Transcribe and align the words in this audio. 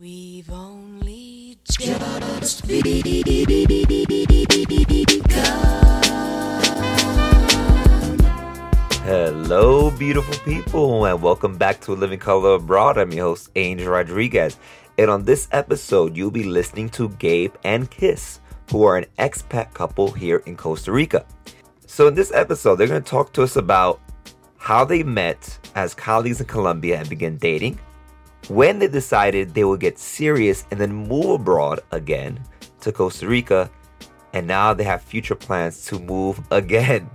We've 0.00 0.48
only 0.52 1.58
just 1.68 2.68
begun. 2.68 3.02
Hello, 9.02 9.90
beautiful 9.90 10.34
people, 10.44 11.04
and 11.04 11.20
welcome 11.20 11.56
back 11.56 11.80
to 11.80 11.94
Living 11.94 12.20
Color 12.20 12.54
Abroad. 12.54 12.96
I'm 12.96 13.10
your 13.10 13.24
host, 13.24 13.50
Angel 13.56 13.88
Rodriguez. 13.88 14.56
And 14.98 15.10
on 15.10 15.24
this 15.24 15.48
episode, 15.50 16.16
you'll 16.16 16.30
be 16.30 16.44
listening 16.44 16.90
to 16.90 17.08
Gabe 17.08 17.54
and 17.64 17.90
Kiss, 17.90 18.38
who 18.70 18.84
are 18.84 18.98
an 18.98 19.06
expat 19.18 19.74
couple 19.74 20.12
here 20.12 20.44
in 20.46 20.56
Costa 20.56 20.92
Rica. 20.92 21.26
So, 21.86 22.06
in 22.06 22.14
this 22.14 22.30
episode, 22.30 22.76
they're 22.76 22.86
going 22.86 23.02
to 23.02 23.10
talk 23.10 23.32
to 23.32 23.42
us 23.42 23.56
about 23.56 24.00
how 24.58 24.84
they 24.84 25.02
met 25.02 25.58
as 25.74 25.92
colleagues 25.92 26.40
in 26.40 26.46
Colombia 26.46 27.00
and 27.00 27.08
began 27.08 27.36
dating, 27.38 27.80
when 28.46 28.78
they 28.78 28.88
decided 28.88 29.52
they 29.52 29.64
would 29.64 29.80
get 29.80 29.98
serious 29.98 30.64
and 30.70 30.80
then 30.80 30.92
move 30.92 31.40
abroad 31.40 31.80
again 31.90 32.40
to 32.80 32.92
Costa 32.92 33.26
Rica, 33.26 33.70
and 34.32 34.46
now 34.46 34.72
they 34.72 34.84
have 34.84 35.02
future 35.02 35.34
plans 35.34 35.84
to 35.86 35.98
move 35.98 36.40
again 36.50 37.10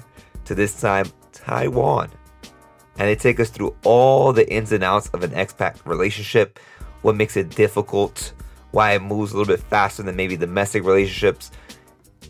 to 0.46 0.54
this 0.54 0.80
time 0.80 1.08
Taiwan. 1.32 2.10
And 2.98 3.08
they 3.08 3.16
take 3.16 3.40
us 3.40 3.50
through 3.50 3.76
all 3.84 4.34
the 4.34 4.52
ins 4.52 4.72
and 4.72 4.84
outs 4.84 5.10
of 5.10 5.24
an 5.24 5.32
expat 5.32 5.84
relationship, 5.86 6.60
what 7.02 7.16
makes 7.16 7.36
it 7.36 7.50
difficult, 7.50 8.34
why 8.72 8.94
it 8.94 9.02
moves 9.02 9.32
a 9.32 9.38
little 9.38 9.52
bit 9.52 9.64
faster 9.64 10.04
than 10.04 10.16
maybe 10.16 10.38
domestic 10.38 10.84
relationships, 10.84 11.50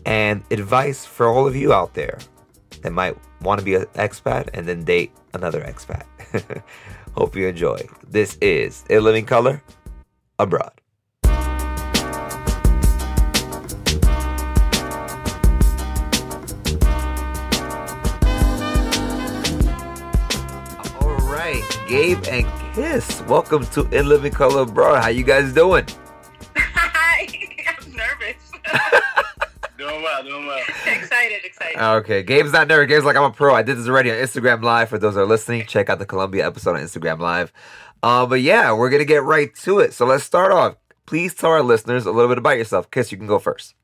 and 0.06 0.42
advice 0.50 1.04
for 1.04 1.28
all 1.28 1.46
of 1.46 1.54
you 1.54 1.72
out 1.72 1.94
there 1.94 2.18
that 2.82 2.92
might 2.92 3.16
want 3.42 3.58
to 3.58 3.64
be 3.64 3.74
an 3.74 3.84
expat 3.94 4.48
and 4.54 4.66
then 4.66 4.84
date 4.84 5.12
another 5.34 5.60
expat. 5.62 6.04
Hope 7.16 7.36
you 7.36 7.46
enjoy. 7.46 7.86
This 8.08 8.36
is 8.40 8.84
A 8.90 8.98
Living 8.98 9.24
Color 9.24 9.62
Abroad. 10.40 10.72
All 21.00 21.16
right, 21.22 21.62
Gabe 21.88 22.24
and 22.28 22.46
Kiss, 22.74 23.22
welcome 23.28 23.64
to 23.68 23.86
In 23.96 24.08
Living 24.08 24.32
Color 24.32 24.62
Abroad. 24.62 25.00
How 25.00 25.08
you 25.08 25.22
guys 25.22 25.52
doing? 25.52 25.86
Hi, 26.56 27.28
I'm 27.68 27.92
nervous. 27.92 29.00
Doing 30.04 30.12
well, 30.16 30.22
doing 30.22 30.46
well. 30.46 30.58
excited, 30.86 31.44
excited. 31.44 31.78
Okay, 31.82 32.22
Gabe's 32.22 32.52
not 32.52 32.68
nervous. 32.68 32.88
Gabe's 32.88 33.04
like, 33.04 33.16
I'm 33.16 33.24
a 33.24 33.30
pro. 33.30 33.54
I 33.54 33.62
did 33.62 33.78
this 33.78 33.88
already 33.88 34.10
on 34.10 34.16
Instagram 34.18 34.62
Live. 34.62 34.88
For 34.90 34.98
those 34.98 35.14
that 35.14 35.22
are 35.22 35.26
listening, 35.26 35.64
check 35.66 35.88
out 35.88 35.98
the 35.98 36.04
Colombia 36.06 36.46
episode 36.46 36.76
on 36.76 36.82
Instagram 36.82 37.18
Live. 37.20 37.52
Uh, 38.02 38.26
but 38.26 38.42
yeah, 38.42 38.70
we're 38.72 38.90
gonna 38.90 39.04
get 39.06 39.22
right 39.22 39.54
to 39.62 39.78
it. 39.78 39.94
So 39.94 40.04
let's 40.04 40.24
start 40.24 40.52
off. 40.52 40.76
Please 41.06 41.32
tell 41.34 41.50
our 41.50 41.62
listeners 41.62 42.04
a 42.06 42.12
little 42.12 42.28
bit 42.28 42.36
about 42.38 42.58
yourself. 42.58 42.90
Kiss, 42.90 43.10
you 43.12 43.18
can 43.18 43.26
go 43.26 43.38
first. 43.38 43.74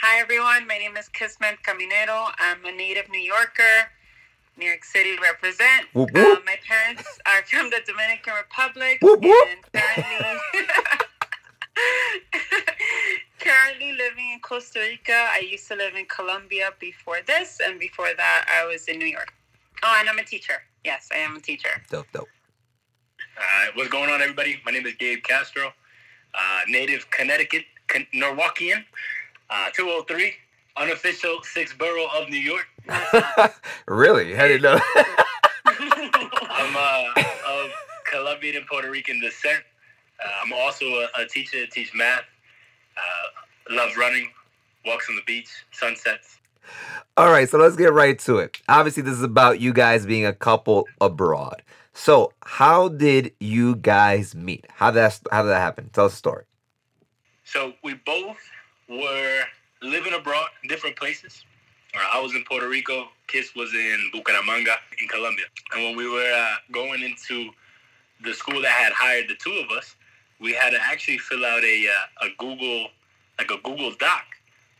Hi, 0.00 0.20
everyone. 0.20 0.66
My 0.68 0.78
name 0.78 0.96
is 0.96 1.08
Kismet 1.08 1.58
Caminero. 1.66 2.30
I'm 2.38 2.64
a 2.64 2.70
native 2.72 3.08
New 3.10 3.20
Yorker. 3.20 3.88
New 4.56 4.66
York 4.66 4.84
City 4.84 5.16
represent. 5.20 5.86
Whoop, 5.94 6.10
Uh, 6.14 6.36
my 6.44 6.56
parents 6.66 7.18
are 7.26 7.42
from 7.46 7.70
the 7.70 7.80
Dominican 7.86 8.34
Republic 8.34 8.98
Whoop, 9.00 9.22
whoop. 9.22 9.48
and 9.48 9.72
currently 9.72 10.40
currently 13.42 13.92
living 13.92 14.30
in 14.32 14.40
Costa 14.40 14.78
Rica. 14.78 15.12
I 15.32 15.40
used 15.50 15.66
to 15.68 15.74
live 15.74 15.94
in 15.96 16.06
Colombia 16.06 16.70
before 16.78 17.18
this, 17.26 17.60
and 17.64 17.78
before 17.78 18.10
that, 18.16 18.46
I 18.48 18.66
was 18.66 18.86
in 18.86 18.98
New 18.98 19.06
York. 19.06 19.32
Oh, 19.82 19.96
and 19.98 20.08
I'm 20.08 20.18
a 20.18 20.24
teacher. 20.24 20.62
Yes, 20.84 21.08
I 21.12 21.18
am 21.18 21.36
a 21.36 21.40
teacher. 21.40 21.82
Dope, 21.90 22.06
dope. 22.12 22.28
Uh, 23.36 23.66
what's 23.74 23.90
going 23.90 24.10
on, 24.10 24.20
everybody? 24.20 24.60
My 24.64 24.70
name 24.70 24.86
is 24.86 24.94
Gabe 24.94 25.22
Castro, 25.24 25.72
uh, 26.34 26.60
native 26.68 27.10
Connecticut, 27.10 27.64
Con- 27.88 28.06
Norwalkian, 28.14 28.84
uh, 29.50 29.70
203, 29.74 30.32
unofficial 30.76 31.42
sixth 31.42 31.76
borough 31.78 32.08
of 32.16 32.28
New 32.28 32.38
York. 32.38 32.66
really? 33.86 34.34
How 34.34 34.46
didn't 34.46 34.62
know. 34.62 34.80
I'm 35.66 36.76
uh, 36.76 37.22
of 37.48 37.70
Colombian 38.10 38.56
and 38.56 38.66
Puerto 38.66 38.90
Rican 38.90 39.20
descent. 39.20 39.62
Uh, 40.24 40.28
I'm 40.44 40.52
also 40.52 40.84
a, 40.84 41.08
a 41.18 41.26
teacher, 41.26 41.58
I 41.58 41.66
teach 41.70 41.92
math, 41.94 42.22
uh, 42.96 43.41
love 43.70 43.96
running, 43.96 44.28
walks 44.84 45.08
on 45.08 45.16
the 45.16 45.22
beach, 45.26 45.48
sunsets. 45.72 46.38
All 47.16 47.30
right, 47.30 47.48
so 47.48 47.58
let's 47.58 47.76
get 47.76 47.92
right 47.92 48.18
to 48.20 48.38
it. 48.38 48.58
Obviously, 48.68 49.02
this 49.02 49.14
is 49.14 49.22
about 49.22 49.60
you 49.60 49.72
guys 49.72 50.06
being 50.06 50.24
a 50.24 50.32
couple 50.32 50.86
abroad. 51.00 51.62
So, 51.92 52.32
how 52.42 52.88
did 52.88 53.32
you 53.38 53.76
guys 53.76 54.34
meet? 54.34 54.66
How 54.70 54.90
did 54.90 55.00
that 55.00 55.20
how 55.30 55.42
did 55.42 55.50
that 55.50 55.60
happen? 55.60 55.90
Tell 55.92 56.06
us 56.06 56.14
a 56.14 56.16
story. 56.16 56.44
So 57.44 57.74
we 57.84 57.94
both 58.06 58.38
were 58.88 59.42
living 59.82 60.14
abroad, 60.14 60.48
in 60.62 60.70
different 60.70 60.96
places. 60.96 61.44
Uh, 61.94 61.98
I 62.14 62.20
was 62.20 62.34
in 62.34 62.44
Puerto 62.44 62.66
Rico. 62.66 63.08
Kiss 63.26 63.54
was 63.54 63.74
in 63.74 64.10
Bucaramanga 64.14 64.76
in 65.00 65.08
Colombia. 65.08 65.44
And 65.74 65.84
when 65.84 65.96
we 65.96 66.08
were 66.08 66.32
uh, 66.34 66.54
going 66.72 67.02
into 67.02 67.50
the 68.24 68.32
school 68.32 68.62
that 68.62 68.70
had 68.70 68.92
hired 68.94 69.28
the 69.28 69.34
two 69.34 69.52
of 69.62 69.76
us, 69.76 69.96
we 70.40 70.54
had 70.54 70.70
to 70.70 70.80
actually 70.80 71.18
fill 71.18 71.44
out 71.44 71.62
a 71.62 71.86
uh, 71.88 72.26
a 72.26 72.28
Google 72.38 72.88
like 73.42 73.58
a 73.58 73.62
Google 73.62 73.92
Doc 73.98 74.24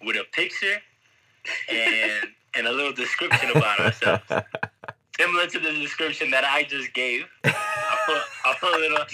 with 0.05 0.17
a 0.17 0.25
picture 0.33 0.77
and 1.69 2.29
and 2.55 2.67
a 2.67 2.73
little 2.73 2.93
description 2.93 3.51
about 3.51 3.81
ourselves, 3.81 4.23
similar 5.19 5.47
to 5.47 5.59
the 5.59 5.73
description 5.73 6.31
that 6.31 6.45
I 6.45 6.65
just 6.65 6.93
gave. 6.93 7.25
I 7.45 7.99
put 8.07 8.23
I 8.45 8.55
put 8.61 8.75
a 8.75 8.79
little 8.79 8.99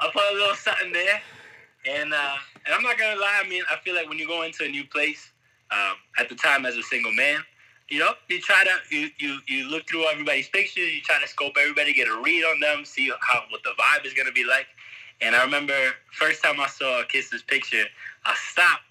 I 0.00 0.10
put 0.12 0.22
a 0.30 0.34
little 0.34 0.54
something 0.54 0.92
there, 0.92 1.20
and 1.86 2.14
uh, 2.14 2.36
and 2.64 2.74
I'm 2.74 2.82
not 2.82 2.96
gonna 2.96 3.20
lie. 3.20 3.42
I 3.44 3.48
mean, 3.48 3.62
I 3.70 3.76
feel 3.84 3.94
like 3.94 4.08
when 4.08 4.18
you 4.18 4.26
go 4.26 4.42
into 4.42 4.64
a 4.64 4.68
new 4.68 4.84
place, 4.84 5.30
um, 5.70 5.96
at 6.18 6.28
the 6.30 6.34
time 6.36 6.64
as 6.64 6.76
a 6.76 6.82
single 6.82 7.12
man, 7.12 7.40
you 7.90 7.98
know, 7.98 8.12
you 8.28 8.40
try 8.40 8.64
to 8.64 8.96
you 8.96 9.10
you 9.18 9.40
you 9.46 9.68
look 9.68 9.86
through 9.88 10.06
everybody's 10.06 10.48
pictures, 10.48 10.90
you 10.94 11.02
try 11.02 11.20
to 11.20 11.28
scope 11.28 11.52
everybody, 11.60 11.92
get 11.92 12.08
a 12.08 12.18
read 12.22 12.44
on 12.44 12.60
them, 12.60 12.84
see 12.86 13.10
how 13.20 13.42
what 13.50 13.62
the 13.62 13.70
vibe 13.70 14.06
is 14.06 14.14
gonna 14.14 14.32
be 14.32 14.44
like. 14.44 14.66
And 15.24 15.34
I 15.34 15.42
remember 15.42 15.74
first 16.12 16.42
time 16.42 16.60
I 16.60 16.66
saw 16.68 17.02
Kiss's 17.08 17.42
picture, 17.42 17.84
I 18.26 18.34
stopped 18.52 18.82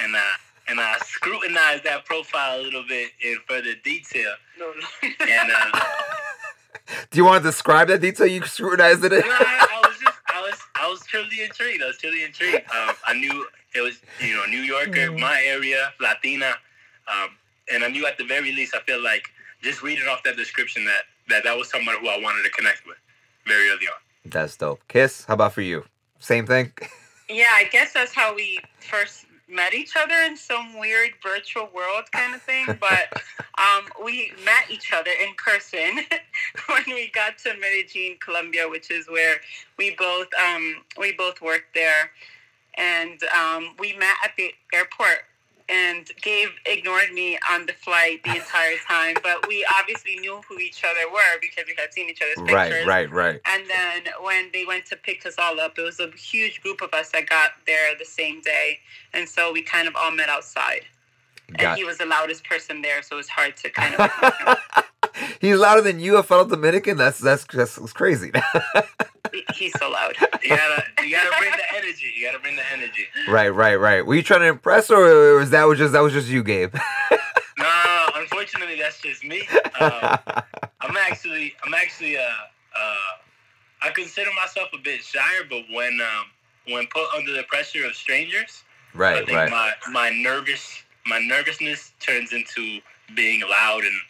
and 0.00 0.16
uh 0.16 0.20
and 0.68 0.80
I 0.80 0.98
scrutinized 1.04 1.84
that 1.84 2.04
profile 2.04 2.60
a 2.60 2.62
little 2.62 2.84
bit 2.88 3.10
in 3.24 3.38
further 3.48 3.74
detail. 3.84 4.32
No, 4.58 4.72
no. 4.72 5.08
And 5.20 5.52
uh, 5.52 5.80
Do 7.10 7.18
you 7.18 7.24
want 7.24 7.42
to 7.42 7.48
describe 7.48 7.88
that 7.88 8.00
detail 8.00 8.26
you 8.26 8.44
scrutinized 8.44 9.04
it? 9.04 9.12
no, 9.12 9.18
I, 9.18 9.80
I 9.82 9.88
was 9.88 9.98
just, 9.98 10.18
I 10.26 10.40
was, 10.42 10.58
I 10.74 10.88
was 10.88 11.00
truly 11.06 11.42
intrigued. 11.42 11.82
I 11.82 11.86
was 11.86 11.98
truly 11.98 12.24
intrigued. 12.24 12.64
Um, 12.70 12.94
I 13.06 13.14
knew 13.14 13.46
it 13.74 13.80
was, 13.80 14.00
you 14.20 14.34
know, 14.34 14.44
New 14.46 14.62
Yorker, 14.62 15.12
my 15.12 15.42
area, 15.44 15.92
Latina, 16.00 16.54
um, 17.08 17.30
and 17.72 17.84
I 17.84 17.88
knew 17.88 18.06
at 18.06 18.18
the 18.18 18.24
very 18.24 18.52
least, 18.52 18.74
I 18.74 18.80
feel 18.80 19.02
like 19.02 19.28
just 19.62 19.82
reading 19.82 20.06
off 20.08 20.22
that 20.24 20.36
description 20.36 20.84
that 20.84 21.02
that 21.28 21.44
that 21.44 21.56
was 21.56 21.68
someone 21.70 21.96
who 22.00 22.08
I 22.08 22.18
wanted 22.18 22.44
to 22.44 22.50
connect 22.50 22.86
with 22.86 22.96
very 23.46 23.68
early 23.68 23.86
on. 23.86 24.00
That's 24.30 24.56
dope. 24.56 24.80
Kiss, 24.88 25.24
how 25.24 25.34
about 25.34 25.52
for 25.52 25.62
you? 25.62 25.84
Same 26.18 26.46
thing? 26.46 26.72
Yeah, 27.28 27.52
I 27.54 27.64
guess 27.64 27.92
that's 27.92 28.14
how 28.14 28.34
we 28.34 28.58
first 28.80 29.26
met 29.48 29.74
each 29.74 29.96
other 29.96 30.14
in 30.26 30.36
some 30.36 30.78
weird 30.78 31.10
virtual 31.22 31.68
world 31.74 32.04
kind 32.12 32.34
of 32.34 32.42
thing. 32.42 32.66
But 32.80 33.22
um, 33.58 33.86
we 34.04 34.32
met 34.44 34.70
each 34.70 34.92
other 34.92 35.10
in 35.10 35.34
person 35.36 36.04
when 36.66 36.82
we 36.86 37.10
got 37.14 37.38
to 37.38 37.54
Medellin, 37.54 38.16
Colombia, 38.20 38.68
which 38.68 38.90
is 38.90 39.06
where 39.08 39.36
we 39.78 39.94
both 39.96 40.28
um, 40.34 40.76
we 40.98 41.12
both 41.12 41.40
worked 41.40 41.74
there, 41.74 42.10
and 42.74 43.18
um, 43.34 43.74
we 43.78 43.94
met 43.94 44.16
at 44.24 44.32
the 44.36 44.52
airport. 44.72 45.24
And 45.68 46.08
Gabe 46.22 46.50
ignored 46.64 47.12
me 47.12 47.38
on 47.50 47.66
the 47.66 47.72
flight 47.72 48.22
the 48.22 48.36
entire 48.36 48.76
time, 48.86 49.16
but 49.22 49.48
we 49.48 49.66
obviously 49.78 50.16
knew 50.18 50.40
who 50.48 50.58
each 50.58 50.84
other 50.84 51.10
were 51.10 51.40
because 51.40 51.64
we 51.66 51.74
had 51.76 51.92
seen 51.92 52.08
each 52.08 52.22
other's 52.22 52.36
pictures. 52.46 52.86
right, 52.86 52.86
right. 52.86 53.12
right. 53.12 53.40
And 53.46 53.64
then 53.68 54.12
when 54.22 54.50
they 54.52 54.64
went 54.64 54.86
to 54.86 54.96
pick 54.96 55.26
us 55.26 55.34
all 55.38 55.58
up, 55.58 55.76
it 55.76 55.82
was 55.82 55.98
a 55.98 56.08
huge 56.10 56.62
group 56.62 56.82
of 56.82 56.94
us 56.94 57.10
that 57.10 57.28
got 57.28 57.50
there 57.66 57.96
the 57.98 58.04
same 58.04 58.40
day. 58.42 58.78
And 59.12 59.28
so 59.28 59.52
we 59.52 59.62
kind 59.62 59.88
of 59.88 59.96
all 59.96 60.12
met 60.12 60.28
outside. 60.28 60.82
And 61.56 61.76
he 61.76 61.84
was 61.84 61.98
the 61.98 62.06
loudest 62.06 62.44
person 62.44 62.82
there, 62.82 63.02
so 63.02 63.16
it 63.16 63.18
was 63.18 63.28
hard 63.28 63.56
to 63.58 63.70
kind 63.70 63.94
of. 63.94 64.58
He's 65.40 65.56
louder 65.56 65.80
than 65.80 66.00
you, 66.00 66.16
a 66.16 66.22
fellow 66.22 66.46
Dominican. 66.46 66.96
That's 66.96 67.18
that's 67.18 67.44
that's, 67.44 67.76
that's 67.76 67.92
crazy. 67.92 68.32
he's 69.54 69.72
so 69.78 69.90
loud. 69.90 70.14
You 70.42 70.50
gotta, 70.50 70.84
you 71.04 71.10
gotta 71.10 71.36
bring 71.38 71.52
the 71.52 71.76
energy. 71.76 72.12
You 72.16 72.26
gotta 72.26 72.38
bring 72.38 72.56
the 72.56 72.72
energy. 72.72 73.06
right, 73.28 73.48
right, 73.48 73.76
right. 73.76 74.04
Were 74.04 74.14
you 74.14 74.22
trying 74.22 74.40
to 74.40 74.48
impress, 74.48 74.90
or 74.90 75.36
was 75.36 75.50
that 75.50 75.64
was 75.64 75.78
just 75.78 75.92
that 75.92 76.00
was 76.00 76.12
just 76.12 76.28
you, 76.28 76.42
Gabe? 76.42 76.74
No, 77.58 78.06
unfortunately, 78.16 78.76
that's 78.76 79.00
just 79.00 79.24
me. 79.24 79.48
Um, 79.80 80.18
I'm 80.80 80.96
actually, 80.98 81.54
I'm 81.64 81.72
actually, 81.72 82.18
uh, 82.18 82.20
uh, 82.20 83.12
I 83.82 83.90
consider 83.94 84.30
myself 84.38 84.68
a 84.74 84.78
bit 84.78 85.02
shyer, 85.02 85.44
but 85.48 85.62
when, 85.72 85.98
um, 86.00 86.26
when 86.72 86.86
put 86.88 87.06
under 87.16 87.32
the 87.32 87.44
pressure 87.44 87.86
of 87.86 87.94
strangers, 87.94 88.62
I 88.94 88.98
right, 88.98 89.26
think 89.26 89.38
right. 89.38 89.50
my 89.50 89.72
my 89.90 90.10
nervous 90.10 90.82
my 91.06 91.18
nervousness 91.18 91.92
turns 92.00 92.32
into 92.32 92.80
being 93.14 93.40
loud 93.48 93.84
and 93.84 94.00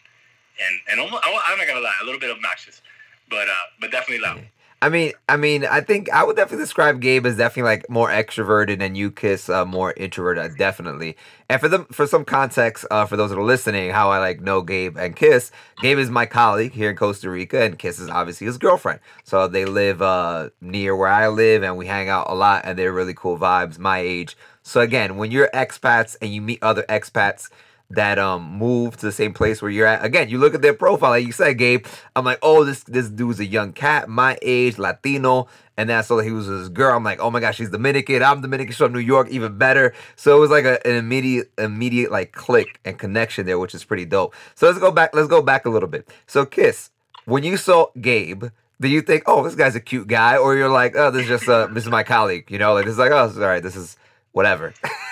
and 0.59 0.79
and 0.89 0.99
almost, 0.99 1.23
I'm 1.25 1.57
not 1.57 1.67
gonna 1.67 1.81
lie, 1.81 1.97
a 2.01 2.05
little 2.05 2.19
bit 2.19 2.31
obnoxious, 2.31 2.81
but 3.29 3.47
uh, 3.47 3.53
but 3.79 3.91
definitely 3.91 4.23
loud. 4.25 4.47
I 4.79 4.89
mean, 4.89 5.13
I 5.27 5.37
mean, 5.37 5.65
I 5.65 5.81
think 5.81 6.07
I 6.11 6.23
would 6.23 6.35
definitely 6.35 6.63
describe 6.63 7.01
Gabe 7.01 7.25
as 7.25 7.35
definitely 7.35 7.71
like 7.71 7.89
more 7.89 8.09
extroverted, 8.09 8.79
and 8.79 8.95
you 8.95 9.09
kiss 9.09 9.49
uh, 9.49 9.65
more 9.65 9.91
introverted, 9.97 10.55
definitely. 10.55 11.17
And 11.49 11.59
for 11.59 11.67
them, 11.67 11.85
for 11.85 12.05
some 12.05 12.23
context, 12.23 12.85
uh, 12.91 13.07
for 13.07 13.17
those 13.17 13.31
that 13.31 13.39
are 13.39 13.43
listening, 13.43 13.89
how 13.89 14.11
I 14.11 14.19
like 14.19 14.39
know 14.39 14.61
Gabe 14.61 14.95
and 14.95 15.15
Kiss. 15.15 15.51
Gabe 15.81 15.97
is 15.97 16.11
my 16.11 16.27
colleague 16.27 16.73
here 16.73 16.91
in 16.91 16.95
Costa 16.95 17.27
Rica, 17.27 17.63
and 17.63 17.79
Kiss 17.79 17.97
is 17.97 18.07
obviously 18.07 18.45
his 18.45 18.59
girlfriend. 18.59 18.99
So 19.23 19.47
they 19.47 19.65
live 19.65 20.03
uh, 20.03 20.51
near 20.61 20.95
where 20.95 21.09
I 21.09 21.27
live, 21.27 21.63
and 21.63 21.75
we 21.75 21.87
hang 21.87 22.09
out 22.09 22.29
a 22.29 22.35
lot, 22.35 22.61
and 22.63 22.77
they're 22.77 22.93
really 22.93 23.15
cool 23.15 23.39
vibes, 23.39 23.79
my 23.79 23.97
age. 23.97 24.37
So 24.61 24.81
again, 24.81 25.17
when 25.17 25.31
you're 25.31 25.49
expats 25.55 26.15
and 26.21 26.31
you 26.31 26.41
meet 26.41 26.61
other 26.61 26.83
expats 26.83 27.49
that 27.89 28.19
um 28.19 28.57
move 28.57 28.97
to 28.97 29.05
the 29.05 29.11
same 29.11 29.33
place 29.33 29.61
where 29.61 29.71
you're 29.71 29.87
at. 29.87 30.03
Again, 30.03 30.29
you 30.29 30.37
look 30.37 30.53
at 30.53 30.61
their 30.61 30.73
profile, 30.73 31.11
like 31.11 31.25
you 31.25 31.31
said, 31.31 31.57
Gabe. 31.57 31.85
I'm 32.15 32.25
like, 32.25 32.39
oh, 32.41 32.63
this 32.63 32.83
this 32.83 33.09
dude's 33.09 33.39
a 33.39 33.45
young 33.45 33.71
cat, 33.73 34.09
my 34.09 34.37
age, 34.41 34.77
Latino, 34.77 35.47
and 35.77 35.89
that's 35.89 36.11
all 36.11 36.19
he 36.19 36.31
was 36.31 36.47
this 36.47 36.69
girl. 36.69 36.95
I'm 36.95 37.03
like, 37.03 37.19
oh 37.19 37.31
my 37.31 37.39
gosh, 37.39 37.57
she's 37.57 37.69
Dominican. 37.69 38.21
I'm 38.23 38.41
Dominican. 38.41 38.71
She's 38.71 38.77
from 38.77 38.93
New 38.93 38.99
York, 38.99 39.29
even 39.29 39.57
better. 39.57 39.93
So 40.15 40.35
it 40.35 40.39
was 40.39 40.51
like 40.51 40.65
a, 40.65 40.85
an 40.85 40.95
immediate 40.95 41.51
immediate 41.57 42.11
like 42.11 42.33
click 42.33 42.79
and 42.83 42.99
connection 42.99 43.45
there, 43.45 43.59
which 43.59 43.73
is 43.73 43.83
pretty 43.83 44.05
dope. 44.05 44.35
So 44.55 44.67
let's 44.67 44.79
go 44.79 44.91
back. 44.91 45.15
Let's 45.15 45.29
go 45.29 45.41
back 45.41 45.65
a 45.65 45.69
little 45.69 45.89
bit. 45.89 46.09
So 46.25 46.45
Kiss, 46.45 46.91
when 47.25 47.43
you 47.43 47.57
saw 47.57 47.87
Gabe. 47.99 48.45
Do 48.79 48.87
you 48.87 49.01
think, 49.01 49.23
oh, 49.25 49.43
this 49.43 49.55
guy's 49.55 49.75
a 49.75 49.79
cute 49.79 50.07
guy, 50.07 50.37
or 50.37 50.55
you're 50.55 50.69
like, 50.69 50.95
oh, 50.95 51.09
this 51.09 51.23
is 51.23 51.27
just 51.27 51.49
uh, 51.49 51.65
this 51.65 51.85
is 51.85 51.89
my 51.89 52.03
colleague, 52.03 52.51
you 52.51 52.59
know, 52.59 52.75
like 52.75 52.85
it's 52.85 52.99
like, 52.99 53.09
oh, 53.09 53.33
all 53.35 53.41
right, 53.41 53.63
this 53.63 53.75
is 53.75 53.97
whatever. 54.33 54.71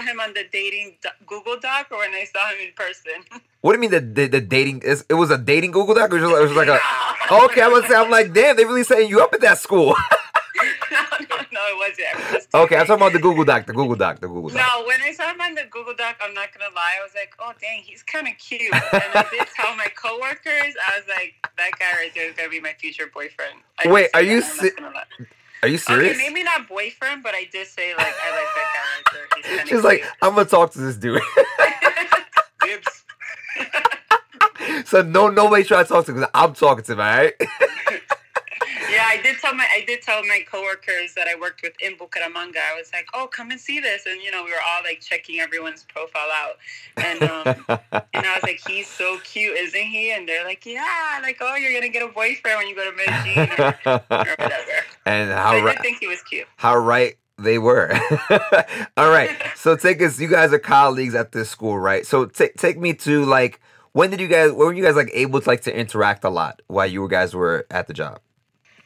saw 0.00 0.10
him 0.10 0.20
on 0.20 0.34
the 0.34 0.44
dating 0.50 0.96
Google 1.26 1.58
Doc 1.60 1.88
or 1.90 1.98
when 1.98 2.14
I 2.14 2.24
saw 2.24 2.48
him 2.50 2.68
in 2.68 2.72
person. 2.74 3.40
What 3.62 3.72
do 3.72 3.76
you 3.76 3.80
mean 3.82 3.90
the 3.90 4.00
the, 4.00 4.26
the 4.26 4.40
dating 4.40 4.80
it 4.84 5.12
was 5.12 5.30
a 5.30 5.36
dating 5.36 5.72
Google 5.72 5.94
Doc 5.94 6.10
or 6.14 6.16
it 6.16 6.22
was 6.22 6.30
just, 6.30 6.40
it 6.40 6.48
was 6.48 6.56
like 6.56 6.68
a 6.68 6.80
okay 7.44 7.60
I 7.60 7.68
was 7.68 7.86
say 7.86 7.94
I'm 7.94 8.10
like 8.10 8.32
damn 8.32 8.56
they 8.56 8.64
really 8.64 8.84
setting 8.84 9.10
you 9.10 9.20
up 9.20 9.34
at 9.34 9.42
that 9.42 9.58
school. 9.58 9.94
no, 10.90 11.00
no, 11.28 11.36
no, 11.52 11.60
it 11.68 11.76
wasn't. 11.76 12.32
Was 12.32 12.48
okay, 12.54 12.76
I'm 12.78 12.86
talking 12.86 13.02
about 13.02 13.12
the 13.12 13.18
Google 13.18 13.44
Doc, 13.44 13.66
the 13.66 13.74
Google 13.74 13.96
Doc, 13.96 14.18
the 14.20 14.28
Google 14.28 14.48
Doc. 14.48 14.56
No, 14.56 14.86
when 14.86 15.02
I 15.02 15.12
saw 15.12 15.30
him 15.30 15.42
on 15.42 15.54
the 15.54 15.64
Google 15.70 15.92
Doc, 15.94 16.16
I'm 16.22 16.32
not 16.32 16.48
gonna 16.56 16.74
lie, 16.74 16.96
I 16.98 17.02
was 17.04 17.12
like, 17.14 17.34
oh 17.38 17.52
dang, 17.60 17.82
he's 17.82 18.02
kind 18.02 18.26
of 18.26 18.38
cute. 18.38 18.72
And 18.72 19.12
I 19.12 19.26
did 19.30 19.46
tell 19.54 19.76
my 19.76 19.88
coworkers, 19.94 20.72
I 20.88 20.96
was 20.96 21.06
like, 21.06 21.34
that 21.58 21.72
guy 21.78 21.92
right 22.00 22.14
there 22.14 22.30
is 22.30 22.34
gonna 22.34 22.48
be 22.48 22.60
my 22.60 22.72
future 22.80 23.10
boyfriend. 23.12 23.60
I 23.84 23.92
Wait, 23.92 24.08
are 24.14 24.22
you 24.22 24.40
that, 24.40 25.06
I'm 25.62 25.68
not 25.68 25.68
se- 25.68 25.68
gonna 25.68 25.68
lie. 25.68 25.68
Are 25.68 25.68
you 25.68 25.78
serious? 25.78 26.16
Okay, 26.16 26.28
maybe 26.28 26.44
not 26.44 26.68
boyfriend, 26.68 27.22
but 27.22 27.34
I 27.34 27.48
did 27.52 27.66
say 27.68 27.94
like 27.96 28.06
I 28.06 28.30
like 28.32 28.54
that 28.56 28.68
there. 29.12 29.28
He's 29.62 29.68
She's 29.68 29.84
like, 29.84 30.00
cute. 30.00 30.12
I'm 30.22 30.34
gonna 30.34 30.46
talk 30.48 30.72
to 30.72 30.78
this 30.80 30.96
dude. 30.96 31.22
So 34.86 35.02
no 35.02 35.28
nobody 35.28 35.64
try 35.64 35.82
to 35.82 35.88
talk 35.88 36.06
to 36.06 36.12
him 36.12 36.18
because 36.18 36.30
I'm 36.34 36.54
talking 36.54 36.84
to 36.84 36.92
him, 36.92 37.00
all 37.00 37.06
right? 37.06 37.34
Yeah, 39.00 39.06
I 39.08 39.22
did 39.22 39.38
tell 39.38 39.54
my 39.54 39.66
I 39.72 39.82
did 39.86 40.02
tell 40.02 40.22
my 40.26 40.44
coworkers 40.50 41.14
that 41.14 41.26
I 41.26 41.34
worked 41.40 41.62
with 41.62 41.72
in 41.80 41.96
Bucaramanga. 41.96 42.58
I 42.58 42.76
was 42.76 42.90
like, 42.92 43.06
"Oh, 43.14 43.26
come 43.26 43.50
and 43.50 43.58
see 43.58 43.80
this," 43.80 44.04
and 44.04 44.20
you 44.20 44.30
know, 44.30 44.44
we 44.44 44.50
were 44.50 44.56
all 44.58 44.82
like 44.84 45.00
checking 45.00 45.40
everyone's 45.40 45.84
profile 45.84 46.28
out, 46.34 46.58
and 46.98 47.22
um, 47.22 47.64
and 48.12 48.26
I 48.26 48.34
was 48.34 48.42
like, 48.42 48.60
"He's 48.68 48.86
so 48.86 49.18
cute, 49.24 49.56
isn't 49.56 49.80
he?" 49.80 50.12
And 50.12 50.28
they're 50.28 50.44
like, 50.44 50.66
"Yeah," 50.66 51.18
like, 51.22 51.38
"Oh, 51.40 51.54
you're 51.56 51.72
gonna 51.72 51.88
get 51.88 52.02
a 52.02 52.08
boyfriend 52.08 52.58
when 52.58 52.68
you 52.68 52.76
go 52.76 52.90
to 52.90 52.94
Medellin 52.94 53.50
or, 53.86 53.94
or 54.10 54.34
whatever." 54.38 54.84
and 55.06 55.30
how 55.30 55.52
I 55.52 55.62
right 55.62 55.76
did 55.76 55.82
think 55.82 55.98
he 56.00 56.06
was 56.06 56.22
cute. 56.22 56.46
how 56.56 56.76
right 56.76 57.16
they 57.38 57.58
were. 57.58 57.90
All 58.98 59.08
right. 59.08 59.30
So 59.56 59.76
take 59.76 60.02
us. 60.02 60.20
You 60.20 60.28
guys 60.28 60.52
are 60.52 60.58
colleagues 60.58 61.14
at 61.14 61.32
this 61.32 61.48
school, 61.48 61.78
right? 61.78 62.04
So 62.04 62.26
take 62.26 62.56
take 62.56 62.78
me 62.78 62.92
to 62.94 63.24
like 63.24 63.60
when 63.92 64.10
did 64.10 64.20
you 64.20 64.28
guys? 64.28 64.50
When 64.50 64.66
were 64.66 64.74
you 64.74 64.84
guys 64.84 64.96
like 64.96 65.10
able 65.14 65.40
to 65.40 65.48
like 65.48 65.62
to 65.62 65.74
interact 65.74 66.22
a 66.24 66.30
lot 66.30 66.60
while 66.66 66.86
you 66.86 67.08
guys 67.08 67.34
were 67.34 67.66
at 67.70 67.86
the 67.86 67.94
job? 67.94 68.20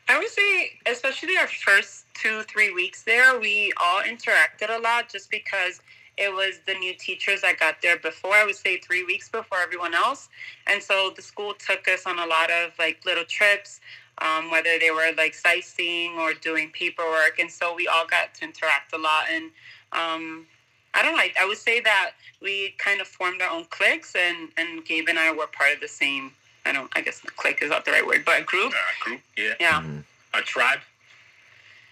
I 0.09 0.19
would 0.19 0.29
say, 0.29 0.73
especially 0.87 1.37
our 1.39 1.47
first 1.47 2.05
two, 2.15 2.43
three 2.43 2.73
weeks 2.73 3.03
there, 3.03 3.39
we 3.39 3.73
all 3.83 4.03
interacted 4.03 4.69
a 4.69 4.81
lot 4.81 5.09
just 5.09 5.31
because 5.31 5.81
it 6.17 6.33
was 6.33 6.61
the 6.67 6.75
new 6.75 6.95
teachers 6.95 7.41
that 7.41 7.59
got 7.59 7.77
there 7.83 7.99
before. 7.99 8.35
I 8.35 8.45
would 8.45 8.55
say 8.55 8.77
three 8.79 9.03
weeks 9.05 9.29
before 9.29 9.59
everyone 9.59 9.95
else. 9.95 10.29
And 10.67 10.83
so 10.83 11.13
the 11.17 11.23
school 11.23 11.55
took 11.55 11.89
us 11.89 12.07
on 12.07 12.19
a 12.19 12.27
lot 12.27 12.51
of 12.51 12.73
like 12.79 13.05
little 13.05 13.25
trips, 13.25 13.81
um, 14.19 14.51
whether 14.51 14.79
they 14.79 14.91
were 14.91 15.11
like 15.17 15.35
sightseeing 15.35 16.19
or 16.19 16.35
doing 16.35 16.71
paperwork. 16.73 17.39
And 17.41 17.51
so 17.51 17.75
we 17.75 17.89
all 17.89 18.07
got 18.07 18.35
to 18.35 18.45
interact 18.45 18.93
a 18.93 18.99
lot. 18.99 19.25
And 19.33 19.51
um, 19.93 20.47
I 20.93 21.03
don't 21.03 21.13
know, 21.13 21.19
I, 21.19 21.33
I 21.41 21.47
would 21.47 21.59
say 21.59 21.81
that 21.81 22.13
we 22.41 22.75
kind 22.79 23.01
of 23.01 23.09
formed 23.09 23.43
our 23.43 23.51
own 23.51 23.65
cliques, 23.65 24.15
and, 24.15 24.51
and 24.57 24.85
Gabe 24.85 25.09
and 25.09 25.19
I 25.19 25.33
were 25.33 25.49
part 25.49 25.75
of 25.75 25.81
the 25.81 25.89
same. 25.89 26.31
I 26.67 26.73
don't. 26.73 26.91
I 26.97 27.01
guess 27.01 27.21
clique 27.37 27.63
is 27.63 27.71
not 27.71 27.85
the 27.85 27.93
right 27.93 28.07
word, 28.07 28.25
but 28.25 28.47
group. 28.47 28.73
Uh, 28.73 29.05
group, 29.05 29.21
yeah. 29.37 29.55
Yeah. 29.61 29.81
Mhm. 29.83 30.05
A 30.35 30.41
tribe. 30.41 30.81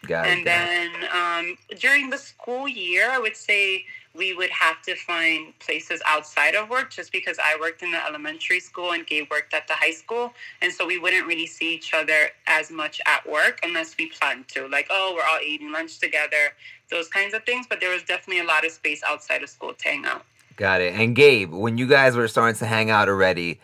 Got 0.07 0.27
it, 0.27 0.31
And 0.31 0.41
it. 0.41 0.45
then 0.45 0.91
um, 1.15 1.59
during 1.79 2.11
the 2.11 2.19
school 2.19 2.67
year, 2.67 3.09
I 3.11 3.19
would 3.19 3.37
say 3.37 3.85
we 4.15 4.35
would 4.35 4.51
have 4.51 4.83
to 4.83 4.95
find 4.97 5.59
places 5.61 6.03
outside 6.07 6.55
of 6.55 6.69
work 6.69 6.91
just 6.91 7.13
because 7.13 7.39
I 7.39 7.57
worked 7.59 7.83
in 7.83 7.93
the 7.93 8.05
elementary 8.05 8.61
school 8.61 8.93
and 8.93 9.07
Gabe 9.07 9.31
worked 9.31 9.55
at 9.55 9.67
the 9.69 9.75
high 9.75 9.93
school. 9.93 10.35
And 10.61 10.73
so 10.73 10.87
we 10.87 10.99
wouldn't 10.99 11.27
really 11.27 11.47
see 11.47 11.75
each 11.75 11.95
other 11.95 12.31
as 12.47 12.71
much 12.71 13.01
at 13.07 13.27
work 13.31 13.61
unless 13.63 13.97
we 13.97 14.09
planned 14.09 14.49
to. 14.49 14.69
Like, 14.69 14.89
oh, 14.91 15.13
we're 15.17 15.25
all 15.25 15.41
eating 15.41 15.73
lunch 15.73 15.99
together, 15.99 16.53
those 16.91 17.09
kinds 17.09 17.33
of 17.33 17.45
things. 17.45 17.67
But 17.69 17.81
there 17.81 17.91
was 17.91 18.03
definitely 18.03 18.41
a 18.43 18.47
lot 18.47 18.67
of 18.67 18.73
space 18.73 19.03
outside 19.07 19.43
of 19.43 19.49
school 19.49 19.73
to 19.73 19.89
hang 19.89 20.05
out. 20.05 20.25
Got 20.57 20.81
it. 20.83 20.95
And 20.95 21.17
Gabe, 21.17 21.51
when 21.53 21.79
you 21.79 21.87
guys 21.87 22.15
were 22.17 22.29
starting 22.29 22.59
to 22.59 22.67
hang 22.67 22.91
out 22.91 23.09
already, 23.09 23.61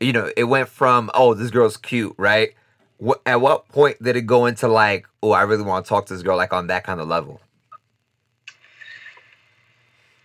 you 0.00 0.12
know, 0.12 0.30
it 0.36 0.44
went 0.44 0.68
from 0.68 1.10
oh, 1.14 1.34
this 1.34 1.50
girl's 1.50 1.76
cute, 1.76 2.14
right? 2.16 2.54
What 2.98 3.20
at 3.26 3.40
what 3.40 3.68
point 3.68 4.02
did 4.02 4.16
it 4.16 4.22
go 4.22 4.46
into 4.46 4.68
like, 4.68 5.06
oh, 5.22 5.30
I 5.32 5.42
really 5.42 5.62
want 5.62 5.84
to 5.84 5.88
talk 5.88 6.06
to 6.06 6.14
this 6.14 6.22
girl, 6.22 6.36
like 6.36 6.52
on 6.52 6.66
that 6.68 6.84
kind 6.84 7.00
of 7.00 7.08
level? 7.08 7.40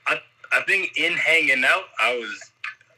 I 0.07 0.19
I 0.51 0.61
think 0.67 0.97
in 0.97 1.13
hanging 1.13 1.63
out, 1.65 1.83
I 1.99 2.15
was 2.17 2.51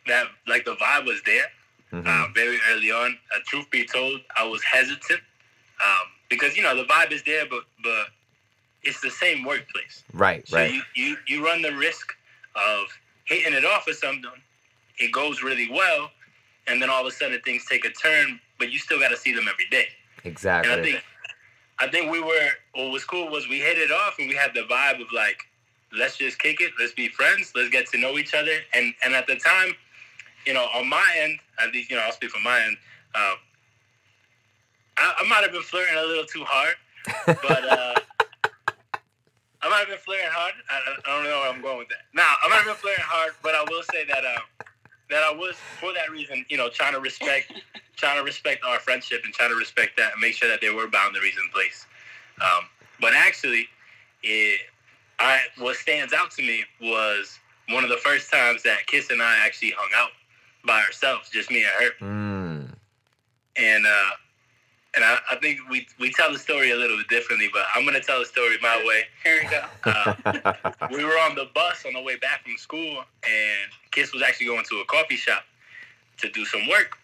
that 0.07 0.27
like 0.47 0.65
the 0.65 0.75
vibe 0.75 1.06
was 1.06 1.21
there. 1.25 1.45
Mhm. 1.94 2.06
uh, 2.06 2.27
very 2.35 2.59
early 2.71 2.91
on. 2.91 3.18
Uh, 3.33 3.39
truth 3.45 3.69
be 3.71 3.85
told, 3.85 4.19
I 4.35 4.45
was 4.45 4.62
hesitant 4.62 5.21
um, 5.81 6.07
because 6.30 6.57
you 6.57 6.63
know 6.63 6.75
the 6.75 6.83
vibe 6.83 7.12
is 7.13 7.23
there, 7.23 7.45
but 7.50 7.63
but 7.81 8.07
it's 8.83 9.00
the 9.00 9.09
same 9.09 9.45
workplace. 9.45 10.03
Right, 10.13 10.45
So 10.47 10.57
right. 10.57 10.73
you, 10.73 10.81
you 10.95 11.18
you 11.27 11.45
run 11.45 11.62
the 11.62 11.73
risk 11.75 12.13
of 12.56 12.88
hitting 13.23 13.53
it 13.53 13.63
off 13.63 13.85
with 13.88 13.97
something. 13.97 14.30
It 15.00 15.12
goes 15.13 15.41
really 15.44 15.69
well, 15.71 16.12
and 16.67 16.81
then 16.81 16.89
all 16.89 17.01
of 17.01 17.07
a 17.07 17.11
sudden 17.11 17.39
things 17.41 17.65
take 17.65 17.85
a 17.85 17.89
turn, 17.89 18.39
but 18.59 18.71
you 18.71 18.79
still 18.79 18.99
got 18.99 19.09
to 19.09 19.17
see 19.17 19.33
them 19.33 19.47
every 19.49 19.67
day. 19.69 19.87
And 20.23 20.25
I 20.25 20.29
exactly. 20.29 20.81
think 20.83 21.03
I 21.80 21.87
think 21.87 22.11
we 22.11 22.19
were 22.19 22.49
what 22.73 22.92
was 22.92 23.06
cool 23.06 23.30
was 23.30 23.47
we 23.47 23.59
hit 23.59 23.77
it 23.77 23.92
off 23.92 24.15
and 24.19 24.27
we 24.27 24.35
had 24.35 24.53
the 24.53 24.61
vibe 24.61 25.01
of 25.01 25.07
like 25.13 25.44
let's 25.97 26.18
just 26.18 26.39
kick 26.39 26.59
it, 26.59 26.73
let's 26.80 26.94
be 26.94 27.07
friends, 27.07 27.53
let's 27.56 27.69
get 27.69 27.87
to 27.87 27.97
know 27.97 28.18
each 28.18 28.33
other. 28.33 28.59
And 28.73 28.94
and 29.03 29.13
at 29.13 29.27
the 29.27 29.35
time, 29.35 29.75
you 30.45 30.53
know, 30.53 30.68
on 30.73 30.87
my 30.89 31.15
end, 31.18 31.39
at 31.59 31.71
least 31.71 31.89
you 31.89 31.95
know 31.95 32.03
I'll 32.03 32.11
speak 32.11 32.31
for 32.31 32.42
my 32.42 32.61
end. 32.61 32.77
Um, 33.15 33.35
I, 34.97 35.13
I 35.19 35.27
might 35.27 35.44
have 35.44 35.51
been 35.51 35.61
flirting 35.61 35.95
a 35.97 36.06
little 36.06 36.25
too 36.25 36.44
hard, 36.45 36.75
but 37.25 37.63
uh, 37.63 37.95
I 39.61 39.69
might 39.69 39.80
have 39.80 39.87
been 39.87 39.97
flirting 39.97 40.27
hard. 40.30 40.53
I, 40.69 40.80
don't 41.06 41.23
know 41.23 41.30
where 41.30 41.49
I'm 41.49 41.61
going 41.61 41.80
with 41.80 41.89
that. 41.89 42.06
Now 42.13 42.35
I 42.44 42.49
might 42.49 42.57
have 42.57 42.65
been 42.65 42.75
flirting 42.75 43.06
hard, 43.06 43.33
but 43.44 43.56
I 43.56 43.63
will 43.69 43.83
say 43.92 44.06
that 44.06 44.25
uh, 44.25 44.63
that 45.09 45.23
I 45.23 45.31
was 45.33 45.56
for 45.80 45.94
that 45.94 46.11
reason, 46.11 46.45
you 46.49 46.57
know, 46.57 46.69
trying 46.69 46.94
to 46.94 46.99
respect 46.99 47.54
trying 47.95 48.18
to 48.18 48.23
respect 48.23 48.64
our 48.64 48.80
friendship 48.80 49.21
and 49.26 49.33
trying 49.33 49.49
to 49.49 49.56
respect 49.56 49.97
that 49.97 50.14
and 50.14 50.21
make 50.21 50.33
sure 50.35 50.47
that 50.49 50.61
there 50.61 50.76
were 50.76 50.87
boundaries 50.87 51.33
in 51.42 51.49
place. 51.52 51.87
Um, 52.42 52.66
but 53.02 53.14
actually, 53.14 53.68
it, 54.23 54.59
I 55.19 55.40
what 55.57 55.76
stands 55.78 56.14
out 56.14 56.31
to 56.31 56.42
me 56.44 56.64
was 56.81 57.40
one 57.69 57.83
of 57.83 57.90
the 57.90 57.97
first 57.97 58.31
times 58.31 58.64
that 58.64 58.85
Kiss 58.87 59.09
and 59.09 59.21
I 59.21 59.37
actually 59.45 59.71
hung 59.76 59.90
out 59.95 60.11
by 60.66 60.81
ourselves, 60.81 61.30
just 61.30 61.49
me 61.49 61.64
and 61.64 61.83
her, 61.83 62.06
Mm. 62.06 62.73
and 63.56 63.85
uh, 63.85 64.09
and 64.97 65.06
I, 65.06 65.19
I 65.30 65.35
think 65.35 65.59
we 65.69 65.87
we 65.99 66.11
tell 66.11 66.33
the 66.33 66.39
story 66.39 66.71
a 66.71 66.75
little 66.75 66.97
bit 66.97 67.07
differently, 67.07 67.49
but 67.54 67.66
I'm 67.73 67.85
gonna 67.85 68.01
tell 68.01 68.19
the 68.19 68.25
story 68.25 68.57
my 68.61 68.83
way. 68.83 69.04
Here 69.23 69.39
we 69.44 69.47
go. 69.47 69.63
Uh, 69.85 70.54
we 70.92 71.06
were 71.06 71.18
on 71.19 71.35
the 71.35 71.47
bus 71.54 71.85
on 71.85 71.94
the 71.94 72.01
way 72.01 72.18
back 72.18 72.44
from 72.44 72.57
school, 72.57 73.04
and 73.23 73.71
Kiss 73.92 74.11
was 74.11 74.23
actually 74.23 74.47
going 74.47 74.66
to 74.69 74.77
a 74.77 74.85
coffee 74.85 75.16
shop 75.16 75.44
to 76.18 76.30
do 76.31 76.44
some 76.45 76.68
work, 76.68 76.97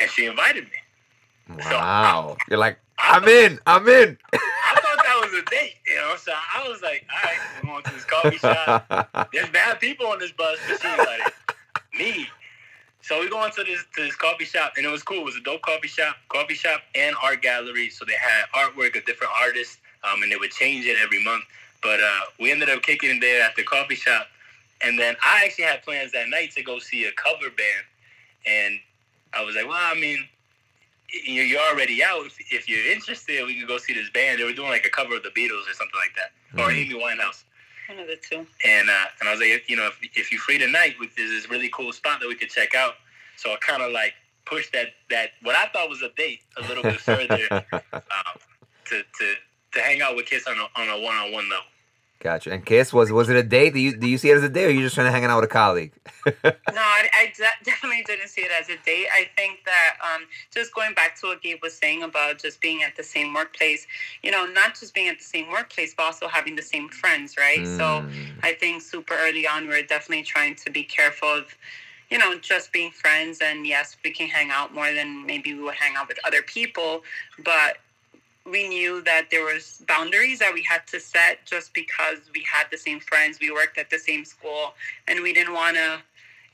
and 0.00 0.10
she 0.10 0.26
invited 0.26 0.64
me. 0.64 1.56
wow. 1.70 2.36
You're 2.48 2.58
like, 2.58 2.78
I 2.98 3.16
I'm 3.16 3.28
in. 3.28 3.60
I'm 3.66 3.88
in. 3.88 4.18
I 4.32 4.74
thought 4.74 5.04
that 5.04 5.20
was 5.22 5.32
a 5.32 5.48
date, 5.48 5.76
you 5.86 5.94
know. 5.94 6.16
So 6.16 6.32
I 6.32 6.68
was 6.68 6.82
like, 6.82 7.06
all 7.12 7.30
right, 7.30 7.38
we're 7.62 7.70
going 7.70 7.84
to 7.84 7.92
this 7.92 8.04
coffee 8.04 8.38
shop. 8.38 9.28
There's 9.32 9.48
bad 9.50 9.78
people 9.78 10.08
on 10.08 10.18
this 10.18 10.32
bus, 10.32 10.58
but 10.68 10.80
she 10.80 10.88
invited 10.88 11.32
me. 11.96 12.28
So 13.10 13.18
we 13.18 13.28
go 13.28 13.44
into 13.44 13.64
this 13.64 13.82
to 13.96 14.02
this 14.04 14.14
coffee 14.14 14.44
shop, 14.44 14.74
and 14.76 14.86
it 14.86 14.88
was 14.88 15.02
cool. 15.02 15.22
It 15.22 15.24
was 15.24 15.34
a 15.36 15.40
dope 15.40 15.62
coffee 15.62 15.88
shop, 15.88 16.14
coffee 16.28 16.54
shop 16.54 16.80
and 16.94 17.16
art 17.20 17.42
gallery. 17.42 17.90
So 17.90 18.04
they 18.04 18.12
had 18.14 18.44
artwork 18.54 18.96
of 18.96 19.04
different 19.04 19.32
artists, 19.42 19.78
um, 20.04 20.22
and 20.22 20.30
they 20.30 20.36
would 20.36 20.52
change 20.52 20.86
it 20.86 20.96
every 21.02 21.20
month. 21.24 21.42
But 21.82 21.98
uh, 22.00 22.20
we 22.38 22.52
ended 22.52 22.70
up 22.70 22.82
kicking 22.84 23.10
it 23.10 23.20
there 23.20 23.42
at 23.42 23.56
the 23.56 23.64
coffee 23.64 23.96
shop, 23.96 24.28
and 24.84 24.96
then 24.96 25.16
I 25.24 25.42
actually 25.44 25.64
had 25.64 25.82
plans 25.82 26.12
that 26.12 26.28
night 26.28 26.52
to 26.52 26.62
go 26.62 26.78
see 26.78 27.04
a 27.06 27.10
cover 27.12 27.50
band, 27.50 27.84
and 28.46 28.78
I 29.34 29.42
was 29.42 29.56
like, 29.56 29.66
well, 29.66 29.76
I 29.76 29.98
mean, 29.98 30.28
you- 31.12 31.42
you're 31.42 31.62
already 31.62 32.04
out. 32.04 32.26
If, 32.26 32.36
if 32.52 32.68
you're 32.68 32.92
interested, 32.92 33.44
we 33.44 33.58
can 33.58 33.66
go 33.66 33.78
see 33.78 33.92
this 33.92 34.08
band. 34.10 34.38
They 34.38 34.44
were 34.44 34.52
doing 34.52 34.68
like 34.70 34.86
a 34.86 34.90
cover 34.90 35.16
of 35.16 35.24
the 35.24 35.30
Beatles 35.30 35.68
or 35.68 35.74
something 35.74 35.98
like 35.98 36.14
that, 36.14 36.62
or 36.62 36.70
Mhm. 36.70 36.76
Amy 36.76 36.94
Winehouse. 36.94 37.42
One 37.90 37.98
of 37.98 38.06
the 38.06 38.16
two. 38.16 38.46
And 38.64 38.88
uh, 38.88 39.04
and 39.18 39.28
I 39.28 39.32
was 39.32 39.40
like, 39.40 39.68
you 39.68 39.74
know, 39.76 39.88
if, 39.88 39.98
if 40.16 40.30
you're 40.30 40.40
free 40.40 40.58
tonight, 40.58 40.94
we- 41.00 41.10
there's 41.16 41.30
this 41.30 41.50
really 41.50 41.68
cool 41.74 41.92
spot 41.92 42.20
that 42.20 42.28
we 42.28 42.36
could 42.36 42.50
check 42.50 42.74
out. 42.74 42.94
So 43.36 43.50
I 43.52 43.56
kind 43.56 43.82
of 43.82 43.90
like 43.90 44.12
pushed 44.46 44.72
that 44.74 44.88
that 45.10 45.30
what 45.42 45.56
I 45.56 45.66
thought 45.72 45.88
was 45.88 46.00
a 46.02 46.10
date 46.16 46.40
a 46.56 46.60
little 46.68 46.84
bit 46.84 47.00
further 47.00 47.48
um, 47.72 47.82
to 48.86 49.02
to 49.02 49.34
to 49.72 49.80
hang 49.80 50.02
out 50.02 50.14
with 50.14 50.26
Kiss 50.26 50.46
on 50.46 50.56
a 50.56 50.80
on 50.80 50.88
a 50.88 51.00
one 51.04 51.16
on 51.16 51.32
one 51.32 51.48
level. 51.50 51.64
Gotcha. 52.20 52.52
And 52.52 52.64
Kiss 52.66 52.92
was 52.92 53.10
was 53.10 53.30
it 53.30 53.36
a 53.36 53.42
date? 53.42 53.72
Do 53.72 53.80
you 53.80 53.96
do 53.96 54.06
you 54.06 54.18
see 54.18 54.28
it 54.28 54.36
as 54.36 54.42
a 54.42 54.48
date, 54.50 54.66
or 54.66 54.70
you 54.70 54.82
just 54.82 54.94
trying 54.94 55.06
to 55.06 55.10
hang 55.10 55.24
out 55.24 55.40
with 55.40 55.46
a 55.50 55.52
colleague? 55.52 55.92
No, 56.44 56.82
I, 56.82 57.08
I 57.14 57.32
de- 57.36 57.64
definitely 57.64 58.04
didn't 58.06 58.28
see 58.28 58.42
it 58.42 58.50
as 58.52 58.68
a 58.68 58.76
date. 58.84 59.06
I 59.12 59.28
think 59.36 59.64
that 59.64 59.96
um, 60.04 60.26
just 60.54 60.72
going 60.74 60.92
back 60.94 61.18
to 61.20 61.28
what 61.28 61.42
Gabe 61.42 61.58
was 61.62 61.74
saying 61.74 62.02
about 62.02 62.38
just 62.38 62.60
being 62.60 62.82
at 62.82 62.94
the 62.94 63.02
same 63.02 63.32
workplace, 63.34 63.86
you 64.22 64.30
know, 64.30 64.44
not 64.46 64.78
just 64.78 64.94
being 64.94 65.08
at 65.08 65.18
the 65.18 65.24
same 65.24 65.50
workplace, 65.50 65.94
but 65.94 66.04
also 66.04 66.28
having 66.28 66.54
the 66.56 66.62
same 66.62 66.88
friends, 66.90 67.36
right? 67.38 67.66
So 67.66 67.84
Mm. 68.00 68.12
I 68.42 68.52
think 68.52 68.82
super 68.82 69.14
early 69.14 69.46
on, 69.46 69.66
we 69.66 69.74
are 69.74 69.82
definitely 69.82 70.22
trying 70.24 70.54
to 70.56 70.70
be 70.70 70.84
careful 70.84 71.28
of, 71.28 71.54
you 72.10 72.18
know, 72.18 72.38
just 72.38 72.70
being 72.72 72.90
friends. 72.92 73.40
And 73.42 73.66
yes, 73.66 73.96
we 74.04 74.10
can 74.10 74.28
hang 74.28 74.50
out 74.50 74.72
more 74.74 74.92
than 74.92 75.24
maybe 75.26 75.54
we 75.54 75.62
would 75.62 75.74
hang 75.74 75.96
out 75.96 76.06
with 76.08 76.18
other 76.24 76.42
people, 76.42 77.02
but 77.44 77.78
we 78.46 78.68
knew 78.68 79.02
that 79.02 79.30
there 79.30 79.44
was 79.44 79.82
boundaries 79.86 80.38
that 80.38 80.52
we 80.54 80.62
had 80.62 80.86
to 80.88 81.00
set 81.00 81.44
just 81.46 81.74
because 81.74 82.18
we 82.34 82.44
had 82.50 82.66
the 82.70 82.78
same 82.78 83.00
friends, 83.00 83.38
we 83.40 83.50
worked 83.50 83.78
at 83.78 83.90
the 83.90 83.98
same 83.98 84.24
school, 84.24 84.74
and 85.08 85.20
we 85.22 85.32
didn't 85.32 85.54
want 85.54 85.76
to, 85.76 86.00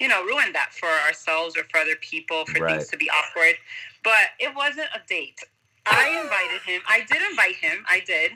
you 0.00 0.08
know, 0.08 0.24
ruin 0.24 0.52
that 0.52 0.72
for 0.72 0.88
ourselves 0.88 1.56
or 1.56 1.64
for 1.64 1.78
other 1.78 1.96
people 1.96 2.44
for 2.46 2.60
Right. 2.60 2.76
things 2.76 2.88
to 2.90 2.96
be 2.96 3.08
awkward. 3.10 3.54
But 4.02 4.32
it 4.38 4.54
wasn't 4.54 4.88
a 4.94 5.00
date. 5.06 5.40
I 5.86 6.20
invited 6.22 6.62
him. 6.62 6.82
I 6.88 7.00
did 7.02 7.22
invite 7.30 7.56
him. 7.56 7.84
I 7.88 8.00
did. 8.00 8.32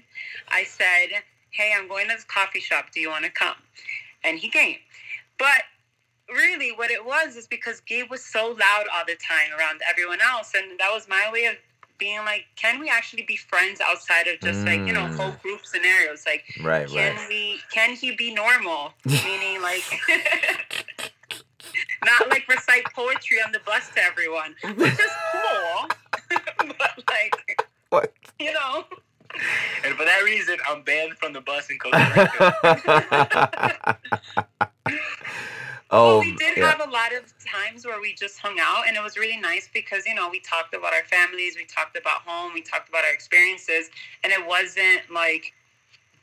I 0.49 0.62
said, 0.64 1.09
"Hey, 1.50 1.75
I'm 1.76 1.88
going 1.88 2.09
to 2.09 2.14
this 2.14 2.25
coffee 2.25 2.61
shop. 2.61 2.92
Do 2.92 3.00
you 3.00 3.11
want 3.11 3.25
to 3.25 3.30
come?" 3.30 3.57
And 4.23 4.38
he 4.38 4.49
came. 4.49 4.78
But 5.38 5.64
really, 6.28 6.71
what 6.71 6.90
it 6.92 7.04
was 7.04 7.37
is 7.37 7.49
because 7.49 7.80
Gabe 7.80 8.09
was 8.09 8.25
so 8.25 8.49
loud 8.52 8.87
all 8.95 9.04
the 9.04 9.16
time 9.16 9.52
around 9.59 9.83
everyone 9.88 10.21
else, 10.21 10.54
and 10.54 10.78
that 10.78 10.92
was 10.92 11.09
my 11.09 11.28
way 11.33 11.47
of 11.47 11.57
being 12.00 12.19
like, 12.25 12.47
"Can 12.57 12.80
we 12.80 12.88
actually 12.88 13.23
be 13.23 13.37
friends 13.37 13.80
outside 13.80 14.26
of 14.26 14.40
just 14.40 14.66
like 14.66 14.80
you 14.87 14.92
know 14.92 15.07
Mm. 15.07 15.16
whole 15.16 15.33
group 15.42 15.64
scenarios? 15.64 16.25
Like, 16.26 16.42
Right, 16.61 16.88
can 16.88 17.16
right. 17.16 17.28
we? 17.28 17.61
Can 17.73 17.95
he 17.95 18.16
be 18.16 18.35
normal? 18.35 18.95
Meaning 19.04 19.62
like." 19.62 19.85
Not 22.04 22.28
like 22.30 22.49
recite 22.49 22.85
poetry 22.95 23.38
on 23.45 23.52
the 23.52 23.61
bus 23.61 23.88
to 23.95 24.02
everyone, 24.02 24.54
which 24.76 24.92
is 24.99 25.11
cool, 25.33 25.88
but 26.78 27.04
like 27.11 27.62
What? 27.90 28.12
you 28.40 28.52
know, 28.54 28.85
And 29.85 29.95
for 29.97 30.04
that 30.04 30.23
reason, 30.25 30.57
I'm 30.69 30.83
banned 30.83 31.16
from 31.19 31.33
the 31.35 31.40
bus 31.42 31.69
in 31.71 31.78
Costa 31.78 32.11
Rica. 32.16 33.99
Oh, 35.91 36.19
well, 36.19 36.21
we 36.21 36.37
did 36.37 36.57
yeah. 36.57 36.71
have 36.71 36.81
a 36.87 36.91
lot 36.91 37.13
of 37.15 37.23
times 37.45 37.87
where 37.87 38.01
we 38.01 38.15
just 38.15 38.39
hung 38.39 38.59
out, 38.61 38.85
and 38.89 38.97
it 38.97 39.03
was 39.03 39.17
really 39.17 39.39
nice 39.41 39.69
because 39.73 40.07
you 40.07 40.15
know 40.15 40.29
we 40.31 40.41
talked 40.41 40.75
about 40.75 40.93
our 40.93 41.05
families, 41.05 41.57
we 41.57 41.65
talked 41.67 41.97
about 41.97 42.23
home, 42.23 42.53
we 42.55 42.63
talked 42.63 42.89
about 42.89 43.05
our 43.05 43.13
experiences, 43.13 43.91
and 44.25 44.33
it 44.33 44.47
wasn't 44.47 45.03
like 45.13 45.53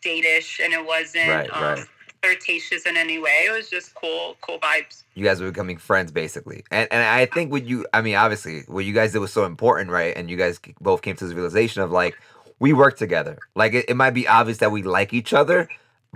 datish, 0.03 0.59
and 0.63 0.73
it 0.73 0.85
wasn't 0.85 1.27
Right, 1.29 1.49
um, 1.53 1.63
right. 1.63 1.85
flirtatious 2.23 2.85
in 2.85 2.97
any 2.97 3.19
way. 3.19 3.45
It 3.47 3.51
was 3.51 3.69
just 3.69 3.93
cool, 3.95 4.37
cool 4.41 4.59
vibes. 4.59 5.03
you 5.15 5.23
guys 5.23 5.41
were 5.41 5.49
becoming 5.51 5.77
friends 5.77 6.11
basically 6.11 6.63
and 6.71 6.87
and 6.91 7.03
i 7.03 7.25
think 7.25 7.51
what 7.51 7.65
you 7.65 7.85
i 7.93 8.01
mean 8.01 8.15
obviously 8.15 8.61
what 8.67 8.85
you 8.85 8.93
guys 8.93 9.13
did 9.13 9.19
was 9.19 9.33
so 9.33 9.45
important 9.45 9.89
right 9.91 10.15
and 10.15 10.29
you 10.29 10.37
guys 10.37 10.59
both 10.81 11.01
came 11.01 11.15
to 11.15 11.25
this 11.25 11.33
realization 11.33 11.81
of 11.81 11.91
like 11.91 12.15
we 12.59 12.73
work 12.73 12.97
together 12.97 13.37
like 13.55 13.73
it, 13.73 13.85
it 13.89 13.95
might 13.95 14.11
be 14.11 14.27
obvious 14.27 14.59
that 14.59 14.71
we 14.71 14.83
like 14.83 15.13
each 15.13 15.33
other 15.33 15.67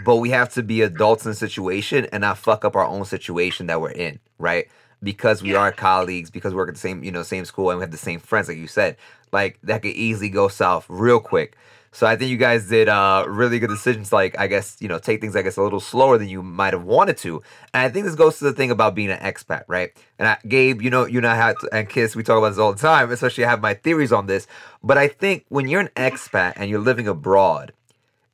but 0.06 0.18
we 0.18 0.30
have 0.32 0.50
to 0.50 0.64
be 0.64 0.82
adults 0.82 1.26
in 1.26 1.32
the 1.32 1.36
situation 1.36 2.08
and 2.12 2.22
not 2.22 2.38
fuck 2.38 2.66
up 2.66 2.76
our 2.76 2.86
own 2.86 3.06
situation 3.06 3.68
that 3.68 3.82
we're 3.82 3.92
in 3.92 4.20
right 4.38 4.68
because 5.04 5.42
we 5.42 5.52
Yeah. 5.54 5.60
are 5.60 5.72
colleagues 5.72 6.30
because 6.30 6.54
we 6.54 6.58
work 6.58 6.70
at 6.70 6.76
the 6.76 6.80
same 6.82 7.04
you 7.04 7.12
know 7.12 7.24
same 7.24 7.46
school 7.46 7.70
and 7.70 7.80
we 7.80 7.84
have 7.84 7.92
the 7.92 7.98
same 7.98 8.20
friends 8.20 8.48
like 8.48 8.58
you 8.58 8.68
said 8.68 8.98
like 9.32 9.58
that 9.64 9.82
could 9.82 9.92
easily 9.92 10.30
go 10.30 10.48
south 10.48 10.86
real 10.90 11.20
quick 11.20 11.58
so 11.94 12.08
I 12.08 12.16
think 12.16 12.32
you 12.32 12.38
guys 12.38 12.70
did 12.70 12.88
uh, 12.88 13.26
really 13.28 13.60
good 13.60 13.70
decisions. 13.70 14.14
Like 14.14 14.40
I 14.40 14.48
guess 14.48 14.78
you 14.80 14.88
know 14.88 14.98
take 14.98 15.20
things 15.20 15.36
I 15.36 15.42
guess 15.42 15.58
a 15.58 15.62
little 15.62 15.82
slower 15.82 16.18
than 16.18 16.30
you 16.30 16.42
might 16.42 16.72
have 16.74 16.84
wanted 16.86 17.18
to. 17.18 17.44
And 17.74 17.84
I 17.84 17.90
think 17.90 18.06
this 18.06 18.16
goes 18.16 18.38
to 18.40 18.46
the 18.46 18.54
thing 18.54 18.72
about 18.72 18.96
being 18.96 19.12
an 19.12 19.20
expat, 19.20 19.66
right? 19.68 19.92
And 20.18 20.26
I, 20.30 20.38
Gabe, 20.48 20.82
you 20.82 20.90
know, 20.90 21.06
you 21.06 21.18
and 21.18 21.28
I 21.28 21.36
have 21.36 21.58
and 21.74 21.90
Kiss, 21.90 22.16
we 22.16 22.24
talk 22.24 22.38
about 22.38 22.50
this 22.50 22.60
all 22.60 22.72
the 22.72 22.80
time. 22.80 23.12
Especially 23.12 23.44
I 23.44 23.50
have 23.50 23.62
my 23.62 23.74
theories 23.74 24.14
on 24.14 24.28
this. 24.28 24.48
But 24.82 24.98
I 24.98 25.10
think 25.10 25.46
when 25.50 25.68
you're 25.68 25.82
an 25.82 25.90
expat 25.98 26.54
and 26.56 26.70
you're 26.70 26.80
living 26.80 27.10
abroad, 27.10 27.74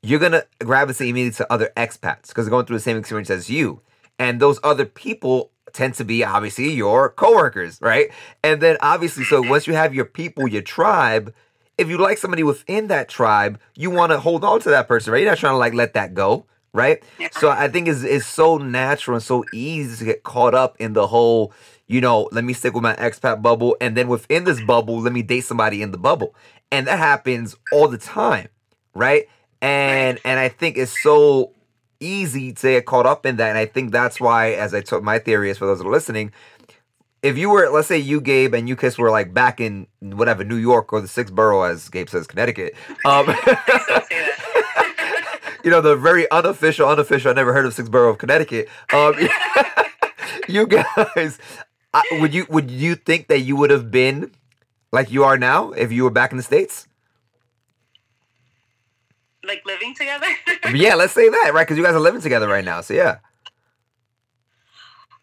you're 0.03 0.19
gonna 0.19 0.43
gravitate 0.59 1.09
immediately 1.09 1.37
to 1.37 1.51
other 1.51 1.71
expats 1.75 2.27
because 2.27 2.45
they're 2.45 2.51
going 2.51 2.65
through 2.65 2.77
the 2.77 2.83
same 2.83 2.97
experience 2.97 3.29
as 3.29 3.49
you, 3.49 3.81
and 4.19 4.39
those 4.39 4.59
other 4.63 4.85
people 4.85 5.51
tend 5.73 5.93
to 5.95 6.05
be 6.05 6.23
obviously 6.23 6.71
your 6.71 7.09
coworkers, 7.09 7.79
right? 7.81 8.09
And 8.43 8.61
then 8.61 8.77
obviously, 8.81 9.23
so 9.25 9.41
once 9.41 9.67
you 9.67 9.73
have 9.73 9.93
your 9.93 10.05
people, 10.05 10.47
your 10.47 10.61
tribe, 10.61 11.33
if 11.77 11.89
you 11.89 11.97
like 11.97 12.17
somebody 12.17 12.41
within 12.41 12.87
that 12.87 13.09
tribe, 13.09 13.59
you 13.75 13.91
want 13.91 14.11
to 14.11 14.19
hold 14.19 14.43
on 14.43 14.59
to 14.61 14.69
that 14.69 14.87
person, 14.87 15.13
right? 15.13 15.21
You're 15.21 15.31
not 15.31 15.37
trying 15.37 15.53
to 15.53 15.57
like 15.57 15.73
let 15.73 15.93
that 15.93 16.13
go, 16.13 16.45
right? 16.73 17.03
So 17.33 17.49
I 17.49 17.67
think 17.67 17.87
it's, 17.87 18.03
it's 18.03 18.25
so 18.25 18.57
natural 18.57 19.15
and 19.15 19.23
so 19.23 19.45
easy 19.53 19.97
to 19.97 20.05
get 20.05 20.23
caught 20.23 20.55
up 20.55 20.77
in 20.79 20.93
the 20.93 21.05
whole, 21.07 21.53
you 21.85 22.01
know, 22.01 22.29
let 22.31 22.43
me 22.43 22.53
stick 22.53 22.73
with 22.73 22.83
my 22.83 22.95
expat 22.95 23.41
bubble, 23.41 23.77
and 23.79 23.95
then 23.95 24.07
within 24.07 24.45
this 24.45 24.59
bubble, 24.61 24.99
let 25.01 25.13
me 25.13 25.21
date 25.21 25.41
somebody 25.41 25.81
in 25.81 25.91
the 25.91 25.97
bubble, 25.97 26.33
and 26.71 26.87
that 26.87 26.97
happens 26.97 27.55
all 27.71 27.87
the 27.87 27.97
time, 27.99 28.47
right? 28.95 29.27
And 29.61 30.19
and 30.23 30.39
I 30.39 30.49
think 30.49 30.77
it's 30.77 31.01
so 31.01 31.51
easy 31.99 32.53
to 32.53 32.73
get 32.73 32.85
caught 32.85 33.05
up 33.05 33.25
in 33.25 33.37
that, 33.37 33.49
and 33.49 33.57
I 33.57 33.65
think 33.65 33.91
that's 33.91 34.19
why, 34.19 34.51
as 34.51 34.73
I 34.73 34.81
took 34.81 35.03
my 35.03 35.19
theory 35.19 35.49
is 35.49 35.57
for 35.57 35.65
those 35.65 35.79
that 35.79 35.87
are 35.87 35.91
listening, 35.91 36.31
if 37.23 37.37
you 37.37 37.49
were, 37.49 37.69
let's 37.69 37.87
say 37.87 37.97
you, 37.97 38.21
Gabe, 38.21 38.53
and 38.53 38.69
you, 38.69 38.75
Kiss, 38.75 38.97
were 38.97 39.09
like 39.09 39.33
back 39.33 39.59
in 39.59 39.87
whatever 39.99 40.43
New 40.43 40.55
York 40.55 40.93
or 40.93 41.01
the 41.01 41.07
sixth 41.07 41.33
borough, 41.33 41.63
as 41.63 41.89
Gabe 41.89 42.09
says, 42.09 42.27
Connecticut. 42.27 42.75
Um, 43.05 43.25
Don't 43.25 43.35
say 43.35 43.43
that. 43.45 45.57
you 45.63 45.71
know, 45.71 45.81
the 45.81 45.95
very 45.95 46.29
unofficial, 46.31 46.87
unofficial. 46.87 47.31
I 47.31 47.33
never 47.33 47.53
heard 47.53 47.65
of 47.65 47.73
sixth 47.73 47.91
borough 47.91 48.11
of 48.11 48.17
Connecticut. 48.17 48.69
Um, 48.93 49.15
you 50.47 50.67
guys, 50.67 51.39
I, 51.93 52.03
would 52.21 52.33
you 52.33 52.45
would 52.49 52.69
you 52.69 52.95
think 52.95 53.27
that 53.27 53.39
you 53.39 53.55
would 53.55 53.71
have 53.71 53.89
been 53.89 54.31
like 54.91 55.11
you 55.11 55.23
are 55.23 55.37
now 55.37 55.71
if 55.71 55.91
you 55.91 56.03
were 56.03 56.11
back 56.11 56.31
in 56.31 56.37
the 56.37 56.43
states? 56.43 56.87
Like 59.47 59.65
living 59.65 59.93
together. 59.95 60.27
yeah, 60.73 60.95
let's 60.95 61.13
say 61.13 61.29
that, 61.29 61.51
right? 61.53 61.63
Because 61.65 61.77
you 61.77 61.83
guys 61.83 61.93
are 61.95 61.99
living 61.99 62.21
together 62.21 62.47
right 62.47 62.65
now. 62.65 62.81
So 62.81 62.93
yeah, 62.93 63.17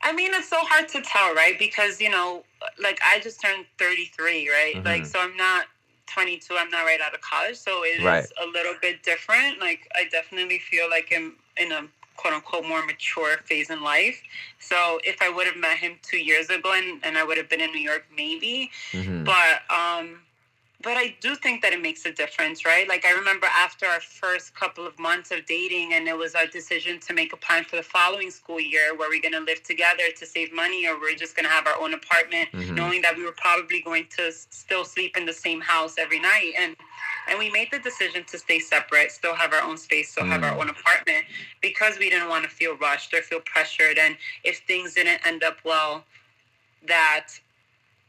I 0.02 0.12
mean, 0.12 0.33
it's 0.35 0.49
so 0.49 0.59
hard 0.61 0.88
to 0.88 1.02
tell, 1.02 1.35
right? 1.35 1.59
Because 1.59 2.00
you 2.00 2.11
know, 2.11 2.45
like 2.83 2.99
I 3.04 3.21
just 3.21 3.40
turned 3.40 3.64
thirty 3.78 4.07
three, 4.16 4.49
right? 4.50 4.76
Mhm. 4.76 4.85
Like, 4.85 5.07
so 5.07 5.21
I'm 5.21 5.37
not 5.37 5.66
twenty 6.07 6.37
two. 6.38 6.57
I'm 6.59 6.71
not 6.71 6.83
right 6.85 7.00
out 7.00 7.14
of 7.14 7.21
college, 7.21 7.57
so 7.57 7.85
it 7.85 7.99
is 8.00 8.04
Right. 8.04 8.26
a 8.43 8.47
little 8.47 8.75
bit 8.83 9.02
different. 9.02 9.61
Like, 9.61 9.88
I 9.95 10.04
definitely 10.11 10.59
feel 10.59 10.90
like 10.90 11.12
I'm 11.14 11.37
in 11.57 11.73
a 11.73 11.88
quote 12.16 12.35
unquote 12.35 12.64
more 12.66 12.85
mature 12.85 13.38
phase 13.45 13.71
in 13.71 13.83
life. 13.83 14.21
So 14.59 15.00
if 15.04 15.21
I 15.23 15.28
would 15.31 15.47
have 15.47 15.57
met 15.57 15.78
him 15.78 15.99
two 16.02 16.19
years 16.19 16.49
ago 16.50 16.73
and, 16.73 17.00
and 17.04 17.19
I 17.19 17.25
would 17.25 17.37
have 17.38 17.49
been 17.49 17.61
in 17.61 17.73
New 17.73 17.81
York, 17.81 18.04
maybe. 18.16 18.71
Mhm. 18.93 19.25
But 19.25 19.62
um 19.75 20.21
but 20.85 20.97
I 20.99 21.17
do 21.21 21.35
think 21.35 21.62
that 21.62 21.73
it 21.73 21.81
makes 21.81 22.05
a 22.05 22.12
difference, 22.12 22.64
right? 22.67 22.87
Like 22.87 23.07
I 23.07 23.12
remember 23.12 23.47
after 23.47 23.87
our 23.87 24.00
first 24.00 24.55
couple 24.55 24.87
of 24.87 24.99
months 24.99 25.31
of 25.31 25.47
dating 25.47 25.95
and 25.95 26.07
it 26.07 26.17
was 26.17 26.35
our 26.35 26.47
decision 26.47 27.00
to 27.00 27.14
make 27.14 27.33
a 27.33 27.37
plan 27.38 27.64
for 27.64 27.76
the 27.76 27.83
following 27.83 28.31
school 28.31 28.61
year 28.61 28.95
where 28.95 29.09
we're 29.09 29.23
gonna 29.23 29.41
live 29.45 29.62
together 29.62 30.03
to 30.17 30.26
save 30.26 30.53
money 30.53 30.87
or 30.87 31.00
we're 31.00 31.14
just 31.17 31.35
gonna 31.35 31.49
have 31.49 31.67
our 31.67 31.81
own 31.81 31.95
apartment, 31.95 32.50
Mhm. 32.53 32.75
knowing 32.76 33.03
that 33.03 33.17
we 33.17 33.25
were 33.25 33.33
probably 33.33 33.81
going 33.81 34.07
to 34.19 34.31
still 34.31 34.85
sleep 34.85 35.17
in 35.17 35.25
the 35.25 35.33
same 35.33 35.61
house 35.62 35.97
every 35.99 36.21
night. 36.21 36.53
And 36.59 36.76
and 37.26 37.38
we 37.38 37.49
made 37.50 37.71
the 37.71 37.79
decision 37.79 38.23
to 38.25 38.37
stay 38.38 38.59
separate, 38.59 39.11
still 39.11 39.35
have 39.35 39.55
our 39.55 39.62
own 39.62 39.79
space, 39.79 40.11
still 40.11 40.26
have 40.26 40.45
our 40.45 40.53
Mm. 40.53 40.61
own 40.61 40.69
apartment 40.69 41.25
because 41.62 41.99
we 41.99 42.11
didn't 42.11 42.29
want 42.29 42.45
to 42.45 42.50
feel 42.50 42.76
rushed 42.76 43.14
or 43.14 43.23
feel 43.23 43.41
pressured. 43.41 43.97
And 43.99 44.19
if 44.43 44.59
things 44.67 44.93
didn't 44.93 45.26
end 45.26 45.43
up 45.43 45.59
well, 45.64 46.05
that 46.83 47.29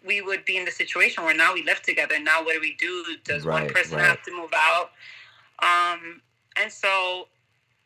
we 0.05 0.21
would 0.21 0.45
be 0.45 0.57
in 0.57 0.65
the 0.65 0.71
situation 0.71 1.23
where 1.23 1.35
now 1.35 1.53
we 1.53 1.63
live 1.63 1.81
together. 1.81 2.19
Now 2.19 2.43
what 2.43 2.53
do 2.53 2.61
we 2.61 2.75
do? 2.75 3.03
Does 3.23 3.45
one 3.45 3.67
person 3.69 3.97
right. 3.97 4.05
have 4.05 4.23
to 4.23 4.31
move 4.31 4.51
out? 4.55 4.91
Um, 5.59 6.21
and 6.61 6.71
so 6.71 7.27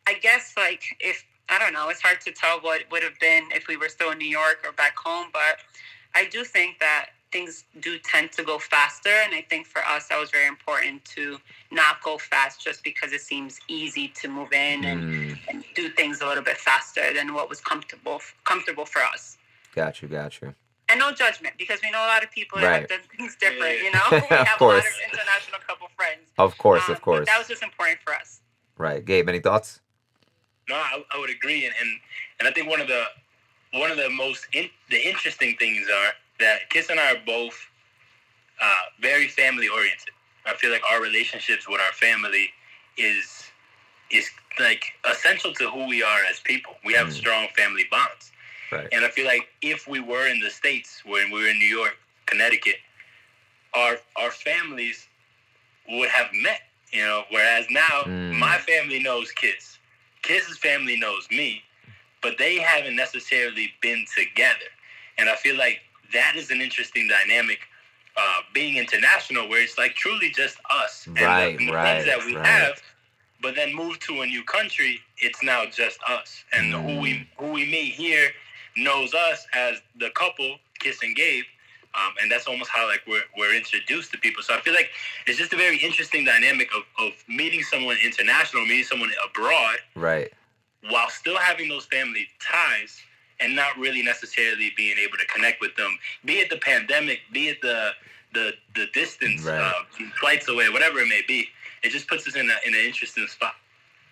I 0.06 0.14
guess 0.14 0.54
like 0.56 0.82
if 1.00 1.24
I 1.48 1.58
don't 1.58 1.72
know, 1.72 1.88
it's 1.88 2.00
hard 2.00 2.20
to 2.22 2.32
tell 2.32 2.60
what 2.60 2.82
would 2.90 3.02
have 3.02 3.18
been 3.18 3.44
if 3.52 3.66
we 3.68 3.76
were 3.76 3.88
still 3.88 4.10
in 4.12 4.18
New 4.18 4.28
York 4.28 4.64
or 4.64 4.72
back 4.72 4.96
home, 4.96 5.28
but 5.32 5.58
I 6.14 6.26
do 6.26 6.44
think 6.44 6.78
that 6.78 7.10
things 7.32 7.64
do 7.80 7.96
tend 7.98 8.32
to 8.32 8.42
go 8.42 8.58
faster 8.58 9.10
and 9.24 9.32
I 9.32 9.42
think 9.48 9.66
for 9.66 9.82
us 9.84 10.08
that 10.08 10.18
was 10.18 10.30
very 10.30 10.48
important 10.48 11.04
to 11.16 11.38
not 11.70 12.02
go 12.02 12.18
fast 12.18 12.60
just 12.60 12.82
because 12.82 13.12
it 13.12 13.20
seems 13.20 13.60
easy 13.68 14.08
to 14.08 14.28
move 14.28 14.52
in 14.52 14.84
and, 14.84 15.00
Mm, 15.00 15.38
and 15.48 15.64
do 15.74 15.88
things 15.90 16.20
a 16.22 16.26
little 16.26 16.42
bit 16.42 16.56
faster 16.56 17.14
than 17.14 17.32
what 17.32 17.48
was 17.48 17.60
comfortable 17.60 18.20
comfortable 18.44 18.84
for 18.84 19.00
us. 19.02 19.38
got 19.76 20.02
you, 20.02 20.08
got 20.08 20.40
you. 20.40 20.54
And 20.90 20.98
no 20.98 21.12
judgment 21.12 21.54
because 21.58 21.80
we 21.82 21.90
know 21.90 22.00
a 22.00 22.10
lot 22.14 22.22
of 22.24 22.30
people 22.30 22.58
that 22.58 22.66
Right. 22.66 22.80
have 22.80 22.88
done 22.88 23.00
things 23.16 23.36
different. 23.36 23.78
You 23.82 23.90
know, 23.92 24.00
we 24.12 24.18
Of 24.18 24.30
have 24.30 24.60
a 24.60 24.64
lot 24.64 24.74
course. 24.74 24.86
of 24.86 24.94
international 25.12 25.60
couple 25.66 25.88
friends. 25.96 26.28
Of 26.38 26.58
course, 26.58 26.88
Um, 26.88 26.94
of 26.96 27.00
course. 27.02 27.20
But 27.20 27.26
that 27.32 27.38
was 27.38 27.48
just 27.48 27.62
important 27.62 27.98
for 28.04 28.14
us. 28.14 28.40
Right, 28.76 29.04
Gabe. 29.04 29.28
Any 29.28 29.40
thoughts? 29.40 29.80
No, 30.68 30.76
I, 30.76 31.02
I 31.14 31.18
would 31.18 31.30
agree, 31.30 31.64
and, 31.66 31.74
and 31.80 31.90
and 32.38 32.48
I 32.48 32.52
think 32.52 32.68
one 32.68 32.80
of 32.80 32.86
the 32.88 33.04
one 33.72 33.90
of 33.90 33.96
the 33.96 34.08
most 34.10 34.46
in, 34.52 34.68
the 34.88 35.00
interesting 35.08 35.56
things 35.58 35.88
are 35.88 36.12
that 36.38 36.70
Kiss 36.70 36.90
and 36.90 36.98
I 37.00 37.12
are 37.14 37.18
both 37.26 37.56
uh, 38.62 38.74
very 39.00 39.28
family 39.28 39.68
oriented. 39.68 40.10
I 40.46 40.54
feel 40.54 40.70
like 40.70 40.82
our 40.90 41.00
relationships 41.02 41.68
with 41.68 41.80
our 41.80 41.92
family 41.92 42.50
is 42.96 43.44
is 44.10 44.28
like 44.58 44.84
essential 45.10 45.52
to 45.54 45.70
who 45.70 45.86
we 45.88 46.02
are 46.02 46.20
as 46.30 46.40
people. 46.40 46.74
We 46.84 46.92
have 46.94 47.08
Mm. 47.08 47.12
strong 47.12 47.48
family 47.56 47.86
bonds, 47.90 48.32
Right. 48.70 48.88
and 48.92 49.04
I 49.04 49.08
feel 49.08 49.26
like 49.26 49.48
if 49.62 49.88
we 49.88 50.00
were 50.00 50.26
in 50.28 50.40
the 50.40 50.50
states, 50.50 51.02
when 51.04 51.30
we 51.30 51.42
were 51.42 51.48
in 51.48 51.58
New 51.58 51.66
York, 51.66 51.96
Connecticut, 52.26 52.76
our 53.74 53.96
our 54.16 54.30
families 54.30 55.08
would 55.88 56.08
have 56.10 56.28
met. 56.32 56.62
You 56.92 57.02
know, 57.04 57.24
whereas 57.30 57.66
now 57.70 58.02
Mm. 58.04 58.32
my 58.38 58.58
family 58.58 58.98
knows 59.00 59.30
Kiss, 59.32 59.78
Kiss's 60.22 60.58
family 60.58 60.96
knows 60.96 61.28
me, 61.30 61.62
but 62.20 62.36
they 62.36 62.56
haven't 62.58 62.96
necessarily 62.96 63.72
been 63.80 64.04
together. 64.16 64.70
And 65.18 65.28
I 65.28 65.36
feel 65.36 65.56
like 65.56 65.82
that 66.12 66.34
is 66.36 66.50
an 66.50 66.60
interesting 66.60 67.06
dynamic. 67.08 67.60
Uh, 68.16 68.42
being 68.52 68.76
international, 68.76 69.48
where 69.48 69.62
it's 69.62 69.78
like 69.78 69.94
truly 69.94 70.30
just 70.30 70.58
us 70.68 71.06
and 71.06 71.16
the- 71.16 71.22
Right, 71.24 71.58
and 71.58 71.68
the, 71.68 71.72
right, 71.72 71.82
friends 72.02 72.06
that 72.06 72.26
we 72.26 72.34
right. 72.36 72.44
have, 72.44 72.82
but 73.40 73.54
then 73.54 73.72
move 73.72 74.00
to 74.00 74.22
a 74.22 74.26
new 74.26 74.42
country, 74.42 75.00
it's 75.18 75.42
now 75.44 75.64
just 75.66 75.98
us, 76.08 76.44
and 76.52 76.72
who 76.72 76.78
Mm. 76.96 77.00
we 77.02 77.28
who 77.38 77.52
we 77.52 77.64
meet 77.66 77.94
here 77.94 78.32
knows 78.76 79.14
us 79.14 79.46
as 79.54 79.78
the 79.98 80.10
couple, 80.10 80.56
Kiss 80.78 81.02
and 81.02 81.14
Gabe, 81.16 81.44
um, 81.94 82.12
and 82.22 82.30
that's 82.30 82.46
almost 82.46 82.70
how 82.70 82.86
like 82.86 83.02
we're 83.06 83.22
we're 83.36 83.54
introduced 83.54 84.12
to 84.12 84.18
people. 84.18 84.42
So 84.42 84.54
I 84.54 84.60
feel 84.60 84.74
like 84.74 84.90
it's 85.26 85.38
just 85.38 85.52
a 85.52 85.56
very 85.56 85.76
interesting 85.78 86.24
dynamic 86.24 86.68
of, 86.76 86.82
of 87.04 87.12
meeting 87.28 87.62
someone 87.62 87.96
international, 88.04 88.62
meeting 88.66 88.84
someone 88.84 89.10
abroad, 89.28 89.76
Right. 89.94 90.32
while 90.88 91.08
still 91.10 91.36
having 91.36 91.68
those 91.68 91.86
family 91.86 92.26
ties 92.40 93.00
and 93.40 93.56
not 93.56 93.76
really 93.78 94.02
necessarily 94.02 94.72
being 94.76 94.98
able 94.98 95.16
to 95.16 95.26
connect 95.26 95.60
with 95.60 95.74
them, 95.76 95.98
be 96.24 96.34
it 96.34 96.50
the 96.50 96.58
pandemic, 96.58 97.20
be 97.32 97.48
it 97.48 97.60
the 97.62 97.90
the 98.32 98.52
the 98.76 98.86
distance, 98.94 99.44
Right. 99.44 99.60
uh, 99.60 99.82
flights 100.20 100.48
away, 100.48 100.68
whatever 100.68 101.00
it 101.00 101.08
may 101.08 101.22
be. 101.26 101.48
It 101.82 101.90
just 101.90 102.06
puts 102.08 102.26
us 102.28 102.36
in 102.36 102.48
a 102.48 102.56
in 102.66 102.74
an 102.74 102.84
interesting 102.84 103.26
spot. 103.26 103.54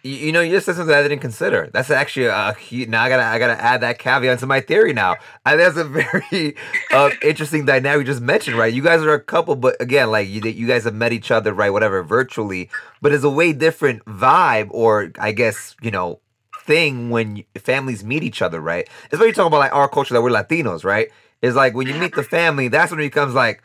You, 0.08 0.16
you 0.26 0.32
know, 0.32 0.40
you 0.40 0.52
just 0.52 0.64
said 0.64 0.76
something 0.76 0.94
I 0.94 1.02
didn't 1.02 1.18
consider. 1.18 1.68
That's 1.70 1.90
actually 1.90 2.26
a 2.26 2.54
hu- 2.54 2.86
now 2.86 3.02
I 3.02 3.10
gotta 3.10 3.24
I 3.24 3.38
gotta 3.38 3.62
add 3.62 3.82
that 3.82 3.98
caveat 3.98 4.38
to 4.38 4.46
my 4.46 4.60
theory. 4.60 4.94
Now, 4.94 5.16
I 5.44 5.54
that's 5.56 5.76
a 5.76 5.84
very 5.84 6.56
uh, 6.92 7.10
interesting 7.22 7.66
dynamic 7.66 8.06
you 8.06 8.12
just 8.12 8.22
mentioned. 8.22 8.56
Right, 8.56 8.72
you 8.72 8.82
guys 8.82 9.02
are 9.02 9.12
a 9.12 9.20
couple, 9.20 9.54
but 9.54 9.76
again, 9.80 10.10
like 10.10 10.26
you 10.26 10.40
you 10.40 10.66
guys 10.66 10.84
have 10.84 10.94
met 10.94 11.12
each 11.12 11.30
other, 11.30 11.52
right? 11.52 11.70
Whatever, 11.70 12.02
virtually, 12.02 12.70
but 13.02 13.12
it's 13.12 13.24
a 13.24 13.28
way 13.30 13.52
different 13.52 14.02
vibe, 14.06 14.68
or 14.70 15.12
I 15.18 15.32
guess 15.32 15.76
you 15.82 15.90
know 15.90 16.20
thing 16.62 17.10
when 17.10 17.44
families 17.58 18.02
meet 18.02 18.22
each 18.22 18.40
other, 18.40 18.60
right? 18.62 18.88
It's 19.10 19.18
what 19.18 19.26
you're 19.26 19.34
talking 19.34 19.48
about, 19.48 19.58
like 19.58 19.74
our 19.74 19.88
culture 19.90 20.14
that 20.14 20.22
we're 20.22 20.30
Latinos, 20.30 20.84
right? 20.84 21.10
It's 21.42 21.54
like 21.54 21.74
when 21.74 21.86
you 21.86 21.94
meet 21.94 22.14
the 22.14 22.24
family, 22.24 22.68
that's 22.68 22.90
when 22.90 23.00
it 23.00 23.04
becomes 23.04 23.34
like. 23.34 23.62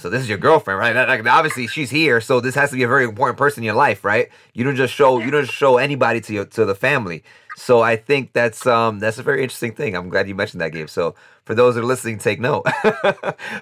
So 0.00 0.08
this 0.08 0.22
is 0.22 0.28
your 0.30 0.38
girlfriend, 0.38 0.80
right? 0.80 0.96
Like, 0.96 1.26
obviously 1.26 1.66
she's 1.66 1.90
here, 1.90 2.22
so 2.22 2.40
this 2.40 2.54
has 2.54 2.70
to 2.70 2.76
be 2.76 2.82
a 2.84 2.88
very 2.88 3.04
important 3.04 3.36
person 3.36 3.62
in 3.62 3.66
your 3.66 3.74
life, 3.74 4.02
right? 4.02 4.30
You 4.54 4.64
don't 4.64 4.74
just 4.74 4.94
show 4.94 5.18
you 5.18 5.30
don't 5.30 5.44
just 5.44 5.56
show 5.56 5.76
anybody 5.76 6.22
to 6.22 6.32
your 6.32 6.44
to 6.46 6.64
the 6.64 6.74
family. 6.74 7.22
So 7.54 7.82
I 7.82 7.96
think 7.96 8.32
that's 8.32 8.66
um 8.66 8.98
that's 8.98 9.18
a 9.18 9.22
very 9.22 9.42
interesting 9.42 9.74
thing. 9.74 9.94
I'm 9.94 10.08
glad 10.08 10.26
you 10.26 10.34
mentioned 10.34 10.62
that, 10.62 10.72
Gabe. 10.72 10.88
So 10.88 11.14
for 11.44 11.54
those 11.54 11.74
that 11.74 11.82
are 11.82 11.84
listening, 11.84 12.16
take 12.16 12.40
note. 12.40 12.64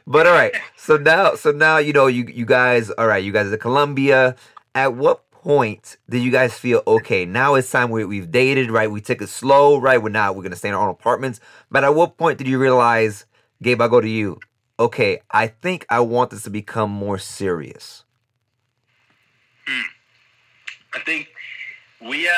but 0.07 0.27
all 0.29 0.33
right, 0.33 0.55
so 0.77 0.97
now 0.97 1.35
so 1.35 1.51
now 1.51 1.79
you 1.79 1.93
know 1.93 2.07
you 2.07 2.25
you 2.33 2.47
guys 2.47 2.89
all 2.91 3.09
right, 3.09 3.25
you 3.25 3.33
guys 3.33 3.49
are 3.49 3.55
in 3.55 3.59
Colombia. 3.59 4.37
At 4.77 4.95
what 4.95 5.29
point 5.33 5.97
did 6.09 6.23
you 6.23 6.31
guys 6.31 6.57
feel 6.57 6.85
okay? 6.87 7.25
Now 7.25 7.57
it's 7.57 7.69
time 7.69 7.91
we 7.91 8.05
we've 8.05 8.31
dated, 8.31 8.71
right? 8.71 8.89
We 8.89 9.01
took 9.01 9.21
it 9.23 9.29
slow, 9.29 9.81
right? 9.81 10.01
We're 10.01 10.11
not 10.11 10.37
we're 10.37 10.45
gonna 10.45 10.55
stay 10.55 10.69
in 10.69 10.75
our 10.75 10.85
own 10.85 10.91
apartments. 10.91 11.41
But 11.69 11.83
at 11.83 11.97
what 11.97 12.17
point 12.17 12.39
did 12.39 12.47
you 12.47 12.61
realize, 12.61 13.27
Gabe? 13.61 13.81
I 13.81 13.89
go 13.89 14.01
to 14.01 14.09
you 14.09 14.39
okay, 14.79 15.21
I 15.31 15.47
think 15.49 15.87
I 15.89 16.01
want 16.01 16.31
this 16.31 16.43
to 16.45 16.51
become 16.51 16.91
more 16.91 17.19
serious. 17.19 18.05
I 20.95 21.01
think 21.01 21.29
we 22.01 22.29
uh, 22.29 22.33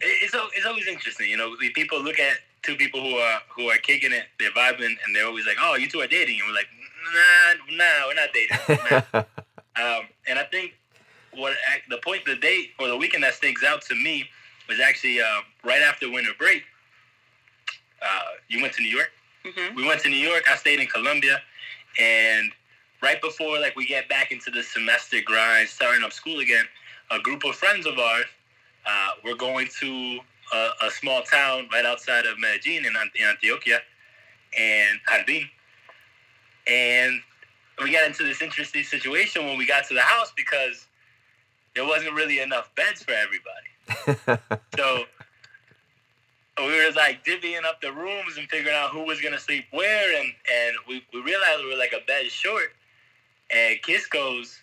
it's 0.00 0.34
it's 0.56 0.66
always 0.66 0.86
interesting, 0.86 1.28
you 1.28 1.36
know. 1.36 1.54
People 1.74 2.02
look 2.02 2.18
at 2.18 2.38
two 2.62 2.76
people 2.76 3.00
who 3.00 3.16
are 3.16 3.40
who 3.54 3.68
are 3.68 3.78
kicking 3.78 4.12
it, 4.12 4.24
they're 4.38 4.50
vibing, 4.50 4.94
and 5.04 5.14
they're 5.14 5.26
always 5.26 5.46
like, 5.46 5.56
"Oh, 5.60 5.74
you 5.74 5.88
two 5.88 6.00
are 6.00 6.06
dating," 6.06 6.38
and 6.40 6.48
we're 6.48 6.54
like, 6.54 6.68
"Nah, 7.14 7.76
nah, 7.76 8.06
we're 8.06 8.14
not 8.14 8.28
dating." 8.32 9.04
Nah. 9.12 9.18
um, 9.98 10.06
and 10.28 10.38
I 10.38 10.44
think 10.44 10.74
what 11.32 11.54
the 11.88 11.98
point, 11.98 12.24
the 12.24 12.36
date 12.36 12.70
or 12.78 12.88
the 12.88 12.96
weekend 12.96 13.24
that 13.24 13.34
sticks 13.34 13.64
out 13.64 13.82
to 13.82 13.94
me 13.94 14.28
was 14.68 14.80
actually 14.80 15.20
uh, 15.20 15.40
right 15.64 15.82
after 15.82 16.10
winter 16.10 16.32
break. 16.38 16.62
Uh, 18.00 18.22
you 18.48 18.62
went 18.62 18.72
to 18.74 18.82
New 18.82 18.90
York. 18.90 19.10
Hmm 19.54 19.74
We 19.74 19.86
went 19.86 20.00
to 20.02 20.08
New 20.08 20.16
York. 20.16 20.44
I 20.50 20.56
stayed 20.56 20.80
in 20.80 20.86
Colombia, 20.86 21.40
and 21.98 22.52
right 23.02 23.20
before 23.20 23.58
like 23.60 23.76
we 23.76 23.86
get 23.86 24.08
back 24.08 24.32
into 24.32 24.50
the 24.50 24.62
semester 24.62 25.18
grind, 25.24 25.68
starting 25.68 26.04
up 26.04 26.12
school 26.12 26.40
again, 26.40 26.64
a 27.10 27.18
group 27.20 27.44
of 27.44 27.54
friends 27.54 27.86
of 27.86 27.98
ours 27.98 28.26
uh, 28.86 29.10
were 29.24 29.36
going 29.36 29.68
to 29.80 30.20
a, 30.52 30.68
a 30.86 30.90
small 30.90 31.22
town 31.22 31.68
right 31.72 31.84
outside 31.84 32.26
of 32.26 32.38
Medellin 32.38 32.86
in, 32.86 32.86
in 32.86 33.26
Antioquia, 33.26 33.80
and 34.58 34.98
Jardín. 35.08 35.48
And 36.66 37.20
we 37.82 37.92
got 37.92 38.06
into 38.06 38.24
this 38.24 38.42
interesting 38.42 38.82
situation 38.82 39.46
when 39.46 39.56
we 39.56 39.66
got 39.66 39.86
to 39.88 39.94
the 39.94 40.00
house 40.00 40.32
because 40.36 40.86
there 41.74 41.86
wasn't 41.86 42.14
really 42.14 42.40
enough 42.40 42.70
beds 42.74 43.02
for 43.02 43.12
everybody. 43.12 44.60
So 44.76 45.04
we 46.66 46.72
were 46.84 46.90
like 46.96 47.24
divvying 47.24 47.64
up 47.64 47.80
the 47.80 47.92
rooms 47.92 48.36
and 48.36 48.48
figuring 48.48 48.74
out 48.76 48.90
who 48.90 49.04
was 49.04 49.20
gonna 49.20 49.38
sleep 49.38 49.64
where, 49.70 50.18
and 50.20 50.32
and 50.52 50.76
we, 50.88 51.04
we 51.12 51.20
realized 51.20 51.62
we 51.64 51.70
were 51.70 51.76
like 51.78 51.92
a 51.92 52.04
bed 52.06 52.26
short. 52.30 52.72
And 53.50 53.80
Kiss 53.82 54.06
goes, 54.06 54.58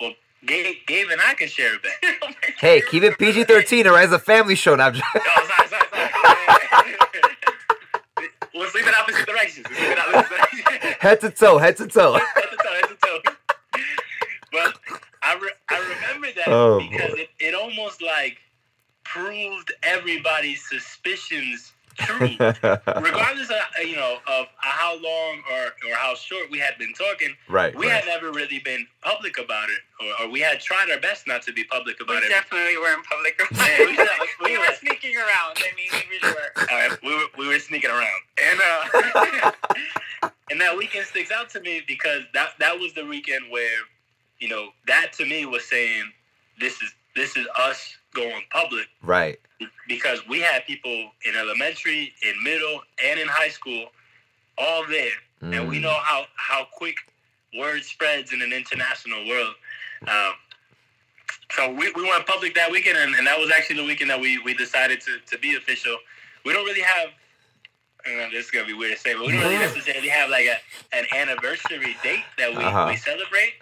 "Well, 0.00 0.12
Gabe, 0.44 0.76
Gabe 0.86 1.08
and 1.10 1.20
I 1.20 1.34
can 1.34 1.48
share 1.48 1.74
a 1.76 1.78
bed." 1.78 1.92
Oh 2.22 2.28
hey, 2.58 2.82
keep 2.90 3.02
it 3.02 3.18
PG 3.18 3.44
thirteen, 3.44 3.86
or 3.86 3.98
as 3.98 4.12
a 4.12 4.18
family 4.18 4.54
show. 4.54 4.74
Now, 4.74 4.88
Oh, 4.88 4.92
sorry, 4.94 5.68
sorry, 5.68 5.88
sorry. 5.90 7.36
we'll 8.54 8.68
sleep 8.70 8.86
in 8.86 8.94
opposite 8.94 9.26
directions. 9.26 9.66
We'll 9.68 9.78
sleep 9.78 9.90
in 9.92 9.98
opposite 9.98 10.28
directions. 10.36 10.96
head 11.00 11.20
to 11.20 11.30
toe, 11.30 11.58
head 11.58 11.76
to 11.78 11.86
toe. 11.86 12.14
head 12.14 12.22
to 12.50 12.56
toe, 12.56 12.72
head 12.74 12.88
to 12.88 12.96
toe. 12.96 13.18
But 14.52 14.78
I, 15.22 15.34
re- 15.34 15.50
I 15.68 15.78
remember 15.78 16.28
that 16.36 16.48
Oh, 16.48 16.78
because 16.78 17.10
boy. 17.12 17.18
it, 17.18 17.28
it 17.40 17.54
almost 17.54 18.00
like 18.00 18.38
proved 19.12 19.72
everybody's 19.82 20.66
suspicions 20.68 21.72
true. 21.98 22.26
Regardless 22.38 23.50
of 23.50 23.56
you 23.86 23.96
know 23.96 24.18
of 24.26 24.46
how 24.58 24.94
long 25.00 25.42
or, 25.52 25.66
or 25.88 25.94
how 25.94 26.14
short 26.14 26.50
we 26.50 26.58
had 26.58 26.76
been 26.78 26.92
talking, 26.92 27.34
right, 27.48 27.74
we 27.76 27.86
right. 27.86 28.02
had 28.02 28.06
never 28.06 28.32
really 28.32 28.58
been 28.60 28.86
public 29.02 29.38
about 29.38 29.68
it, 29.70 29.78
or, 30.04 30.26
or 30.26 30.30
we 30.30 30.40
had 30.40 30.60
tried 30.60 30.90
our 30.90 31.00
best 31.00 31.26
not 31.26 31.42
to 31.42 31.52
be 31.52 31.64
public 31.64 31.98
We 31.98 32.04
about 32.04 32.22
it. 32.22 32.24
We 32.24 32.28
definitely 32.28 32.76
weren't 32.78 33.04
public. 33.06 33.40
Yeah, 33.52 33.78
we 33.80 33.96
we 33.96 34.52
We 34.52 34.58
were 34.58 34.66
were. 34.66 34.74
sneaking 34.74 35.16
around. 35.16 35.58
I 35.58 35.74
mean, 35.76 35.88
we 35.92 36.18
really 36.18 36.34
were. 36.34 36.62
All 36.70 36.88
right, 36.88 37.02
we 37.02 37.14
were 37.14 37.26
we 37.38 37.48
were 37.48 37.58
sneaking 37.58 37.90
around, 37.90 38.20
and 38.38 38.60
uh, 38.62 40.30
and 40.50 40.60
that 40.60 40.76
weekend 40.76 41.06
sticks 41.06 41.30
out 41.30 41.50
to 41.50 41.60
me 41.60 41.82
because 41.86 42.22
that 42.34 42.50
that 42.58 42.78
was 42.78 42.92
the 42.94 43.04
weekend 43.04 43.50
where, 43.50 43.78
you 44.38 44.48
know, 44.48 44.68
that 44.86 45.12
to 45.14 45.26
me 45.26 45.46
was 45.46 45.64
saying 45.64 46.04
this 46.60 46.82
is 46.82 46.94
this 47.14 47.36
is 47.36 47.46
us 47.58 47.96
going 48.16 48.42
public 48.50 48.86
right. 49.02 49.38
because 49.88 50.26
we 50.28 50.40
had 50.40 50.64
people 50.66 50.98
in 51.26 51.36
elementary, 51.36 52.12
in 52.26 52.34
middle, 52.42 52.80
and 53.04 53.20
in 53.20 53.28
high 53.28 53.48
school, 53.58 53.86
all 54.58 54.84
there, 54.88 55.12
and 55.42 55.68
we 55.68 55.78
Mm. 55.78 55.82
know 55.82 55.98
how 56.10 56.26
how 56.36 56.64
quick 56.72 56.96
word 57.56 57.82
spreads 57.84 58.32
in 58.32 58.40
an 58.42 58.52
international 58.52 59.26
world. 59.28 59.54
Um, 60.08 60.34
so 61.52 61.70
we, 61.70 61.92
we 61.92 62.02
went 62.02 62.26
public 62.26 62.54
that 62.54 62.70
weekend, 62.70 62.98
and, 62.98 63.14
and 63.14 63.26
that 63.26 63.38
was 63.38 63.50
actually 63.56 63.76
the 63.76 63.84
weekend 63.84 64.10
that 64.10 64.20
we, 64.20 64.38
we 64.38 64.52
decided 64.54 65.00
to, 65.02 65.18
to 65.30 65.38
be 65.38 65.54
official. 65.56 65.96
We 66.44 66.52
don't 66.52 66.64
really 66.64 66.82
have, 66.82 67.10
know 68.06 68.28
this 68.32 68.46
is 68.46 68.50
gonna 68.50 68.66
be 68.66 68.72
weird 68.74 68.94
to 68.96 69.00
say, 69.00 69.14
but 69.14 69.26
we 69.26 69.32
don't 69.32 69.42
really 69.42 69.58
necessarily 69.58 70.08
have 70.08 70.28
like 70.30 70.46
a, 70.46 70.96
an 70.96 71.04
anniversary 71.14 71.96
date 72.02 72.24
that 72.38 72.50
we, 72.54 72.64
Uh-huh. 72.64 72.86
we 72.88 72.96
celebrate. 72.96 73.54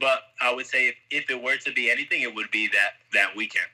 But 0.00 0.20
I 0.40 0.54
would 0.54 0.66
say 0.66 0.88
if, 0.88 0.94
if 1.10 1.30
it 1.30 1.42
were 1.42 1.56
to 1.58 1.72
be 1.72 1.90
anything, 1.90 2.22
it 2.22 2.34
would 2.34 2.50
be 2.50 2.68
that 2.68 2.92
that 3.12 3.36
weekend. 3.36 3.66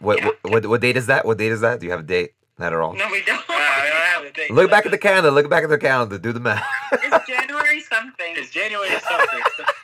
What, 0.00 0.18
Yeah. 0.18 0.26
what 0.26 0.50
what 0.52 0.66
what 0.66 0.80
date 0.80 0.96
is 0.96 1.06
that? 1.06 1.24
What 1.24 1.38
date 1.38 1.52
is 1.52 1.60
that? 1.60 1.78
Do 1.80 1.86
you 1.86 1.92
have 1.92 2.00
a 2.00 2.04
date? 2.04 2.32
Not 2.58 2.72
at 2.72 2.78
all. 2.80 2.94
No, 2.94 3.06
we 3.10 3.22
don't. 3.24 3.40
Uh, 3.50 3.62
I 3.82 3.88
don't 3.88 3.96
have 3.96 4.24
a 4.24 4.30
date. 4.32 4.50
Look 4.50 4.70
back 4.70 4.84
at 4.86 4.90
the 4.92 4.98
calendar. 4.98 5.30
Look 5.30 5.48
back 5.48 5.64
at 5.64 5.70
the 5.70 5.78
calendar. 5.78 6.18
Do 6.18 6.32
the 6.32 6.40
math. 6.40 6.64
it's 6.92 7.26
January 7.26 7.80
something. 7.80 8.34
It's 8.36 8.50
January 8.50 8.88
something. 8.90 9.64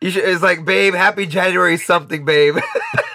You 0.00 0.10
should, 0.10 0.24
it's 0.24 0.42
like, 0.42 0.64
babe, 0.64 0.94
happy 0.94 1.26
January 1.26 1.76
something, 1.76 2.24
babe. 2.24 2.56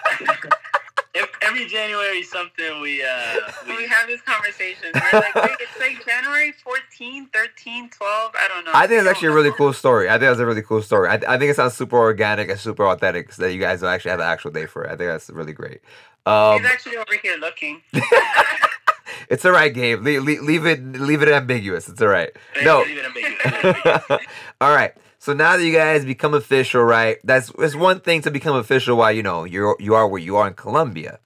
If 1.73 1.79
every 1.79 1.93
January 1.93 2.23
something 2.23 2.81
we 2.81 3.03
uh 3.03 3.51
we 3.67 3.77
we, 3.77 3.87
have 3.87 4.07
this 4.07 4.21
conversation. 4.21 4.89
We're 4.93 5.19
like, 5.19 5.35
wait, 5.35 5.57
it's 5.59 5.79
like 5.79 6.05
January 6.05 6.53
14th. 6.65 6.83
14, 7.03 7.29
13, 7.33 7.89
12. 7.89 8.31
I 8.35 8.47
don't 8.47 8.65
know. 8.65 8.71
I 8.73 8.87
think 8.87 8.99
it's 9.01 9.09
actually 9.09 9.29
a 9.29 9.33
really 9.33 9.51
cool 9.51 9.73
story. 9.73 10.09
I 10.09 10.13
think 10.13 10.21
that's 10.21 10.39
a 10.39 10.45
really 10.45 10.61
cool 10.61 10.81
story. 10.81 11.09
I, 11.09 11.15
I 11.27 11.37
think 11.37 11.51
it 11.51 11.55
sounds 11.55 11.73
super 11.73 11.97
organic 11.97 12.49
and 12.49 12.59
super 12.59 12.87
authentic 12.87 13.31
so 13.33 13.43
that 13.43 13.53
you 13.53 13.59
guys 13.59 13.81
will 13.81 13.89
actually 13.89 14.11
have 14.11 14.19
an 14.19 14.27
actual 14.27 14.51
day 14.51 14.65
for 14.65 14.83
it. 14.83 14.87
I 14.87 14.95
think 14.95 15.09
that's 15.09 15.29
really 15.29 15.53
great. 15.53 15.81
Um, 16.25 16.59
He's 16.59 16.69
actually 16.69 16.97
over 16.97 17.17
here 17.21 17.37
looking. 17.37 17.81
it's 19.29 19.43
all 19.43 19.51
right, 19.51 19.73
Gabe. 19.73 20.01
Leave, 20.01 20.23
leave, 20.23 20.41
leave 20.41 20.65
it 20.65 20.83
leave 20.83 21.21
it 21.21 21.29
ambiguous. 21.29 21.89
It's 21.89 22.01
all 22.01 22.07
right. 22.07 22.31
No. 22.63 22.83
Leave 22.83 22.97
it 22.97 23.05
ambiguous. 23.05 24.25
all 24.61 24.73
right. 24.73 24.93
So 25.19 25.33
now 25.33 25.57
that 25.57 25.65
you 25.65 25.73
guys 25.73 26.05
become 26.05 26.33
official, 26.33 26.83
right? 26.83 27.17
That's 27.23 27.51
it's 27.59 27.75
one 27.75 28.01
thing 28.01 28.21
to 28.21 28.31
become 28.31 28.55
official 28.55 28.97
while 28.97 29.11
you 29.11 29.23
know 29.23 29.43
you're 29.45 29.75
you 29.79 29.95
are 29.95 30.07
where 30.07 30.21
you 30.21 30.37
are 30.37 30.47
in 30.47 30.53
Colombia. 30.53 31.19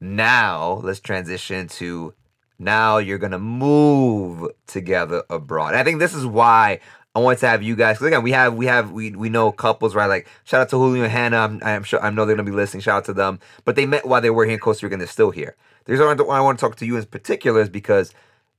Now 0.00 0.80
let's 0.82 1.00
transition 1.00 1.68
to 1.68 2.14
now 2.58 2.98
you're 2.98 3.18
gonna 3.18 3.38
move 3.38 4.50
together 4.66 5.22
abroad. 5.30 5.74
I 5.74 5.84
think 5.84 5.98
this 5.98 6.14
is 6.14 6.26
why 6.26 6.80
I 7.14 7.18
want 7.18 7.38
to 7.38 7.48
have 7.48 7.62
you 7.62 7.76
guys. 7.76 7.96
Because 7.96 8.08
again, 8.08 8.22
we 8.22 8.32
have 8.32 8.54
we 8.54 8.66
have 8.66 8.92
we 8.92 9.10
we 9.12 9.28
know 9.30 9.50
couples, 9.52 9.94
right? 9.94 10.06
Like 10.06 10.28
shout 10.44 10.60
out 10.60 10.68
to 10.70 10.76
Julio 10.76 11.04
and 11.04 11.12
Hannah. 11.12 11.38
I'm, 11.38 11.60
I'm 11.62 11.82
sure 11.82 12.02
I 12.02 12.10
know 12.10 12.26
they're 12.26 12.36
gonna 12.36 12.48
be 12.48 12.54
listening. 12.54 12.82
Shout 12.82 12.98
out 12.98 13.04
to 13.06 13.14
them. 13.14 13.40
But 13.64 13.76
they 13.76 13.86
met 13.86 14.06
while 14.06 14.20
they 14.20 14.30
were 14.30 14.44
here 14.44 14.54
in 14.54 14.60
Costa 14.60 14.84
Rica, 14.86 14.94
and 14.94 15.00
they're 15.00 15.08
still 15.08 15.30
here. 15.30 15.56
The 15.84 15.92
reason 15.92 16.26
why 16.26 16.36
I 16.36 16.40
want 16.40 16.58
to 16.58 16.60
talk 16.60 16.76
to 16.76 16.86
you 16.86 16.96
in 16.96 17.04
particular 17.06 17.60
is 17.60 17.68
because 17.70 18.12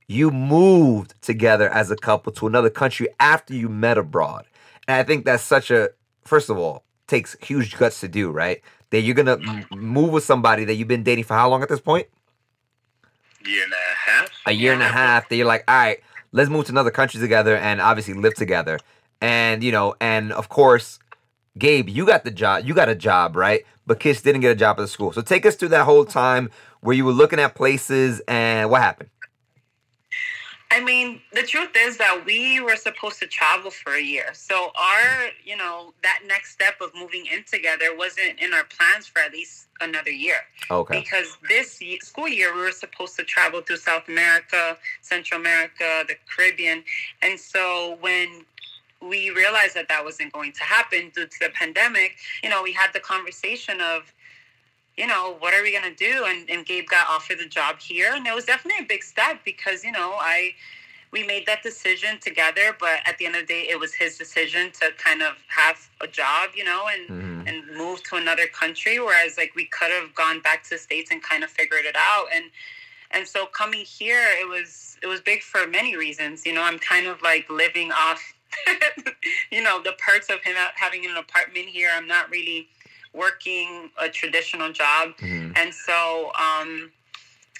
you 0.08 0.30
moved 0.30 1.14
together 1.22 1.68
as 1.68 1.90
a 1.90 1.96
couple 1.96 2.32
to 2.32 2.46
another 2.46 2.70
country 2.70 3.08
after 3.20 3.54
you 3.54 3.68
met 3.68 3.98
abroad. 3.98 4.46
And 4.88 4.96
I 4.96 5.04
think 5.04 5.24
that's 5.24 5.42
such 5.42 5.70
a 5.70 5.90
first 6.24 6.50
of 6.50 6.58
all 6.58 6.84
takes 7.06 7.36
huge 7.40 7.76
guts 7.76 8.00
to 8.00 8.08
do, 8.08 8.30
right? 8.30 8.60
That 8.90 9.00
you're 9.00 9.14
gonna 9.14 9.38
m- 9.38 9.66
move 9.70 10.10
with 10.12 10.24
somebody 10.24 10.64
that 10.64 10.74
you've 10.74 10.88
been 10.88 11.02
dating 11.02 11.24
for 11.24 11.34
how 11.34 11.48
long 11.50 11.62
at 11.62 11.68
this 11.68 11.80
point? 11.80 12.06
Year 13.44 13.64
and 13.64 13.72
a 13.72 14.10
half. 14.10 14.30
a 14.46 14.52
year 14.52 14.72
and 14.72 14.82
a 14.82 14.88
half 14.88 15.28
that 15.28 15.36
you're 15.36 15.46
like, 15.46 15.64
all 15.68 15.76
right, 15.76 15.98
let's 16.32 16.50
move 16.50 16.66
to 16.66 16.72
another 16.72 16.90
country 16.90 17.20
together 17.20 17.56
and 17.56 17.80
obviously 17.80 18.14
live 18.14 18.34
together. 18.34 18.78
And 19.20 19.62
you 19.62 19.72
know, 19.72 19.94
and 20.00 20.32
of 20.32 20.48
course, 20.48 20.98
Gabe, 21.58 21.88
you 21.88 22.06
got 22.06 22.24
the 22.24 22.30
job. 22.30 22.64
You 22.66 22.74
got 22.74 22.88
a 22.88 22.94
job, 22.94 23.36
right? 23.36 23.64
But 23.86 24.00
Kiss 24.00 24.20
didn't 24.22 24.42
get 24.42 24.50
a 24.52 24.54
job 24.54 24.78
at 24.78 24.82
the 24.82 24.88
school. 24.88 25.12
So 25.12 25.22
take 25.22 25.46
us 25.46 25.54
through 25.56 25.68
that 25.70 25.84
whole 25.84 26.04
time 26.04 26.50
where 26.80 26.94
you 26.94 27.04
were 27.04 27.12
looking 27.12 27.38
at 27.40 27.54
places 27.54 28.20
and 28.28 28.70
what 28.70 28.80
happened. 28.82 29.10
I 30.78 30.84
mean, 30.84 31.20
the 31.32 31.42
truth 31.42 31.70
is 31.76 31.96
that 31.96 32.22
we 32.24 32.60
were 32.60 32.76
supposed 32.76 33.18
to 33.18 33.26
travel 33.26 33.68
for 33.68 33.94
a 33.94 34.00
year. 34.00 34.30
So 34.32 34.70
our, 34.78 35.30
you 35.44 35.56
know, 35.56 35.92
that 36.04 36.20
next 36.24 36.52
step 36.52 36.74
of 36.80 36.94
moving 36.94 37.26
in 37.26 37.42
together 37.42 37.96
wasn't 37.96 38.38
in 38.38 38.54
our 38.54 38.62
plans 38.62 39.08
for 39.08 39.18
at 39.18 39.32
least 39.32 39.66
another 39.80 40.12
year. 40.12 40.36
Okay. 40.70 41.00
Because 41.00 41.36
this 41.48 41.80
school 42.02 42.28
year 42.28 42.54
we 42.54 42.60
were 42.60 42.70
supposed 42.70 43.16
to 43.16 43.24
travel 43.24 43.60
through 43.60 43.78
South 43.78 44.06
America, 44.06 44.78
Central 45.00 45.40
America, 45.40 46.04
the 46.06 46.14
Caribbean. 46.32 46.84
And 47.22 47.40
so 47.40 47.96
when 48.00 48.44
we 49.02 49.30
realized 49.30 49.74
that 49.74 49.88
that 49.88 50.04
wasn't 50.04 50.32
going 50.32 50.52
to 50.52 50.62
happen 50.62 51.10
due 51.12 51.26
to 51.26 51.38
the 51.40 51.50
pandemic, 51.54 52.18
you 52.44 52.50
know, 52.50 52.62
we 52.62 52.72
had 52.72 52.92
the 52.92 53.00
conversation 53.00 53.80
of, 53.80 54.12
you 54.98 55.06
know, 55.06 55.36
what 55.38 55.54
are 55.54 55.62
we 55.62 55.70
going 55.70 55.84
to 55.84 55.94
do? 55.94 56.24
And, 56.26 56.50
and 56.50 56.66
Gabe 56.66 56.88
got 56.88 57.08
offered 57.08 57.38
the 57.38 57.46
job 57.46 57.78
here. 57.78 58.12
And 58.14 58.26
it 58.26 58.34
was 58.34 58.44
definitely 58.44 58.84
a 58.84 58.88
big 58.88 59.04
step 59.04 59.40
because, 59.44 59.84
you 59.84 59.92
know, 59.92 60.14
I, 60.18 60.54
we 61.12 61.22
made 61.24 61.46
that 61.46 61.62
decision 61.62 62.18
together, 62.20 62.76
but 62.78 62.98
at 63.06 63.16
the 63.16 63.26
end 63.26 63.36
of 63.36 63.42
the 63.42 63.46
day, 63.46 63.66
it 63.70 63.78
was 63.78 63.94
his 63.94 64.18
decision 64.18 64.72
to 64.80 64.90
kind 64.98 65.22
of 65.22 65.36
have 65.46 65.88
a 66.00 66.08
job, 66.08 66.50
you 66.56 66.64
know, 66.64 66.86
and, 66.92 67.08
Mhm. 67.08 67.48
and 67.48 67.76
move 67.76 68.02
to 68.08 68.16
another 68.16 68.48
country. 68.48 68.98
Whereas 68.98 69.38
like 69.38 69.54
we 69.54 69.66
could 69.66 69.92
have 69.92 70.12
gone 70.16 70.40
back 70.40 70.64
to 70.64 70.70
the 70.70 70.78
States 70.78 71.12
and 71.12 71.22
kind 71.22 71.44
of 71.44 71.50
figured 71.50 71.84
it 71.84 71.96
out. 71.96 72.26
And, 72.34 72.46
and 73.12 73.26
so 73.26 73.46
coming 73.46 73.84
here, 73.84 74.26
it 74.40 74.48
was, 74.48 74.98
it 75.00 75.06
was 75.06 75.20
big 75.20 75.42
for 75.42 75.64
many 75.68 75.96
reasons. 75.96 76.44
You 76.44 76.54
know, 76.54 76.62
I'm 76.62 76.80
kind 76.80 77.06
of 77.06 77.22
like 77.22 77.48
living 77.48 77.92
off, 77.92 78.20
you 79.52 79.62
know, 79.62 79.80
the 79.80 79.92
perks 79.92 80.28
of 80.28 80.42
him 80.42 80.56
having 80.74 81.06
an 81.06 81.16
apartment 81.16 81.66
here. 81.66 81.90
I'm 81.94 82.08
not 82.08 82.28
really 82.30 82.68
working 83.12 83.90
a 83.98 84.08
traditional 84.08 84.72
job. 84.72 85.16
Mhm. 85.18 85.56
And 85.56 85.74
so, 85.74 86.26
um, 86.38 86.92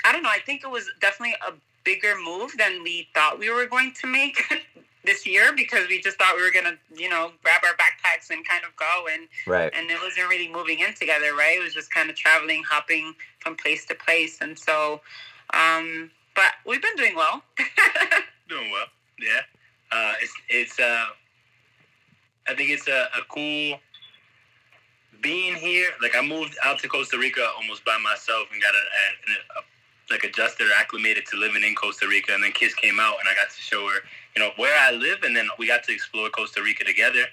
I 0.05 0.13
don't 0.13 0.23
know. 0.23 0.31
I 0.31 0.39
think 0.41 0.63
it 0.65 0.71
was 0.71 0.89
definitely 1.01 1.37
a 1.47 1.53
bigger 1.85 2.15
move 2.23 2.53
than 2.57 2.83
we 2.83 3.09
thought 3.15 3.39
we 3.39 3.51
were 3.51 3.67
going 3.67 3.93
to 3.95 4.07
make 4.07 4.37
this 5.05 5.27
year 5.27 5.53
because 5.55 5.89
we 5.89 6.01
just 6.01 6.19
thought 6.19 6.37
we 6.37 6.43
were 6.43 6.51
going 6.51 6.65
to, 6.67 6.79
you 6.95 7.09
know, 7.09 7.33
grab 7.43 7.63
our 7.65 7.75
backpacks 7.75 8.31
and 8.31 8.47
kind 8.47 8.63
of 8.65 8.77
go. 8.77 9.07
And, 9.11 9.29
Right. 9.47 9.73
and 9.75 9.91
it 9.91 10.01
wasn't 10.01 10.29
really 10.29 10.49
moving 10.49 10.81
in 10.81 10.95
together, 10.95 11.35
right? 11.35 11.59
It 11.59 11.63
was 11.63 11.75
just 11.75 11.91
kind 11.91 12.11
of 12.11 12.17
traveling, 12.17 12.63
hopping 12.63 13.15
from 13.41 13.57
place 13.57 13.85
to 13.87 13.95
place. 13.95 14.41
And 14.41 14.59
so, 14.59 15.01
um, 15.55 16.11
but 16.35 16.55
we've 16.67 16.83
been 16.83 16.95
doing 16.97 17.17
well. 17.17 17.43
Doing 18.49 18.71
well. 18.71 18.87
Yeah. 19.19 19.41
Uh, 19.91 20.15
it's 20.23 20.33
it's 20.49 20.79
uh, 20.79 21.07
I 22.47 22.55
think 22.55 22.71
it's 22.71 22.87
a, 22.89 23.09
a 23.17 23.23
cool 23.29 23.81
being 25.21 25.55
here. 25.55 25.91
Like 26.01 26.17
I 26.17 26.23
moved 26.23 26.57
out 26.65 26.79
to 26.81 26.89
Costa 26.89 27.19
Rica 27.19 27.47
almost 27.57 27.85
by 27.85 27.99
myself 27.99 28.49
and 28.53 28.61
got 28.63 28.75
a, 28.75 28.79
a, 28.79 29.61
a 29.61 29.63
like 30.11 30.25
adjusted 30.25 30.67
or 30.67 30.73
acclimated 30.75 31.27
to 31.27 31.37
living 31.37 31.63
in 31.63 31.75
Costa 31.75 32.07
Rica. 32.09 32.33
And 32.33 32.43
then 32.43 32.53
Kiss 32.53 32.75
came 32.75 32.99
out 32.99 33.17
and 33.21 33.29
I 33.29 33.35
got 33.35 33.51
to 33.51 33.61
show 33.61 33.87
her, 33.89 34.01
you 34.35 34.43
know, 34.43 34.51
where 34.57 34.79
I 34.81 34.93
live. 34.93 35.23
And 35.23 35.37
then 35.37 35.49
we 35.59 35.67
got 35.67 35.85
to 35.85 35.93
explore 35.93 36.31
Costa 36.31 36.63
Rica 36.63 36.85
together. 36.85 37.25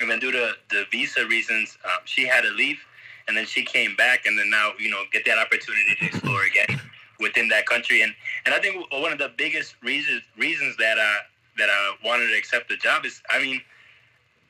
And 0.00 0.10
then 0.10 0.18
due 0.18 0.32
to 0.32 0.52
the 0.70 0.84
visa 0.90 1.26
reasons, 1.26 1.78
um, 1.84 2.00
she 2.04 2.26
had 2.26 2.42
to 2.42 2.50
leave. 2.50 2.78
And 3.28 3.36
then 3.36 3.46
she 3.46 3.64
came 3.64 3.94
back 3.96 4.26
and 4.26 4.36
then 4.38 4.50
now, 4.50 4.72
you 4.78 4.90
know, 4.90 5.02
get 5.12 5.24
that 5.26 5.38
opportunity 5.38 5.94
to 6.00 6.06
explore 6.06 6.42
again 6.44 6.80
within 7.20 7.48
that 7.48 7.66
country. 7.66 8.02
And 8.02 8.12
and 8.44 8.54
I 8.54 8.58
think 8.58 8.84
one 8.92 9.12
of 9.12 9.18
the 9.18 9.30
biggest 9.36 9.76
reasons 9.82 10.22
reasons 10.36 10.76
that 10.78 10.98
I 10.98 11.18
that 11.58 11.68
I 11.70 11.94
wanted 12.04 12.28
to 12.28 12.36
accept 12.36 12.68
the 12.68 12.76
job 12.76 13.04
is, 13.04 13.22
I 13.30 13.40
mean, 13.40 13.60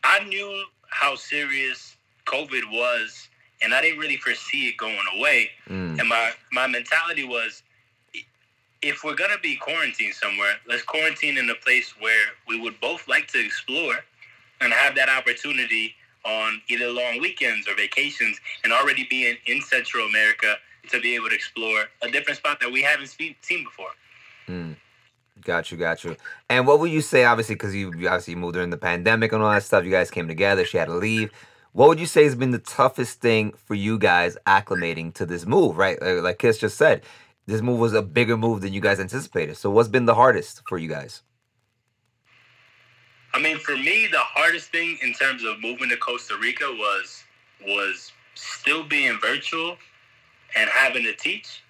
I 0.05 0.25
knew 0.25 0.65
how 0.89 1.17
serious 1.17 1.97
COVID 2.27 2.71
was, 2.71 3.29
and 3.63 3.75
I 3.75 3.81
didn't 3.81 3.99
really 3.99 4.17
foresee 4.17 4.69
it 4.69 4.77
going 4.77 4.99
away. 5.17 5.51
Mm. 5.69 5.99
And 6.01 6.09
my 6.09 6.33
my 6.53 6.67
mentality 6.67 7.25
was, 7.25 7.63
if 8.83 9.05
we're 9.05 9.15
gonna 9.15 9.39
be 9.43 9.57
quarantined 9.57 10.15
somewhere, 10.15 10.55
let's 10.67 10.83
quarantine 10.83 11.39
in 11.39 11.49
a 11.51 11.55
place 11.55 11.95
where 12.01 12.27
we 12.49 12.61
would 12.61 12.81
both 12.81 13.09
like 13.09 13.29
to 13.29 13.45
explore, 13.45 13.95
and 14.61 14.73
have 14.73 14.95
that 14.95 15.09
opportunity 15.09 15.95
on 16.25 16.61
either 16.69 16.89
long 16.89 17.21
weekends 17.21 17.67
or 17.67 17.75
vacations, 17.75 18.41
and 18.65 18.73
already 18.73 19.07
being 19.11 19.37
in 19.47 19.61
Central 19.61 20.07
America 20.07 20.55
to 20.91 21.01
be 21.01 21.15
able 21.15 21.29
to 21.29 21.35
explore 21.35 21.85
a 22.03 22.11
different 22.11 22.39
spot 22.39 22.59
that 22.61 22.71
we 22.71 22.83
haven't 22.83 23.09
seen, 23.09 23.35
seen 23.41 23.65
before. 23.65 23.91
Mm. 24.49 24.77
Got 25.41 25.73
you, 25.73 25.77
got 25.77 26.05
you. 26.05 26.17
And 26.49 26.67
what 26.67 26.79
would 26.79 26.91
you 26.91 27.01
say, 27.01 27.25
obviously, 27.25 27.57
because 27.57 27.75
you 27.75 27.93
you 27.97 28.07
obviously 28.07 28.37
moved 28.37 28.55
during 28.55 28.71
the 28.71 28.77
pandemic 28.77 29.33
and 29.33 29.43
all 29.43 29.51
that 29.51 29.65
stuff, 29.65 29.85
you 29.85 29.91
guys 29.91 30.11
came 30.11 30.29
together, 30.29 30.65
she 30.65 30.77
had 30.77 30.87
to 30.87 30.95
leave. 30.95 31.33
What 31.73 31.89
would 31.89 31.99
you 31.99 32.07
say 32.07 32.25
has 32.25 32.35
been 32.35 32.51
the 32.51 32.59
toughest 32.59 33.21
thing 33.21 33.53
for 33.53 33.75
you 33.75 33.99
guys 33.99 34.37
acclimating 34.47 35.15
to 35.15 35.25
this 35.25 35.47
move, 35.47 35.79
right? 35.79 36.01
Like, 36.03 36.39
Kiss 36.39 36.59
just 36.59 36.77
said, 36.77 37.03
this 37.47 37.63
move 37.63 37.79
was 37.79 37.95
a 37.95 38.03
bigger 38.03 38.37
move 38.37 38.61
than 38.61 38.75
you 38.75 38.81
guys 38.81 39.01
anticipated. 39.01 39.57
So 39.57 39.71
what's 39.71 39.89
been 39.89 40.05
the 40.05 40.15
hardest 40.15 40.63
for 40.69 40.77
you 40.77 40.89
guys? 40.89 41.23
I 43.33 43.41
mean, 43.41 43.59
for 43.59 43.75
me, 43.75 44.07
the 44.07 44.19
hardest 44.19 44.71
thing 44.71 44.99
in 45.03 45.15
terms 45.15 45.45
of 45.45 45.61
moving 45.61 45.89
to 45.89 45.97
Costa 45.97 46.37
Rica 46.39 46.67
was 46.67 47.25
was 47.67 48.13
still 48.35 48.85
being 48.85 49.19
virtual 49.21 49.77
and 50.55 50.69
having 50.69 51.05
to 51.05 51.15
teach 51.15 51.63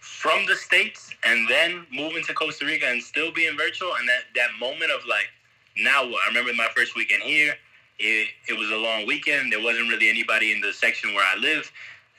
from 0.00 0.44
the 0.46 0.56
states, 0.56 1.14
and 1.24 1.48
then 1.48 1.86
moving 1.90 2.22
to 2.24 2.34
Costa 2.34 2.66
Rica 2.66 2.86
and 2.86 3.02
still 3.02 3.32
being 3.32 3.56
virtual, 3.56 3.94
and 3.94 4.06
that 4.08 4.24
that 4.34 4.50
moment 4.60 4.90
of 4.90 5.06
like, 5.06 5.30
now 5.78 6.04
what? 6.06 6.20
I 6.26 6.28
remember 6.28 6.52
my 6.52 6.68
first 6.76 6.94
weekend 6.94 7.22
here. 7.22 7.54
It 8.02 8.28
it 8.48 8.58
was 8.58 8.70
a 8.70 8.76
long 8.76 9.06
weekend. 9.06 9.52
There 9.52 9.62
wasn't 9.62 9.88
really 9.88 10.08
anybody 10.08 10.52
in 10.52 10.60
the 10.60 10.72
section 10.72 11.14
where 11.14 11.24
I 11.24 11.38
live. 11.38 11.70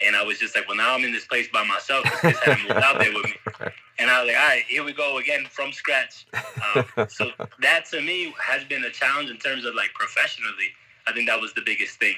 And 0.06 0.16
I 0.16 0.24
was 0.24 0.40
just 0.40 0.56
like, 0.56 0.68
well, 0.68 0.78
now 0.78 0.96
I'm 0.96 1.04
in 1.04 1.12
this 1.12 1.26
place 1.26 1.48
by 1.52 1.64
myself. 1.66 2.04
Kiss 2.22 2.38
hadn't 2.40 2.64
moved 2.64 2.82
out 2.82 3.00
there 3.00 3.14
with 3.14 3.26
me. 3.26 3.36
And 4.00 4.10
I 4.10 4.24
was 4.24 4.34
like, 4.34 4.42
all 4.42 4.48
right, 4.48 4.64
here 4.68 4.84
we 4.84 4.92
go 4.92 5.20
again 5.20 5.46
from 5.48 5.72
scratch. 5.72 6.26
Um, 6.34 7.08
so 7.10 7.30
that 7.62 7.86
to 7.92 8.02
me 8.02 8.34
has 8.40 8.64
been 8.64 8.84
a 8.84 8.90
challenge 8.90 9.30
in 9.30 9.38
terms 9.38 9.66
of 9.66 9.76
like 9.76 9.94
professionally. 9.94 10.74
I 11.06 11.14
think 11.14 11.30
that 11.30 11.40
was 11.40 11.54
the 11.54 11.62
biggest 11.64 12.00
thing. 12.00 12.16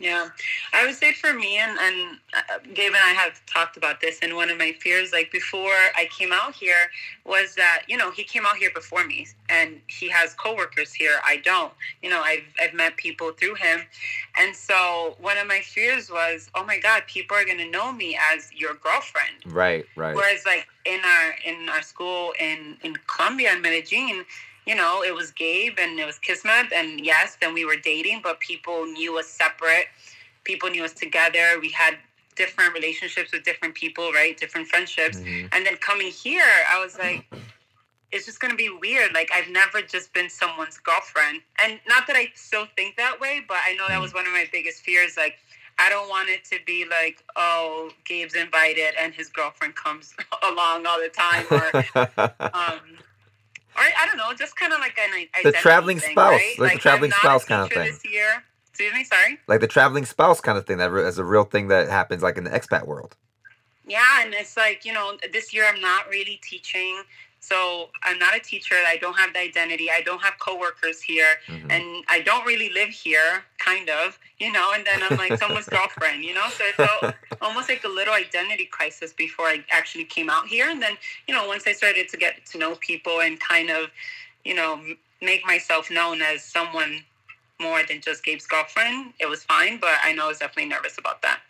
Yeah, 0.00 0.28
I 0.72 0.86
would 0.86 0.94
say 0.94 1.12
for 1.12 1.32
me, 1.32 1.58
and, 1.58 1.76
and 1.78 2.18
uh, 2.32 2.58
Gabe 2.72 2.92
and 2.92 2.96
I 2.96 3.14
have 3.14 3.44
talked 3.46 3.76
about 3.76 4.00
this, 4.00 4.20
and 4.22 4.36
one 4.36 4.48
of 4.48 4.56
my 4.56 4.72
fears, 4.80 5.12
like 5.12 5.32
before 5.32 5.74
I 5.96 6.08
came 6.16 6.32
out 6.32 6.54
here, 6.54 6.90
was 7.24 7.56
that, 7.56 7.82
you 7.88 7.96
know, 7.96 8.12
he 8.12 8.22
came 8.22 8.46
out 8.46 8.56
here 8.56 8.70
before 8.72 9.04
me, 9.04 9.26
and 9.48 9.80
he 9.88 10.08
has 10.08 10.34
coworkers 10.34 10.92
here. 10.92 11.16
I 11.24 11.38
don't. 11.38 11.72
You 12.00 12.10
know, 12.10 12.20
I've, 12.20 12.44
I've 12.62 12.74
met 12.74 12.96
people 12.96 13.32
through 13.32 13.56
him. 13.56 13.80
And 14.38 14.54
so 14.54 15.16
one 15.20 15.36
of 15.36 15.48
my 15.48 15.60
fears 15.60 16.10
was, 16.10 16.48
oh 16.54 16.64
my 16.64 16.78
God, 16.78 17.02
people 17.08 17.36
are 17.36 17.44
going 17.44 17.58
to 17.58 17.70
know 17.70 17.92
me 17.92 18.16
as 18.32 18.52
your 18.52 18.74
girlfriend. 18.74 19.34
Right, 19.46 19.84
right. 19.96 20.14
Whereas 20.14 20.46
like 20.46 20.68
in 20.84 21.00
our 21.04 21.34
in 21.44 21.68
our 21.68 21.82
school 21.82 22.32
in 22.38 22.76
in 22.82 22.94
Colombia 23.06 23.52
in 23.52 23.62
Medellin, 23.62 24.24
you 24.68 24.74
know, 24.74 25.02
it 25.02 25.14
was 25.14 25.30
Gabe 25.30 25.78
and 25.78 25.98
it 25.98 26.04
was 26.04 26.18
Kismet 26.18 26.72
and 26.74 27.04
yes, 27.04 27.38
then 27.40 27.54
we 27.54 27.64
were 27.64 27.76
dating, 27.76 28.20
but 28.22 28.38
people 28.40 28.84
knew 28.84 29.18
us 29.18 29.26
separate. 29.26 29.86
People 30.44 30.68
knew 30.68 30.84
us 30.84 30.92
together. 30.92 31.58
We 31.60 31.70
had 31.70 31.96
different 32.36 32.74
relationships 32.74 33.32
with 33.32 33.44
different 33.44 33.74
people, 33.74 34.12
right? 34.12 34.36
Different 34.36 34.68
friendships. 34.68 35.18
Mhm. 35.18 35.48
And 35.52 35.64
then 35.64 35.76
coming 35.78 36.10
here, 36.10 36.52
I 36.68 36.78
was 36.84 36.98
like, 36.98 37.24
it's 38.12 38.26
just 38.26 38.40
gonna 38.40 38.54
be 38.54 38.68
weird. 38.68 39.14
Like 39.14 39.30
I've 39.32 39.48
never 39.48 39.80
just 39.80 40.12
been 40.12 40.28
someone's 40.28 40.78
girlfriend, 40.78 41.42
and 41.62 41.80
not 41.88 42.06
that 42.06 42.16
I 42.16 42.30
still 42.34 42.66
think 42.76 42.96
that 42.96 43.20
way, 43.20 43.44
but 43.46 43.58
I 43.66 43.74
know 43.74 43.88
that 43.88 44.00
was 44.00 44.14
one 44.14 44.26
of 44.26 44.32
my 44.32 44.46
biggest 44.52 44.82
fears. 44.82 45.16
Like 45.16 45.38
I 45.78 45.88
don't 45.88 46.08
want 46.08 46.28
it 46.28 46.44
to 46.46 46.58
be 46.66 46.84
like, 46.84 47.22
oh, 47.36 47.90
Gabe's 48.04 48.34
invited 48.34 48.94
and 49.00 49.14
his 49.14 49.28
girlfriend 49.28 49.76
comes 49.76 50.14
along 50.50 50.86
all 50.86 50.98
the 51.00 51.08
time, 51.08 51.46
or 51.50 51.66
um, 52.54 52.80
or 53.78 54.02
I 54.02 54.06
don't 54.06 54.16
know, 54.16 54.32
just 54.34 54.56
kind 54.56 54.72
of 54.72 54.80
like 54.80 54.98
an 54.98 55.10
identity 55.12 55.42
The 55.44 55.52
traveling 55.52 55.98
thing, 56.00 56.12
spouse, 56.12 56.32
right? 56.32 56.54
like 56.58 56.72
the 56.74 56.78
traveling 56.78 57.12
I'm 57.12 57.24
not 57.24 57.36
a 57.36 57.40
spouse 57.40 57.44
kinda 57.44 57.68
thing. 57.68 57.92
This 57.92 58.04
year, 58.04 58.44
excuse 58.68 58.92
me, 58.92 59.04
sorry. 59.04 59.38
like 59.46 59.60
the 59.60 59.66
traveling 59.66 60.04
spouse 60.04 60.40
kind 60.40 60.58
of 60.58 60.66
thing 60.66 60.78
that 60.78 60.92
is 60.92 61.18
a 61.18 61.24
real 61.24 61.44
thing 61.44 61.68
that 61.68 61.88
happens 61.88 62.22
like 62.22 62.36
in 62.36 62.44
the 62.44 62.50
expat 62.50 62.86
world. 62.86 63.16
Yeah, 63.86 64.22
and 64.22 64.34
it's 64.34 64.56
like, 64.56 64.84
you 64.84 64.92
know, 64.92 65.16
this 65.32 65.54
year 65.54 65.64
I'm 65.66 65.80
not 65.80 66.08
really 66.10 66.38
teaching. 66.42 67.02
So 67.40 67.90
I'm 68.02 68.18
not 68.18 68.36
a 68.36 68.40
teacher. 68.40 68.74
I 68.86 68.96
don't 68.96 69.16
have 69.16 69.32
the 69.32 69.40
identity. 69.40 69.90
I 69.90 70.02
don't 70.02 70.20
have 70.22 70.34
coworkers 70.38 71.00
here. 71.00 71.40
Mhm. 71.46 71.70
And 71.70 72.04
I 72.08 72.20
don't 72.20 72.44
really 72.44 72.70
live 72.70 72.90
here, 72.90 73.44
kind 73.58 73.88
of, 73.88 74.18
you 74.38 74.52
know, 74.52 74.72
and 74.74 74.84
then 74.84 75.02
I'm 75.08 75.16
like 75.16 75.38
someone's 75.38 75.66
girlfriend, 75.76 76.24
you 76.24 76.34
know? 76.34 76.48
So 76.50 76.64
it 76.64 76.74
felt 76.74 77.14
almost 77.40 77.68
like 77.68 77.84
a 77.84 77.88
little 77.88 78.14
identity 78.14 78.66
crisis 78.66 79.12
before 79.12 79.46
I 79.46 79.64
actually 79.70 80.04
came 80.04 80.28
out 80.28 80.46
here. 80.48 80.68
And 80.68 80.82
then, 80.82 80.96
you 81.26 81.34
know, 81.34 81.46
once 81.46 81.66
I 81.66 81.72
started 81.72 82.08
to 82.08 82.16
get 82.16 82.44
to 82.46 82.58
know 82.58 82.74
people 82.76 83.20
and 83.20 83.38
kind 83.40 83.70
of, 83.70 83.90
you 84.44 84.54
know, 84.54 84.80
make 85.22 85.46
myself 85.46 85.90
known 85.90 86.22
as 86.22 86.44
someone 86.44 87.04
more 87.60 87.82
than 87.82 88.00
just 88.00 88.24
Gabe's 88.24 88.46
girlfriend, 88.46 89.14
it 89.20 89.26
was 89.26 89.44
fine. 89.44 89.78
But 89.78 89.98
I 90.02 90.12
know 90.12 90.26
I 90.26 90.28
was 90.28 90.38
definitely 90.38 90.70
nervous 90.70 90.98
about 90.98 91.22
that. 91.22 91.40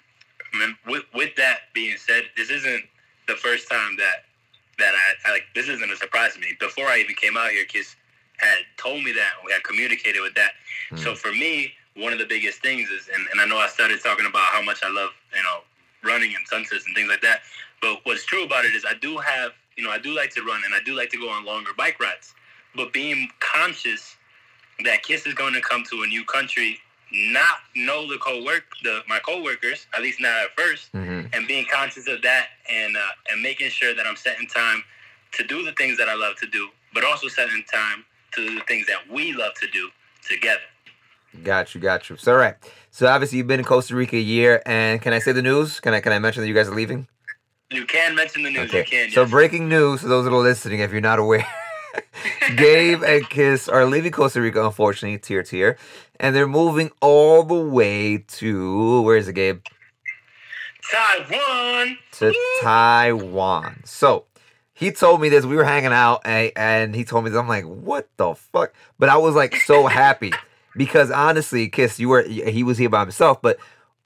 Man, 0.54 0.76
with, 0.86 1.04
with 1.14 1.34
that 1.36 1.72
being 1.74 1.96
said, 1.98 2.24
this 2.36 2.50
isn't 2.50 2.84
the 3.26 3.34
first 3.34 3.68
time 3.68 3.96
that 3.96 4.24
that 4.78 4.94
I, 4.94 5.28
I 5.28 5.32
like. 5.32 5.44
This 5.54 5.68
isn't 5.68 5.90
a 5.90 5.96
surprise 5.96 6.34
to 6.34 6.40
me. 6.40 6.56
Before 6.58 6.86
I 6.86 6.98
even 6.98 7.14
came 7.14 7.36
out 7.36 7.50
here, 7.50 7.64
Kiss 7.64 7.96
had 8.38 8.58
told 8.76 9.02
me 9.02 9.12
that 9.12 9.32
we 9.44 9.52
had 9.52 9.62
communicated 9.64 10.20
with 10.22 10.34
that. 10.34 10.52
Hmm. 10.90 10.96
So 10.98 11.14
for 11.14 11.32
me, 11.32 11.72
one 11.96 12.12
of 12.12 12.18
the 12.18 12.26
biggest 12.26 12.62
things 12.62 12.88
is, 12.88 13.08
and, 13.12 13.26
and 13.32 13.40
I 13.40 13.46
know 13.46 13.58
I 13.58 13.68
started 13.68 14.00
talking 14.02 14.26
about 14.26 14.44
how 14.44 14.62
much 14.62 14.80
I 14.84 14.88
love, 14.88 15.10
you 15.34 15.42
know, 15.42 15.60
running 16.04 16.34
and 16.34 16.46
sunsets 16.46 16.86
and 16.86 16.94
things 16.94 17.08
like 17.08 17.20
that. 17.22 17.40
But 17.82 18.00
what's 18.04 18.24
true 18.24 18.44
about 18.44 18.64
it 18.64 18.74
is 18.74 18.84
I 18.84 18.94
do 18.94 19.18
have, 19.18 19.52
you 19.76 19.84
know, 19.84 19.90
I 19.90 19.98
do 19.98 20.14
like 20.14 20.30
to 20.34 20.42
run 20.42 20.62
and 20.64 20.74
I 20.74 20.78
do 20.84 20.94
like 20.94 21.10
to 21.10 21.18
go 21.18 21.28
on 21.28 21.44
longer 21.44 21.72
bike 21.76 22.00
rides. 22.00 22.34
But 22.76 22.92
being 22.92 23.28
conscious 23.40 24.16
that 24.84 25.02
Kiss 25.02 25.26
is 25.26 25.34
going 25.34 25.54
to 25.54 25.60
come 25.60 25.82
to 25.90 26.02
a 26.02 26.06
new 26.06 26.24
country, 26.24 26.78
not 27.12 27.56
know 27.74 28.06
the 28.06 28.18
co-work, 28.18 28.64
the 28.82 29.00
my 29.08 29.18
coworkers, 29.20 29.86
at 29.94 30.02
least 30.02 30.20
not 30.20 30.32
at 30.32 30.50
first, 30.56 30.90
hmm 30.92 31.18
and 31.34 31.46
being 31.46 31.66
conscious 31.70 32.08
of 32.08 32.22
that 32.22 32.46
and 32.70 32.96
uh, 32.96 33.00
and 33.30 33.42
making 33.42 33.68
sure 33.70 33.94
that 33.94 34.06
I'm 34.06 34.16
setting 34.16 34.46
time 34.46 34.82
to 35.32 35.44
do 35.44 35.64
the 35.64 35.72
things 35.72 35.98
that 35.98 36.08
I 36.08 36.14
love 36.14 36.36
to 36.36 36.46
do, 36.46 36.68
but 36.94 37.04
also 37.04 37.28
setting 37.28 37.62
time 37.72 38.04
to 38.32 38.46
do 38.46 38.54
the 38.54 38.64
things 38.64 38.86
that 38.86 39.10
we 39.10 39.32
love 39.32 39.52
to 39.60 39.66
do 39.68 39.90
together. 40.26 40.60
Got 41.44 41.74
you, 41.74 41.80
got 41.80 42.08
you. 42.08 42.16
So 42.16 42.32
all 42.32 42.38
right. 42.38 42.54
So 42.90 43.06
obviously 43.06 43.38
you've 43.38 43.46
been 43.46 43.60
in 43.60 43.66
Costa 43.66 43.94
Rica 43.94 44.16
a 44.16 44.20
year, 44.20 44.62
and 44.64 45.00
can 45.00 45.12
I 45.12 45.18
say 45.18 45.32
the 45.32 45.42
news? 45.42 45.80
Can 45.80 45.94
I 45.94 46.00
can 46.00 46.12
I 46.12 46.18
mention 46.18 46.42
that 46.42 46.48
you 46.48 46.54
guys 46.54 46.68
are 46.68 46.74
leaving? 46.74 47.06
You 47.70 47.84
can 47.84 48.14
mention 48.14 48.42
the 48.42 48.50
news. 48.50 48.72
You 48.72 48.84
can. 48.84 49.10
So 49.10 49.22
yes. 49.22 49.30
breaking 49.30 49.68
news 49.68 50.00
for 50.00 50.08
those 50.08 50.24
that 50.24 50.32
are 50.32 50.42
listening, 50.42 50.80
if 50.80 50.90
you're 50.90 51.02
not 51.02 51.18
aware, 51.18 51.46
Gabe 52.56 53.02
and 53.02 53.28
Kiss 53.28 53.68
are 53.68 53.84
leaving 53.84 54.10
Costa 54.10 54.40
Rica, 54.40 54.64
unfortunately, 54.64 55.18
tier 55.18 55.42
tier, 55.42 55.76
and 56.20 56.34
they're 56.34 56.48
moving 56.48 56.90
all 57.00 57.42
the 57.42 57.54
way 57.54 58.18
to 58.18 59.02
where 59.02 59.16
is 59.16 59.28
it, 59.28 59.34
Gabe? 59.34 59.60
Taiwan. 60.90 61.98
To 62.12 62.34
Taiwan. 62.62 63.82
So 63.84 64.24
he 64.72 64.92
told 64.92 65.20
me 65.20 65.28
this. 65.28 65.44
We 65.44 65.56
were 65.56 65.64
hanging 65.64 65.92
out, 65.92 66.22
and, 66.24 66.52
and 66.56 66.94
he 66.94 67.04
told 67.04 67.24
me 67.24 67.30
this. 67.30 67.38
I'm 67.38 67.48
like, 67.48 67.64
what 67.64 68.08
the 68.16 68.34
fuck? 68.34 68.72
But 68.98 69.08
I 69.08 69.16
was 69.16 69.34
like 69.34 69.56
so 69.56 69.86
happy 69.88 70.32
because 70.76 71.10
honestly, 71.10 71.68
Kiss, 71.68 71.98
you 71.98 72.08
were 72.08 72.22
he 72.22 72.62
was 72.62 72.78
here 72.78 72.88
by 72.88 73.00
himself, 73.00 73.42
but 73.42 73.58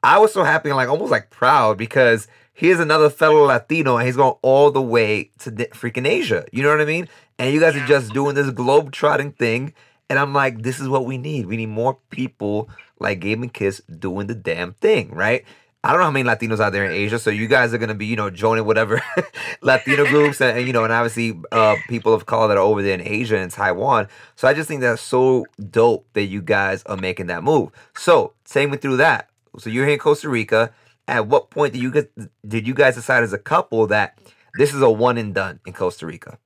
I 0.02 0.18
was 0.18 0.32
so 0.32 0.42
happy 0.42 0.70
and 0.70 0.76
like 0.76 0.88
almost 0.88 1.12
like 1.12 1.30
proud 1.30 1.78
because 1.78 2.26
here's 2.52 2.80
another 2.80 3.08
fellow 3.08 3.44
Latino 3.44 3.96
and 3.96 4.06
he's 4.06 4.16
going 4.16 4.34
all 4.42 4.70
the 4.70 4.82
way 4.82 5.30
to 5.40 5.50
freaking 5.50 6.06
Asia. 6.06 6.44
You 6.52 6.62
know 6.62 6.70
what 6.70 6.80
I 6.80 6.84
mean? 6.84 7.08
And 7.38 7.52
you 7.54 7.60
guys 7.60 7.76
are 7.76 7.86
just 7.86 8.12
doing 8.12 8.34
this 8.34 8.50
globe 8.50 8.92
trotting 8.92 9.32
thing. 9.32 9.74
And 10.08 10.18
I'm 10.18 10.34
like, 10.34 10.62
this 10.62 10.78
is 10.78 10.88
what 10.88 11.06
we 11.06 11.16
need. 11.16 11.46
We 11.46 11.56
need 11.56 11.70
more 11.70 11.98
people 12.10 12.68
like 12.98 13.20
Gabe 13.20 13.42
and 13.42 13.52
Kiss 13.52 13.80
doing 13.80 14.26
the 14.26 14.34
damn 14.34 14.74
thing, 14.74 15.10
right? 15.10 15.44
I 15.84 15.88
don't 15.90 15.98
know 15.98 16.04
how 16.04 16.10
many 16.12 16.28
Latinos 16.28 16.60
out 16.60 16.72
there 16.72 16.84
in 16.84 16.92
Asia, 16.92 17.18
so 17.18 17.30
you 17.30 17.48
guys 17.48 17.74
are 17.74 17.78
gonna 17.78 17.94
be, 17.94 18.06
you 18.06 18.14
know, 18.14 18.30
joining 18.30 18.64
whatever 18.64 19.02
Latino 19.62 20.04
groups, 20.08 20.40
and, 20.40 20.56
and, 20.56 20.66
you 20.66 20.72
know, 20.72 20.84
and 20.84 20.92
obviously 20.92 21.40
uh, 21.50 21.74
people 21.88 22.14
of 22.14 22.26
color 22.26 22.46
that 22.48 22.56
are 22.56 22.60
over 22.60 22.82
there 22.82 22.94
in 22.94 23.00
Asia 23.00 23.36
and 23.36 23.50
Taiwan. 23.50 24.06
So 24.36 24.46
I 24.46 24.54
just 24.54 24.68
think 24.68 24.80
that's 24.80 25.02
so 25.02 25.44
dope 25.70 26.06
that 26.12 26.24
you 26.24 26.40
guys 26.40 26.84
are 26.84 26.96
making 26.96 27.26
that 27.26 27.42
move. 27.42 27.70
So 27.96 28.32
take 28.44 28.70
me 28.70 28.76
through 28.76 28.98
that. 28.98 29.28
So 29.58 29.70
you're 29.70 29.84
here 29.84 29.94
in 29.94 29.98
Costa 29.98 30.28
Rica. 30.28 30.72
At 31.08 31.26
what 31.26 31.50
point 31.50 31.72
did 31.72 31.82
you 31.82 31.90
guys 31.90 32.06
did 32.46 32.66
you 32.66 32.74
guys 32.74 32.94
decide 32.94 33.24
as 33.24 33.32
a 33.32 33.38
couple 33.38 33.88
that 33.88 34.16
this 34.56 34.72
is 34.72 34.82
a 34.82 34.90
one 34.90 35.18
and 35.18 35.34
done 35.34 35.58
in 35.66 35.72
Costa 35.72 36.06
Rica? 36.06 36.38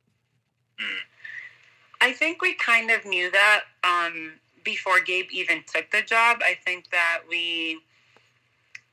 I 2.00 2.12
think 2.12 2.42
we 2.42 2.54
kind 2.54 2.90
of 2.90 3.04
knew 3.04 3.30
that 3.30 3.64
um, 3.84 4.32
before 4.64 5.00
Gabe 5.00 5.26
even 5.32 5.62
took 5.72 5.90
the 5.90 6.02
job. 6.02 6.38
I 6.42 6.56
think 6.64 6.90
that 6.90 7.22
we 7.28 7.80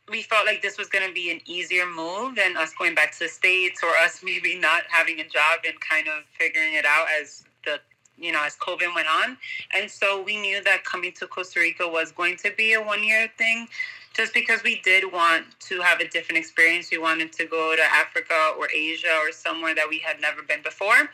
we 0.09 0.21
felt 0.21 0.45
like 0.45 0.61
this 0.61 0.77
was 0.77 0.89
going 0.89 1.07
to 1.07 1.13
be 1.13 1.31
an 1.31 1.39
easier 1.45 1.85
move 1.85 2.35
than 2.35 2.57
us 2.57 2.73
going 2.77 2.93
back 2.93 3.13
to 3.13 3.19
the 3.19 3.27
states 3.29 3.81
or 3.81 3.89
us 4.03 4.21
maybe 4.21 4.59
not 4.59 4.83
having 4.89 5.19
a 5.21 5.23
job 5.23 5.59
and 5.65 5.79
kind 5.79 6.07
of 6.07 6.25
figuring 6.37 6.73
it 6.73 6.85
out 6.85 7.07
as 7.21 7.45
the 7.65 7.79
you 8.17 8.31
know 8.31 8.43
as 8.43 8.55
COVID 8.57 8.93
went 8.93 9.07
on. 9.07 9.37
And 9.73 9.89
so 9.89 10.21
we 10.21 10.37
knew 10.39 10.63
that 10.63 10.83
coming 10.83 11.13
to 11.13 11.27
Costa 11.27 11.59
Rica 11.59 11.87
was 11.87 12.11
going 12.11 12.37
to 12.37 12.51
be 12.55 12.73
a 12.73 12.81
one 12.81 13.03
year 13.03 13.29
thing. 13.37 13.67
Just 14.13 14.33
because 14.35 14.61
we 14.61 14.79
did 14.81 15.11
want 15.11 15.45
to 15.61 15.81
have 15.81 15.99
a 15.99 16.07
different 16.07 16.37
experience, 16.37 16.91
we 16.91 16.99
wanted 16.99 17.33
to 17.33 17.45
go 17.47 17.75
to 17.75 17.81
Africa 17.81 18.53
or 18.59 18.67
Asia 18.71 19.11
or 19.19 19.31
somewhere 19.31 19.73
that 19.73 19.89
we 19.89 19.97
had 19.97 20.21
never 20.21 20.43
been 20.43 20.61
before. 20.61 21.09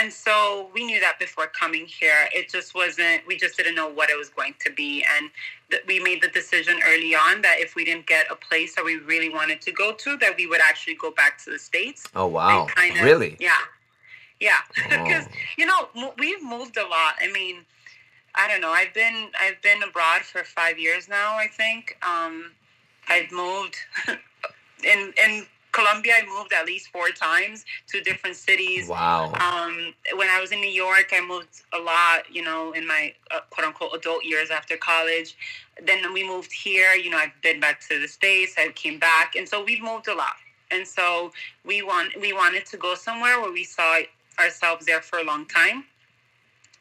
And 0.00 0.12
so 0.12 0.70
we 0.72 0.84
knew 0.84 1.00
that 1.00 1.18
before 1.18 1.46
coming 1.48 1.84
here. 1.86 2.28
It 2.32 2.48
just 2.50 2.74
wasn't, 2.74 3.26
we 3.26 3.36
just 3.36 3.56
didn't 3.58 3.74
know 3.74 3.88
what 3.88 4.08
it 4.10 4.16
was 4.16 4.30
going 4.30 4.54
to 4.64 4.72
be. 4.72 5.04
And 5.18 5.30
th- 5.70 5.82
we 5.86 6.00
made 6.00 6.22
the 6.22 6.28
decision 6.28 6.80
early 6.86 7.14
on 7.14 7.42
that 7.42 7.56
if 7.58 7.74
we 7.74 7.84
didn't 7.84 8.06
get 8.06 8.26
a 8.30 8.34
place 8.34 8.74
that 8.76 8.84
we 8.84 8.96
really 8.96 9.28
wanted 9.28 9.60
to 9.62 9.72
go 9.72 9.92
to, 9.92 10.16
that 10.18 10.36
we 10.36 10.46
would 10.46 10.60
actually 10.62 10.94
go 10.94 11.10
back 11.10 11.42
to 11.44 11.50
the 11.50 11.58
States. 11.58 12.06
Oh 12.14 12.26
wow, 12.26 12.66
kind 12.74 12.96
of- 12.96 13.02
really? 13.04 13.36
Yeah. 13.38 13.56
Yeah. 14.40 14.58
Because, 14.88 15.26
Oh. 15.30 15.36
you 15.58 15.66
know, 15.66 15.88
mo- 15.94 16.14
we've 16.18 16.42
moved 16.42 16.76
a 16.76 16.82
lot. 16.86 17.14
I 17.22 17.30
mean, 17.30 17.64
I 18.34 18.48
don't 18.48 18.60
know. 18.62 18.70
I've 18.70 18.94
been 18.94 19.28
I've 19.40 19.60
been 19.62 19.82
abroad 19.82 20.22
for 20.22 20.42
five 20.42 20.78
years 20.78 21.06
now. 21.08 21.34
I 21.34 21.46
think 21.48 21.98
um, 22.02 22.50
I've 23.08 23.30
moved 23.30 23.76
in 24.84 25.12
in 25.22 25.46
Colombia. 25.72 26.14
I 26.18 26.26
moved 26.26 26.52
at 26.52 26.66
least 26.66 26.88
four 26.88 27.08
times 27.08 27.64
to 27.88 28.00
different 28.00 28.36
cities. 28.36 28.88
Wow. 28.88 29.32
Um, 29.34 29.94
when 30.16 30.28
I 30.28 30.40
was 30.40 30.52
in 30.52 30.60
New 30.60 30.70
York, 30.70 31.12
I 31.12 31.20
moved 31.20 31.62
a 31.72 31.78
lot, 31.78 32.24
you 32.30 32.42
know, 32.42 32.72
in 32.72 32.86
my 32.86 33.14
uh, 33.30 33.40
quote 33.50 33.66
unquote 33.66 33.94
adult 33.94 34.24
years 34.24 34.50
after 34.50 34.76
college. 34.76 35.36
Then 35.84 36.12
we 36.12 36.26
moved 36.26 36.52
here, 36.52 36.92
you 36.92 37.10
know, 37.10 37.16
I've 37.16 37.40
been 37.42 37.60
back 37.60 37.80
to 37.88 37.98
the 37.98 38.08
States, 38.08 38.54
I 38.58 38.68
came 38.68 38.98
back. 38.98 39.34
And 39.34 39.48
so 39.48 39.64
we've 39.64 39.82
moved 39.82 40.08
a 40.08 40.14
lot. 40.14 40.36
And 40.70 40.86
so 40.86 41.32
we 41.64 41.82
want 41.82 42.18
we 42.20 42.32
wanted 42.32 42.64
to 42.66 42.76
go 42.76 42.94
somewhere 42.94 43.40
where 43.40 43.52
we 43.52 43.64
saw 43.64 43.98
ourselves 44.38 44.86
there 44.86 45.02
for 45.02 45.18
a 45.18 45.24
long 45.24 45.46
time. 45.46 45.84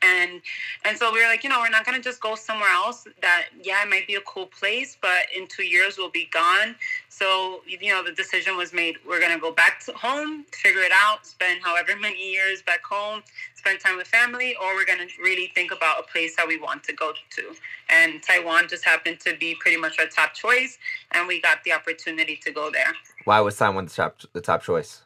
And 0.04 0.42
and 0.84 0.98
so 0.98 1.12
we 1.12 1.22
were 1.22 1.28
like, 1.28 1.44
you 1.44 1.50
know, 1.50 1.60
we're 1.60 1.70
not 1.70 1.86
gonna 1.86 2.02
just 2.02 2.22
go 2.22 2.36
somewhere 2.36 2.70
else 2.70 3.06
that 3.22 3.48
yeah, 3.62 3.84
it 3.84 3.90
might 3.90 4.08
be 4.08 4.16
a 4.16 4.22
cool 4.22 4.48
place, 4.48 4.98
but 5.02 5.26
in 5.36 5.48
two 5.48 5.64
years 5.64 5.98
we'll 5.98 6.10
be 6.10 6.28
gone. 6.32 6.76
So 7.10 7.62
you 7.68 7.92
know, 7.92 8.04
the 8.04 8.12
decision 8.12 8.58
was 8.58 8.74
made. 8.74 8.98
We're 9.08 9.20
gonna 9.20 9.40
go 9.40 9.52
back 9.52 9.80
to 9.86 9.94
home, 9.94 10.46
figure 10.52 10.82
it 10.82 10.92
out, 10.94 11.26
spend 11.26 11.62
however 11.64 11.96
many 12.00 12.32
years 12.32 12.62
back 12.62 12.84
home, 12.84 13.22
spend 13.56 13.80
time 13.80 13.98
with 13.98 14.08
family, 14.08 14.56
or 14.62 14.76
we're 14.76 14.86
gonna 14.86 15.08
really 15.22 15.52
think 15.54 15.72
about 15.72 16.00
a 16.00 16.04
place 16.04 16.36
that 16.36 16.48
we 16.48 16.60
want 16.60 16.84
to 16.86 16.94
go 16.94 17.14
to. 17.36 17.56
And 17.90 18.24
Taiwan 18.24 18.68
just 18.68 18.84
happened 18.84 19.20
to 19.22 19.36
be 19.38 19.56
pretty 19.60 19.78
much 19.78 20.00
our 20.00 20.08
top 20.08 20.34
choice, 20.34 20.78
and 21.12 21.28
we 21.28 21.40
got 21.42 21.64
the 21.64 21.74
opportunity 21.74 22.38
to 22.38 22.52
go 22.52 22.72
there. 22.72 22.94
Why 23.26 23.40
was 23.42 23.58
Taiwan 23.58 23.86
the 23.86 23.92
top 23.92 24.20
the 24.34 24.42
top 24.42 24.64
choice? 24.64 25.04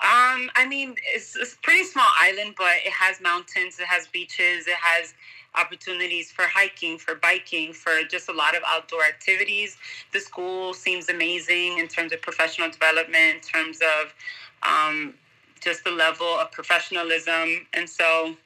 Um, 0.00 0.48
I 0.54 0.64
mean, 0.68 0.94
it's, 1.14 1.36
it's 1.36 1.54
a 1.54 1.58
pretty 1.58 1.84
small 1.84 2.06
island, 2.20 2.54
but 2.56 2.76
it 2.84 2.92
has 2.92 3.20
mountains, 3.20 3.80
it 3.80 3.86
has 3.86 4.06
beaches, 4.06 4.68
it 4.68 4.76
has 4.80 5.14
opportunities 5.56 6.30
for 6.30 6.42
hiking, 6.42 6.98
for 6.98 7.16
biking, 7.16 7.72
for 7.72 8.02
just 8.08 8.28
a 8.28 8.32
lot 8.32 8.56
of 8.56 8.62
outdoor 8.64 9.04
activities. 9.04 9.76
The 10.12 10.20
school 10.20 10.72
seems 10.72 11.08
amazing 11.08 11.78
in 11.78 11.88
terms 11.88 12.12
of 12.12 12.22
professional 12.22 12.70
development, 12.70 13.34
in 13.34 13.40
terms 13.40 13.80
of 13.80 14.14
um, 14.62 15.14
just 15.60 15.82
the 15.82 15.90
level 15.90 16.26
of 16.26 16.52
professionalism, 16.52 17.66
and 17.74 17.88
so 17.88 18.36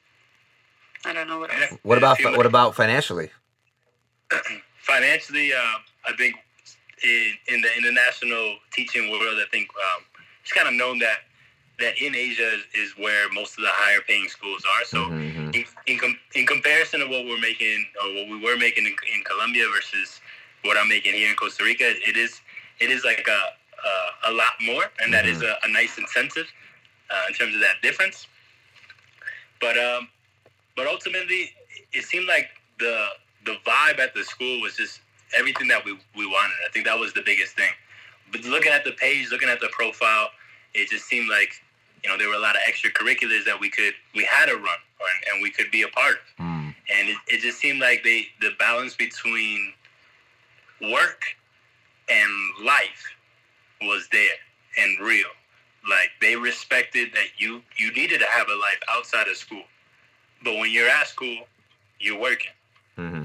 I 1.05 1.13
don't 1.13 1.27
know 1.27 1.39
what 1.39 1.53
else. 1.53 1.77
What 1.83 1.97
about 1.97 2.19
If 2.19 2.35
what 2.35 2.45
about 2.45 2.75
financially? 2.75 3.29
financially? 4.81 5.53
Uh, 5.53 5.77
I 6.07 6.15
think 6.17 6.35
in, 7.03 7.33
in 7.47 7.61
the 7.61 7.77
international 7.77 8.57
teaching 8.71 9.11
world, 9.11 9.37
I 9.37 9.45
think 9.51 9.69
um, 9.75 10.03
it's 10.41 10.51
kind 10.51 10.67
of 10.67 10.73
known 10.73 10.99
that 10.99 11.19
that 11.83 12.01
in 12.01 12.15
Asia 12.15 12.49
is, 12.57 12.63
is 12.83 12.89
where 12.97 13.29
most 13.31 13.57
of 13.57 13.63
the 13.63 13.69
higher 13.71 14.01
paying 14.07 14.27
schools 14.29 14.63
are. 14.73 14.85
So 14.85 14.99
Mhm. 15.05 15.55
in 15.57 15.65
in, 15.91 15.97
com- 15.99 16.19
in 16.35 16.45
comparison 16.45 17.01
to 17.01 17.07
what 17.07 17.25
we're 17.25 17.39
making 17.51 17.79
or 18.01 18.07
what 18.15 18.25
we 18.33 18.37
were 18.45 18.57
making 18.57 18.85
in, 18.85 18.95
in 19.15 19.23
Colombia 19.23 19.65
versus 19.75 20.21
what 20.63 20.77
I'm 20.77 20.87
making 20.87 21.13
here 21.13 21.29
in 21.29 21.35
Costa 21.35 21.63
Rica, 21.63 21.87
it 22.09 22.17
is 22.17 22.41
it 22.79 22.89
is 22.89 23.03
like 23.03 23.27
a 23.27 23.41
a, 23.91 24.31
a 24.31 24.33
lot 24.33 24.53
more, 24.61 24.85
and 25.01 25.13
that 25.13 25.25
is 25.25 25.41
a, 25.41 25.57
a 25.63 25.69
nice 25.69 25.97
incentive 25.97 26.47
uh, 27.11 27.23
in 27.29 27.33
terms 27.35 27.53
of 27.55 27.61
that 27.61 27.81
difference. 27.81 28.27
But 29.59 29.77
um, 29.77 30.07
but 30.75 30.87
ultimately, 30.87 31.53
it 31.91 32.03
seemed 32.05 32.27
like 32.27 32.49
the 32.79 32.95
the 33.45 33.55
vibe 33.65 33.99
at 33.99 34.13
the 34.13 34.23
school 34.23 34.61
was 34.61 34.75
just 34.77 35.01
everything 35.37 35.67
that 35.67 35.83
we, 35.85 35.93
we 36.15 36.25
wanted. 36.25 36.55
I 36.67 36.71
think 36.71 36.85
that 36.85 36.97
was 36.97 37.11
the 37.13 37.21
biggest 37.21 37.55
thing. 37.55 37.71
But 38.31 38.43
looking 38.45 38.71
at 38.71 38.83
the 38.85 38.93
page, 38.93 39.29
looking 39.31 39.49
at 39.49 39.59
the 39.59 39.69
profile, 39.69 40.29
it 40.73 40.89
just 40.89 41.05
seemed 41.05 41.29
like 41.29 41.53
you 42.03 42.09
know 42.09 42.17
there 42.17 42.27
were 42.27 42.35
a 42.35 42.39
lot 42.39 42.55
of 42.55 42.61
extracurriculars 42.67 43.45
that 43.45 43.57
we 43.59 43.69
could 43.69 43.93
we 44.15 44.23
had 44.23 44.47
to 44.47 44.55
run 44.55 44.79
or, 44.99 45.07
and 45.31 45.41
we 45.41 45.49
could 45.51 45.71
be 45.71 45.83
a 45.83 45.87
part 45.87 46.15
of. 46.39 46.45
Mm. 46.45 46.75
And 46.99 47.09
it, 47.09 47.17
it 47.27 47.41
just 47.41 47.59
seemed 47.59 47.79
like 47.79 48.03
they 48.03 48.27
the 48.41 48.51
balance 48.59 48.95
between 48.95 49.73
work 50.81 51.23
and 52.09 52.31
life 52.65 53.13
was 53.81 54.07
there 54.11 54.35
and 54.77 54.99
real. 54.99 55.27
Like 55.89 56.09
they 56.21 56.35
respected 56.35 57.11
that 57.13 57.27
you 57.37 57.61
you 57.77 57.93
needed 57.93 58.19
to 58.19 58.25
have 58.27 58.47
a 58.49 58.55
life 58.55 58.79
outside 58.89 59.27
of 59.27 59.37
school, 59.37 59.63
but 60.43 60.55
when 60.57 60.71
you're 60.71 60.89
at 60.89 61.07
school, 61.07 61.47
you're 61.99 62.19
working. 62.19 62.51
Mhm. 62.97 63.22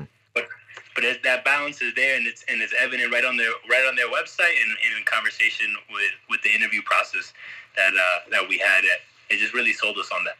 But 0.98 1.04
it, 1.04 1.22
that 1.22 1.44
balance 1.44 1.80
is 1.80 1.94
there, 1.94 2.16
and 2.16 2.26
it's 2.26 2.44
and 2.48 2.60
it's 2.60 2.74
evident 2.76 3.12
right 3.12 3.24
on 3.24 3.36
their 3.36 3.52
right 3.70 3.86
on 3.86 3.94
their 3.94 4.08
website 4.08 4.60
and, 4.60 4.76
and 4.84 4.98
in 4.98 5.04
conversation 5.04 5.76
with 5.92 6.10
with 6.28 6.42
the 6.42 6.52
interview 6.52 6.82
process 6.82 7.32
that 7.76 7.92
uh, 7.94 8.30
that 8.32 8.48
we 8.48 8.58
had. 8.58 8.82
It, 8.82 9.00
it 9.30 9.38
just 9.38 9.54
really 9.54 9.72
sold 9.72 9.96
us 9.96 10.10
on 10.10 10.24
that. 10.24 10.34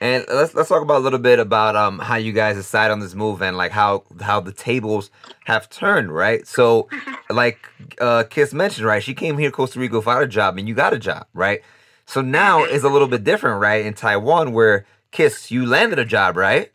And 0.00 0.24
let's 0.34 0.54
let's 0.54 0.70
talk 0.70 0.80
about 0.80 0.96
a 0.96 1.04
little 1.04 1.18
bit 1.18 1.38
about 1.38 1.76
um 1.76 1.98
how 1.98 2.16
you 2.16 2.32
guys 2.32 2.56
decide 2.56 2.90
on 2.90 3.00
this 3.00 3.14
move 3.14 3.42
and 3.42 3.58
like 3.58 3.70
how 3.70 4.04
how 4.22 4.40
the 4.40 4.50
tables 4.50 5.10
have 5.44 5.68
turned, 5.68 6.10
right? 6.10 6.46
So, 6.46 6.88
like 7.30 7.58
uh 8.00 8.24
Kiss 8.30 8.54
mentioned, 8.54 8.86
right? 8.86 9.02
She 9.02 9.12
came 9.12 9.36
here 9.36 9.50
to 9.50 9.54
Costa 9.54 9.78
Rica 9.78 9.96
without 9.96 10.22
a 10.22 10.26
job, 10.26 10.56
and 10.56 10.66
you 10.66 10.74
got 10.74 10.94
a 10.94 10.98
job, 10.98 11.26
right? 11.34 11.60
So 12.06 12.22
now 12.22 12.64
it's 12.64 12.82
a 12.82 12.88
little 12.88 13.08
bit 13.08 13.24
different, 13.24 13.60
right? 13.60 13.84
In 13.84 13.92
Taiwan, 13.92 14.54
where 14.54 14.86
Kiss, 15.10 15.50
you 15.50 15.66
landed 15.66 15.98
a 15.98 16.06
job, 16.06 16.38
right? 16.38 16.72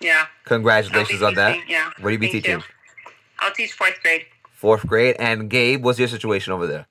Yeah. 0.00 0.26
Congratulations 0.44 1.22
on 1.22 1.34
that. 1.34 1.54
teaching, 1.54 1.68
Yeah. 1.68 1.90
What 2.00 2.10
do 2.10 2.12
you 2.12 2.18
be 2.18 2.30
Thank 2.30 2.44
teaching? 2.44 2.62
I'll 3.38 3.52
teach 3.52 3.72
fourth 3.72 4.02
grade. 4.02 4.26
Fourth 4.50 4.86
grade. 4.86 5.16
And 5.18 5.48
Gabe, 5.48 5.82
what's 5.84 5.98
your 5.98 6.08
situation 6.08 6.52
over 6.52 6.66
there? 6.66 6.86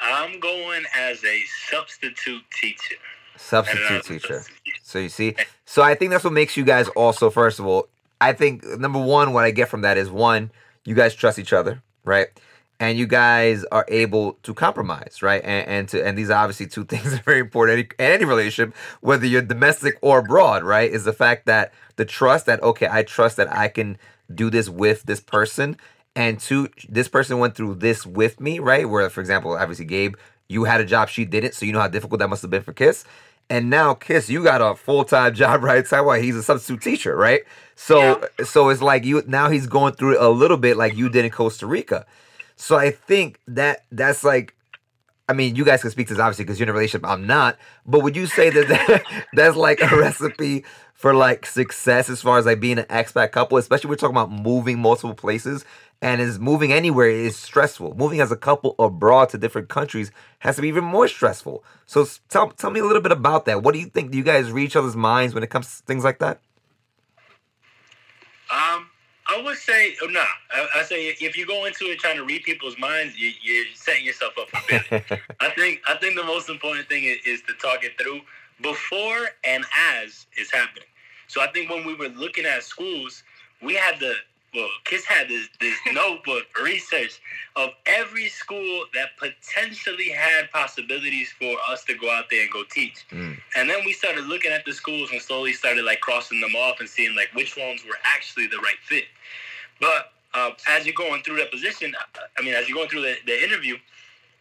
I'm 0.00 0.40
going 0.40 0.84
as 0.96 1.22
a 1.24 1.42
substitute 1.70 2.42
teacher. 2.60 2.96
Substitute 3.36 3.90
And, 3.90 4.04
teacher. 4.04 4.44
So 4.82 4.98
you 4.98 5.08
see, 5.08 5.34
so 5.64 5.82
I 5.82 5.94
think 5.94 6.10
that's 6.10 6.24
what 6.24 6.32
makes 6.32 6.56
you 6.56 6.64
guys 6.64 6.88
also. 6.88 7.30
First 7.30 7.58
of 7.58 7.66
all, 7.66 7.88
I 8.20 8.32
think 8.32 8.64
number 8.78 8.98
one, 8.98 9.32
what 9.32 9.44
I 9.44 9.50
get 9.50 9.68
from 9.68 9.82
that 9.82 9.96
is 9.96 10.10
one, 10.10 10.50
you 10.84 10.94
guys 10.94 11.14
trust 11.14 11.38
each 11.38 11.52
other, 11.52 11.82
right? 12.04 12.28
And 12.80 12.98
you 12.98 13.06
guys 13.06 13.64
are 13.70 13.84
able 13.88 14.32
to 14.42 14.54
compromise, 14.54 15.18
right? 15.22 15.42
And, 15.44 15.68
and 15.68 15.88
to 15.90 16.04
and 16.04 16.18
these 16.18 16.30
are 16.30 16.42
obviously 16.42 16.66
two 16.66 16.84
things 16.92 17.12
that 17.12 17.20
are 17.20 17.24
very 17.24 17.40
important 17.40 17.78
in 17.78 17.86
any, 17.98 18.14
any 18.14 18.24
relationship, 18.24 18.74
whether 19.00 19.26
you're 19.26 19.42
domestic 19.42 19.98
or 20.00 20.18
abroad, 20.20 20.64
right? 20.64 20.90
Is 20.90 21.04
the 21.04 21.12
fact 21.12 21.46
that 21.46 21.72
the 21.96 22.04
trust 22.04 22.46
that 22.46 22.62
okay, 22.62 22.88
I 22.90 23.02
trust 23.02 23.36
that 23.36 23.54
I 23.54 23.68
can 23.68 23.98
do 24.34 24.50
this 24.50 24.68
with 24.68 25.04
this 25.04 25.20
person, 25.20 25.76
and 26.16 26.40
two, 26.40 26.68
this 26.88 27.08
person 27.08 27.38
went 27.38 27.54
through 27.54 27.76
this 27.76 28.04
with 28.04 28.40
me, 28.40 28.58
right? 28.58 28.88
Where, 28.88 29.08
for 29.10 29.20
example, 29.20 29.52
obviously 29.52 29.84
Gabe, 29.84 30.16
you 30.48 30.64
had 30.64 30.80
a 30.80 30.84
job, 30.84 31.08
she 31.08 31.24
didn't, 31.24 31.54
so 31.54 31.64
you 31.64 31.72
know 31.72 31.80
how 31.80 31.88
difficult 31.88 32.18
that 32.18 32.28
must 32.28 32.42
have 32.42 32.50
been 32.50 32.62
for 32.62 32.72
Kiss. 32.72 33.04
And 33.48 33.68
now, 33.68 33.94
Kiss, 33.94 34.30
you 34.30 34.42
got 34.42 34.60
a 34.62 34.74
full 34.74 35.04
time 35.04 35.34
job, 35.42 35.62
right? 35.62 35.84
Taiwan, 35.84 36.22
he's 36.22 36.36
a 36.36 36.42
substitute 36.42 36.82
teacher, 36.82 37.16
right? 37.16 37.42
So, 37.74 38.26
so 38.44 38.68
it's 38.68 38.82
like 38.82 39.04
you 39.04 39.22
now 39.26 39.48
he's 39.48 39.66
going 39.66 39.94
through 39.94 40.14
it 40.14 40.20
a 40.20 40.28
little 40.28 40.56
bit 40.56 40.76
like 40.76 40.96
you 40.96 41.08
did 41.08 41.24
in 41.24 41.30
Costa 41.30 41.66
Rica. 41.66 42.06
So 42.60 42.76
I 42.76 42.90
think 42.90 43.40
that 43.48 43.86
that's 43.90 44.22
like, 44.22 44.54
I 45.30 45.32
mean, 45.32 45.56
you 45.56 45.64
guys 45.64 45.80
can 45.80 45.90
speak 45.90 46.08
to 46.08 46.14
this 46.14 46.20
obviously 46.20 46.44
because 46.44 46.60
you're 46.60 46.66
in 46.66 46.70
a 46.70 46.74
relationship. 46.74 47.08
I'm 47.08 47.26
not, 47.26 47.56
but 47.86 48.02
would 48.02 48.14
you 48.14 48.26
say 48.26 48.50
that, 48.50 48.68
that 48.68 49.24
that's 49.32 49.56
like 49.56 49.80
a 49.80 49.96
recipe 49.96 50.66
for 50.92 51.14
like 51.14 51.46
success 51.46 52.10
as 52.10 52.20
far 52.20 52.36
as 52.38 52.44
like 52.44 52.60
being 52.60 52.78
an 52.78 52.84
expat 52.84 53.32
couple, 53.32 53.56
especially 53.56 53.88
we're 53.88 53.96
talking 53.96 54.14
about 54.14 54.30
moving 54.30 54.78
multiple 54.78 55.14
places 55.14 55.64
and 56.02 56.20
is 56.20 56.38
moving 56.38 56.70
anywhere 56.70 57.08
is 57.08 57.34
stressful. 57.34 57.94
Moving 57.94 58.20
as 58.20 58.30
a 58.30 58.36
couple 58.36 58.74
abroad 58.78 59.30
to 59.30 59.38
different 59.38 59.70
countries 59.70 60.12
has 60.40 60.56
to 60.56 60.62
be 60.62 60.68
even 60.68 60.84
more 60.84 61.08
stressful. 61.08 61.64
So 61.86 62.06
tell 62.28 62.50
tell 62.50 62.70
me 62.70 62.80
a 62.80 62.84
little 62.84 63.00
bit 63.00 63.12
about 63.12 63.46
that. 63.46 63.62
What 63.62 63.72
do 63.72 63.80
you 63.80 63.86
think? 63.86 64.10
Do 64.10 64.18
you 64.18 64.24
guys 64.24 64.52
read 64.52 64.64
each 64.64 64.76
other's 64.76 64.96
minds 64.96 65.32
when 65.32 65.42
it 65.42 65.48
comes 65.48 65.78
to 65.78 65.82
things 65.84 66.04
like 66.04 66.18
that? 66.18 66.42
Um, 68.52 68.89
I 69.30 69.40
would 69.42 69.56
say 69.56 69.94
oh, 70.02 70.06
nah. 70.06 70.24
I, 70.50 70.66
I 70.76 70.82
say 70.82 71.06
if 71.08 71.36
you 71.36 71.46
go 71.46 71.64
into 71.64 71.84
it 71.84 71.98
trying 72.00 72.16
to 72.16 72.24
read 72.24 72.42
people's 72.42 72.78
minds, 72.78 73.18
you, 73.18 73.30
you're 73.42 73.66
setting 73.74 74.04
yourself 74.04 74.32
up 74.38 74.50
for 74.50 74.60
failure. 74.60 75.04
I 75.40 75.50
think 75.50 75.80
I 75.86 75.94
think 75.96 76.16
the 76.16 76.24
most 76.24 76.48
important 76.48 76.88
thing 76.88 77.04
is, 77.04 77.18
is 77.24 77.42
to 77.42 77.54
talk 77.54 77.84
it 77.84 77.92
through 78.00 78.20
before 78.60 79.28
and 79.44 79.64
as 80.02 80.26
it's 80.36 80.52
happening. 80.52 80.88
So 81.28 81.40
I 81.40 81.46
think 81.48 81.70
when 81.70 81.86
we 81.86 81.94
were 81.94 82.08
looking 82.08 82.44
at 82.44 82.64
schools, 82.64 83.22
we 83.62 83.74
had 83.74 84.00
the 84.00 84.14
well, 84.54 84.68
Kiss 84.84 85.04
had 85.04 85.28
this 85.28 85.48
this 85.60 85.76
notebook 85.92 86.44
research 86.62 87.20
of 87.56 87.70
every 87.86 88.28
school 88.28 88.84
that 88.94 89.10
potentially 89.18 90.08
had 90.08 90.50
possibilities 90.50 91.32
for 91.38 91.56
us 91.68 91.84
to 91.84 91.94
go 91.94 92.10
out 92.10 92.24
there 92.30 92.42
and 92.42 92.50
go 92.50 92.64
teach. 92.70 93.06
Mm. 93.10 93.38
And 93.56 93.70
then 93.70 93.84
we 93.84 93.92
started 93.92 94.26
looking 94.26 94.50
at 94.50 94.64
the 94.64 94.72
schools 94.72 95.10
and 95.12 95.20
slowly 95.20 95.52
started 95.52 95.84
like 95.84 96.00
crossing 96.00 96.40
them 96.40 96.54
off 96.56 96.80
and 96.80 96.88
seeing 96.88 97.14
like 97.14 97.28
which 97.34 97.56
ones 97.56 97.84
were 97.84 97.98
actually 98.04 98.46
the 98.46 98.58
right 98.58 98.78
fit. 98.82 99.04
But 99.80 100.12
uh, 100.34 100.50
as 100.68 100.86
you're 100.86 100.94
going 100.94 101.22
through 101.22 101.36
that 101.38 101.50
position, 101.50 101.94
I- 101.98 102.20
I 102.38 102.42
mean, 102.42 102.54
as 102.54 102.68
you're 102.68 102.76
going 102.76 102.88
through 102.88 103.02
the, 103.02 103.16
the 103.26 103.42
interview, 103.42 103.76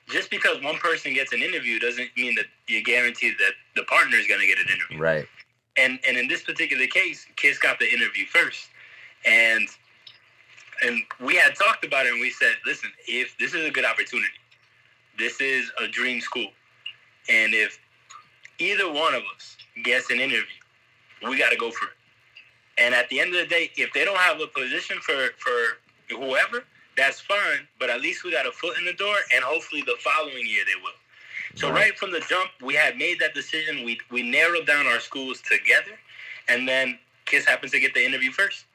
just 0.09 0.29
because 0.29 0.61
one 0.63 0.77
person 0.77 1.13
gets 1.13 1.33
an 1.33 1.41
interview 1.41 1.79
doesn't 1.79 2.09
mean 2.17 2.35
that 2.35 2.45
you're 2.67 2.81
guaranteed 2.81 3.35
that 3.37 3.53
the 3.75 3.83
partner 3.83 4.17
is 4.17 4.27
going 4.27 4.41
to 4.41 4.47
get 4.47 4.57
an 4.57 4.65
interview. 4.73 4.99
Right. 4.99 5.27
And 5.77 5.99
and 6.07 6.17
in 6.17 6.27
this 6.27 6.43
particular 6.43 6.87
case, 6.87 7.25
Kiss 7.35 7.57
got 7.57 7.79
the 7.79 7.85
interview 7.91 8.25
first, 8.25 8.67
and 9.25 9.69
and 10.83 11.01
we 11.21 11.35
had 11.35 11.55
talked 11.55 11.85
about 11.85 12.05
it, 12.05 12.13
and 12.13 12.21
we 12.21 12.31
said, 12.31 12.53
listen, 12.65 12.91
if 13.07 13.37
this 13.39 13.53
is 13.53 13.65
a 13.65 13.71
good 13.71 13.85
opportunity, 13.85 14.27
this 15.17 15.41
is 15.41 15.71
a 15.83 15.87
dream 15.87 16.21
school, 16.21 16.47
and 17.29 17.53
if 17.53 17.79
either 18.59 18.91
one 18.91 19.15
of 19.15 19.23
us 19.35 19.57
gets 19.83 20.11
an 20.11 20.19
interview, 20.19 20.43
we 21.27 21.37
got 21.39 21.49
to 21.51 21.57
go 21.57 21.71
for 21.71 21.85
it. 21.87 21.91
And 22.77 22.95
at 22.95 23.09
the 23.09 23.19
end 23.19 23.35
of 23.35 23.41
the 23.41 23.47
day, 23.47 23.71
if 23.77 23.93
they 23.93 24.05
don't 24.05 24.17
have 24.17 24.41
a 24.41 24.47
position 24.47 24.99
for 25.01 25.29
for 25.37 25.79
whoever, 26.15 26.63
that's 26.97 27.19
fine. 27.21 27.67
But 27.79 27.89
at 27.89 28.01
least 28.01 28.23
we 28.23 28.31
got 28.31 28.47
a 28.47 28.51
foot 28.51 28.77
in 28.79 28.85
the 28.85 28.93
door, 28.93 29.15
and 29.33 29.43
hopefully 29.43 29.83
the 29.83 29.97
following 29.99 30.47
year 30.47 30.63
they 30.65 30.81
will. 30.81 30.91
So 31.55 31.69
Right. 31.69 31.81
right 31.91 31.99
from 31.99 32.11
the 32.11 32.21
jump, 32.21 32.51
we 32.61 32.75
had 32.75 32.97
made 32.97 33.19
that 33.19 33.33
decision. 33.35 33.85
We 33.85 33.99
we 34.11 34.23
narrowed 34.23 34.67
down 34.67 34.87
our 34.87 34.99
schools 34.99 35.41
together, 35.41 35.99
and 36.49 36.67
then 36.67 36.99
Kiss 37.25 37.45
happens 37.45 37.71
to 37.73 37.79
get 37.79 37.93
the 37.93 38.05
interview 38.05 38.31
first. 38.31 38.65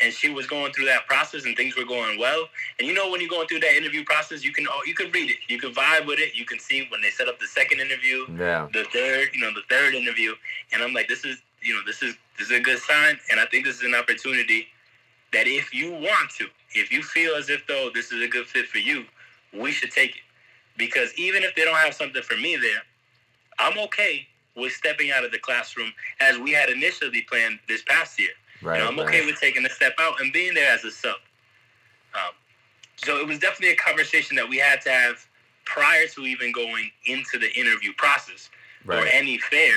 And 0.00 0.12
she 0.12 0.28
was 0.30 0.46
going 0.46 0.72
through 0.72 0.84
that 0.86 1.06
process, 1.08 1.44
and 1.44 1.56
things 1.56 1.76
were 1.76 1.84
going 1.84 2.18
well. 2.20 2.48
And 2.78 2.86
you 2.86 2.94
know, 2.94 3.10
when 3.10 3.20
you're 3.20 3.28
going 3.28 3.48
through 3.48 3.60
that 3.60 3.74
interview 3.76 4.04
process, 4.04 4.44
you 4.44 4.52
can 4.52 4.66
oh, 4.70 4.80
you 4.86 4.94
can 4.94 5.10
read 5.10 5.30
it, 5.30 5.38
you 5.48 5.58
can 5.58 5.74
vibe 5.74 6.06
with 6.06 6.20
it, 6.20 6.36
you 6.36 6.44
can 6.44 6.58
see 6.60 6.86
when 6.90 7.00
they 7.00 7.10
set 7.10 7.28
up 7.28 7.40
the 7.40 7.46
second 7.48 7.80
interview, 7.80 8.24
Yeah. 8.38 8.68
the 8.72 8.84
third, 8.92 9.30
you 9.34 9.40
know, 9.40 9.52
the 9.52 9.62
third 9.68 9.94
interview, 9.94 10.34
and 10.72 10.82
I'm 10.82 10.94
like, 10.94 11.08
this 11.08 11.24
is, 11.24 11.38
you 11.62 11.74
know, 11.74 11.80
this 11.84 12.02
is 12.02 12.14
this 12.38 12.48
is 12.50 12.56
a 12.56 12.60
good 12.60 12.78
sign, 12.78 13.18
and 13.30 13.40
I 13.40 13.46
think 13.46 13.64
this 13.64 13.76
is 13.76 13.82
an 13.82 13.94
opportunity 13.96 14.68
that 15.32 15.46
if 15.48 15.74
you 15.74 15.90
want 15.92 16.30
to, 16.38 16.46
if 16.74 16.92
you 16.92 17.02
feel 17.02 17.34
as 17.34 17.50
if 17.50 17.66
though 17.66 17.90
this 17.92 18.12
is 18.12 18.22
a 18.22 18.28
good 18.28 18.46
fit 18.46 18.66
for 18.68 18.78
you, 18.78 19.04
we 19.52 19.72
should 19.72 19.90
take 19.90 20.10
it, 20.10 20.22
because 20.76 21.12
even 21.18 21.42
if 21.42 21.56
they 21.56 21.64
don't 21.64 21.76
have 21.76 21.94
something 21.94 22.22
for 22.22 22.36
me 22.36 22.56
there, 22.56 22.82
I'm 23.58 23.76
okay 23.80 24.28
with 24.54 24.72
stepping 24.72 25.10
out 25.10 25.24
of 25.24 25.32
the 25.32 25.38
classroom 25.38 25.92
as 26.20 26.38
we 26.38 26.52
had 26.52 26.68
initially 26.68 27.22
planned 27.22 27.58
this 27.66 27.82
past 27.82 28.18
year. 28.20 28.30
Right. 28.62 28.78
You 28.78 28.84
know, 28.84 28.90
I'm 28.90 28.98
okay 29.00 29.24
with 29.24 29.40
taking 29.40 29.64
a 29.64 29.70
step 29.70 29.94
out 29.98 30.20
and 30.20 30.32
being 30.32 30.54
there 30.54 30.72
as 30.72 30.84
a 30.84 30.90
sub. 30.90 31.16
Um, 32.14 32.32
so 32.96 33.18
it 33.18 33.26
was 33.26 33.38
definitely 33.38 33.70
a 33.70 33.76
conversation 33.76 34.36
that 34.36 34.48
we 34.48 34.58
had 34.58 34.80
to 34.82 34.90
have 34.90 35.26
prior 35.64 36.06
to 36.08 36.22
even 36.22 36.50
going 36.50 36.90
into 37.06 37.38
the 37.38 37.52
interview 37.52 37.92
process 37.96 38.50
or 38.88 39.06
any 39.06 39.38
fair, 39.38 39.74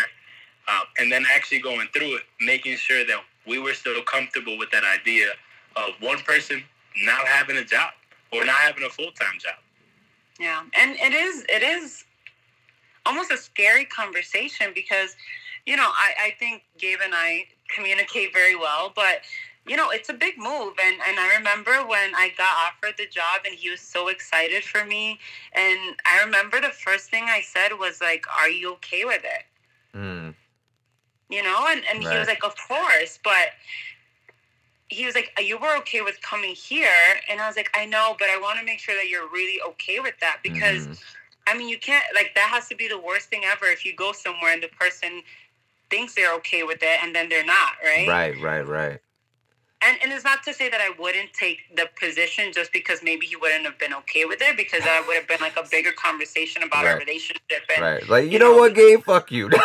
um, 0.67 0.83
and 0.97 1.11
then 1.11 1.25
actually 1.33 1.59
going 1.59 1.87
through 1.93 2.15
it, 2.15 2.23
making 2.39 2.77
sure 2.77 3.05
that 3.05 3.19
we 3.45 3.59
were 3.59 3.73
still 3.73 4.01
comfortable 4.03 4.57
with 4.57 4.71
that 4.71 4.83
idea 4.83 5.27
of 5.75 5.89
one 5.99 6.19
person 6.19 6.63
not 7.03 7.27
having 7.27 7.57
a 7.57 7.63
job 7.63 7.91
or 8.31 8.45
not 8.45 8.55
having 8.55 8.83
a 8.83 8.89
full 8.89 9.11
time 9.11 9.37
job. 9.39 9.55
Yeah, 10.39 10.63
and 10.77 10.95
it 10.97 11.13
is 11.13 11.45
it 11.49 11.61
is 11.61 12.05
almost 13.05 13.31
a 13.31 13.37
scary 13.37 13.85
conversation 13.85 14.71
because 14.73 15.15
you 15.65 15.75
know 15.75 15.87
I 15.87 16.13
I 16.19 16.35
think 16.39 16.63
Gabe 16.77 16.99
and 17.03 17.13
I 17.13 17.45
communicate 17.73 18.33
very 18.33 18.55
well, 18.55 18.91
but 18.95 19.21
you 19.67 19.77
know, 19.77 19.89
it's 19.91 20.09
a 20.09 20.13
big 20.13 20.37
move. 20.37 20.73
And, 20.83 20.97
and 21.07 21.19
I 21.19 21.35
remember 21.37 21.85
when 21.85 22.15
I 22.15 22.31
got 22.37 22.49
offered 22.67 22.95
the 22.97 23.05
job 23.05 23.41
and 23.45 23.53
he 23.53 23.69
was 23.69 23.79
so 23.79 24.07
excited 24.07 24.63
for 24.63 24.85
me. 24.85 25.19
And 25.53 25.95
I 26.05 26.23
remember 26.25 26.59
the 26.59 26.69
first 26.69 27.11
thing 27.11 27.25
I 27.27 27.41
said 27.41 27.69
was 27.77 28.01
like, 28.01 28.25
Are 28.39 28.49
you 28.49 28.73
okay 28.73 29.05
with 29.05 29.21
it? 29.23 29.43
Mm. 29.95 30.33
You 31.29 31.43
know? 31.43 31.67
And, 31.69 31.83
and 31.91 32.01
he 32.01 32.09
was 32.09 32.27
like, 32.27 32.43
Of 32.43 32.55
course. 32.67 33.19
But 33.23 33.49
he 34.89 35.05
was 35.05 35.13
like, 35.13 35.31
You 35.39 35.59
were 35.59 35.77
okay 35.77 36.01
with 36.01 36.19
coming 36.21 36.55
here. 36.55 36.89
And 37.29 37.39
I 37.39 37.45
was 37.47 37.55
like, 37.55 37.69
I 37.75 37.85
know, 37.85 38.15
but 38.17 38.29
I 38.29 38.39
want 38.39 38.57
to 38.59 38.65
make 38.65 38.79
sure 38.79 38.95
that 38.95 39.09
you're 39.09 39.29
really 39.29 39.61
okay 39.69 39.99
with 39.99 40.15
that 40.21 40.39
because. 40.43 40.87
Mhm. 40.87 41.03
I 41.47 41.57
mean, 41.57 41.67
you 41.67 41.79
can't 41.79 42.05
like 42.13 42.35
that 42.35 42.49
has 42.49 42.69
to 42.69 42.75
be 42.75 42.87
the 42.87 42.99
worst 42.99 43.29
thing 43.29 43.41
ever 43.45 43.65
if 43.65 43.83
you 43.83 43.95
go 43.95 44.11
somewhere 44.11 44.53
and 44.53 44.61
the 44.61 44.67
person 44.67 45.23
thinks 45.91 46.15
they're 46.15 46.33
okay 46.35 46.63
with 46.63 46.81
it 46.81 47.03
and 47.03 47.13
then 47.15 47.29
they're 47.29 47.45
not, 47.45 47.73
right? 47.83 48.07
Right, 48.07 48.35
right, 48.41 48.65
right. 48.67 48.99
And 49.83 49.97
and 50.03 50.11
it's 50.11 50.23
not 50.23 50.43
to 50.43 50.53
say 50.53 50.69
that 50.69 50.79
I 50.79 50.91
wouldn't 51.01 51.33
take 51.33 51.59
the 51.75 51.87
position 51.99 52.51
just 52.53 52.71
because 52.71 53.01
maybe 53.03 53.25
he 53.25 53.35
wouldn't 53.35 53.65
have 53.65 53.79
been 53.79 53.93
okay 53.95 54.25
with 54.25 54.39
it 54.41 54.55
because 54.55 54.83
that 54.83 55.03
would 55.07 55.15
have 55.17 55.27
been 55.27 55.41
like 55.41 55.57
a 55.57 55.65
bigger 55.71 55.91
conversation 55.91 56.61
about 56.63 56.85
our 56.85 56.97
relationship 56.99 57.41
and 57.75 57.81
Right. 57.83 58.07
Like, 58.09 58.25
you 58.25 58.31
you 58.31 58.39
know 58.39 58.51
know- 58.53 58.57
what, 58.59 58.75
Gabe? 58.75 59.01
Fuck 59.03 59.31
you. 59.31 59.49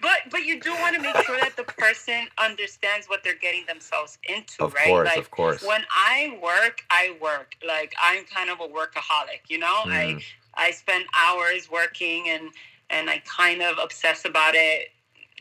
but 0.00 0.18
but 0.30 0.44
you 0.44 0.60
do 0.60 0.70
want 0.74 0.94
to 0.96 1.02
make 1.02 1.16
sure 1.26 1.36
that 1.40 1.56
the 1.56 1.64
person 1.64 2.26
understands 2.38 3.06
what 3.08 3.22
they're 3.24 3.34
getting 3.40 3.66
themselves 3.66 4.18
into, 4.28 4.62
of 4.64 4.72
right? 4.74 4.86
course, 4.86 5.06
like 5.08 5.18
of 5.18 5.30
course. 5.30 5.62
when 5.62 5.82
I 5.90 6.38
work, 6.42 6.82
I 6.90 7.16
work. 7.20 7.52
Like 7.66 7.94
I'm 8.02 8.24
kind 8.24 8.48
of 8.50 8.60
a 8.60 8.68
workaholic, 8.68 9.42
you 9.48 9.58
know? 9.58 9.82
Mm. 9.86 9.92
I 9.92 10.22
spend 10.70 11.04
hours 11.16 11.70
working 11.70 12.28
and 12.28 12.50
and 12.90 13.08
I 13.08 13.22
kind 13.24 13.62
of 13.62 13.78
obsess 13.78 14.24
about 14.24 14.54
it 14.54 14.88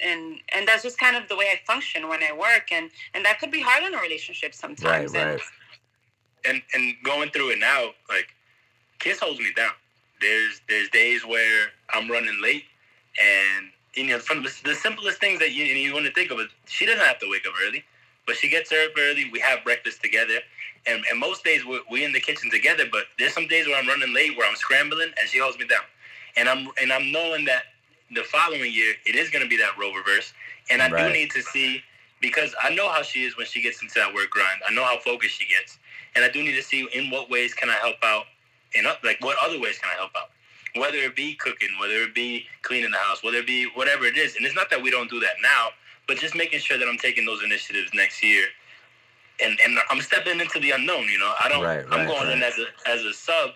and 0.03 0.39
and 0.53 0.67
that's 0.67 0.83
just 0.83 0.97
kind 0.97 1.15
of 1.15 1.27
the 1.27 1.35
way 1.35 1.45
I 1.51 1.59
function 1.65 2.07
when 2.07 2.23
I 2.23 2.31
work 2.31 2.71
and 2.71 2.89
and 3.13 3.25
that 3.25 3.39
could 3.39 3.51
be 3.51 3.61
hard 3.61 3.83
on 3.83 3.93
a 3.93 4.01
relationship 4.01 4.53
sometimes. 4.53 5.13
And 5.13 5.31
right. 5.31 5.41
and 6.45 6.61
and 6.73 6.95
going 7.03 7.29
through 7.29 7.51
it 7.51 7.59
now, 7.59 7.89
like 8.09 8.27
Kiss 8.99 9.19
holds 9.19 9.39
me 9.39 9.51
down. 9.55 9.71
There's 10.21 10.61
there's 10.67 10.89
days 10.89 11.25
where 11.25 11.67
I'm 11.93 12.09
running 12.09 12.41
late, 12.41 12.65
and 13.21 13.67
you 13.95 14.07
know 14.07 14.19
from 14.19 14.43
the, 14.43 14.53
the 14.63 14.75
simplest 14.75 15.19
things 15.19 15.39
that 15.39 15.51
you 15.51 15.65
you 15.65 15.93
want 15.93 16.05
to 16.05 16.11
think 16.11 16.31
of 16.31 16.39
she 16.65 16.85
doesn't 16.85 17.05
have 17.05 17.19
to 17.19 17.29
wake 17.29 17.45
up 17.47 17.53
early, 17.65 17.83
but 18.29 18.37
she 18.37 18.49
gets 18.49 18.71
up 18.71 18.93
early. 18.97 19.29
We 19.33 19.41
have 19.41 19.65
breakfast 19.65 20.01
together, 20.03 20.39
and 20.87 21.03
and 21.11 21.19
most 21.19 21.43
days 21.45 21.65
we 21.65 21.81
we 21.91 22.05
in 22.05 22.13
the 22.13 22.21
kitchen 22.21 22.51
together. 22.51 22.85
But 22.91 23.05
there's 23.19 23.33
some 23.33 23.47
days 23.49 23.67
where 23.67 23.77
I'm 23.77 23.89
running 23.89 24.13
late, 24.15 24.37
where 24.37 24.49
I'm 24.49 24.57
scrambling, 24.57 25.09
and 25.19 25.29
she 25.29 25.39
holds 25.39 25.59
me 25.59 25.67
down, 25.67 25.83
and 26.37 26.49
I'm 26.49 26.69
and 26.81 26.93
I'm 26.93 27.11
knowing 27.11 27.45
that 27.47 27.63
the 28.15 28.23
following 28.23 28.73
year 28.73 28.95
it 29.07 29.15
is 29.17 29.31
going 29.31 29.43
to 29.43 29.49
be 29.49 29.57
that 29.57 29.77
role 29.79 29.95
reverse, 29.95 30.33
and 30.71 30.81
I 30.83 30.89
Right. 30.89 31.07
do 31.07 31.13
need 31.13 31.31
to 31.33 31.43
see 31.43 31.83
because 32.21 32.55
I 32.63 32.73
know 32.75 32.89
how 32.89 33.03
she 33.03 33.25
is 33.25 33.37
when 33.37 33.47
she 33.47 33.61
gets 33.63 33.83
into 33.83 33.95
that 33.95 34.13
work 34.15 34.31
grind. 34.31 34.61
I 34.67 34.73
know 34.73 34.85
how 34.85 34.99
focused 34.99 35.39
she 35.39 35.47
gets, 35.47 35.79
and 36.15 36.25
I 36.25 36.29
do 36.29 36.43
need 36.43 36.55
to 36.55 36.63
see 36.63 36.87
in 36.93 37.11
what 37.11 37.31
ways 37.31 37.55
can 37.55 37.69
I 37.71 37.75
help 37.75 37.97
out, 38.03 38.25
and 38.75 38.87
like 39.03 39.19
what 39.23 39.37
other 39.43 39.59
ways 39.59 39.79
can 39.79 39.91
I 39.91 39.97
help 39.97 40.11
out, 40.17 40.31
whether 40.81 40.99
it 40.99 41.17
be 41.17 41.35
cooking, 41.35 41.69
whether 41.81 42.03
it 42.03 42.15
be 42.15 42.47
cleaning 42.63 42.91
the 42.91 42.99
house, 42.99 43.23
whether 43.23 43.39
it 43.39 43.47
be 43.47 43.67
whatever 43.75 44.05
it 44.05 44.17
is. 44.17 44.37
And 44.37 44.45
it's 44.45 44.55
not 44.55 44.71
that 44.71 44.83
we 44.83 44.91
don't 44.91 45.11
do 45.11 45.19
that 45.21 45.35
now, 45.43 45.69
but 46.09 46.17
just 46.17 46.35
making 46.35 46.59
sure 46.59 46.79
that 46.79 46.87
I'm 46.87 46.97
taking 46.97 47.23
those 47.23 47.43
initiatives 47.43 47.93
next 47.93 48.23
year, 48.23 48.45
and 49.41 49.57
and 49.63 49.77
I'm 49.91 50.01
stepping 50.01 50.39
into 50.39 50.59
the 50.59 50.71
unknown. 50.71 51.07
You 51.07 51.19
know, 51.19 51.33
I 51.39 51.47
don't. 51.47 51.63
Right, 51.63 51.85
I'm 51.91 51.99
right, 51.99 52.07
going 52.07 52.31
in 52.31 52.41
as 52.41 52.57
a 52.57 52.65
as 52.89 53.05
a 53.05 53.13
sub. 53.13 53.51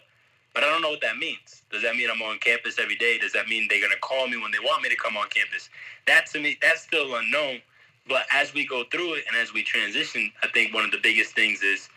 But 0.54 0.64
I 0.64 0.68
don't 0.68 0.84
know 0.84 0.92
what 0.92 1.02
that 1.02 1.18
means. 1.18 1.64
Does 1.72 1.82
that 1.82 1.96
mean 1.96 2.12
I'm 2.14 2.22
on 2.22 2.38
campus 2.38 2.78
every 2.78 2.96
day? 2.96 3.18
Does 3.18 3.34
that 3.34 3.48
mean 3.48 3.66
they're 3.68 3.82
gonna 3.82 4.00
call 4.02 4.28
me 4.28 4.38
when 4.38 4.52
they 4.52 4.60
want 4.60 4.84
me 4.84 4.90
to 4.90 4.96
come 4.96 5.18
on 5.18 5.28
campus? 5.30 5.68
That 6.06 6.28
to 6.28 6.40
me, 6.40 6.60
that's 6.62 6.84
still 6.84 7.16
unknown. 7.16 7.60
But 8.08 8.28
as 8.32 8.54
we 8.54 8.68
go 8.68 8.84
through 8.92 9.16
it 9.16 9.24
and 9.28 9.36
as 9.36 9.52
we 9.52 9.64
transition, 9.64 10.32
I 10.44 10.48
think 10.50 10.76
one 10.76 10.86
of 10.86 10.92
the 10.92 11.00
biggest 11.02 11.34
things 11.34 11.64
is 11.64 11.90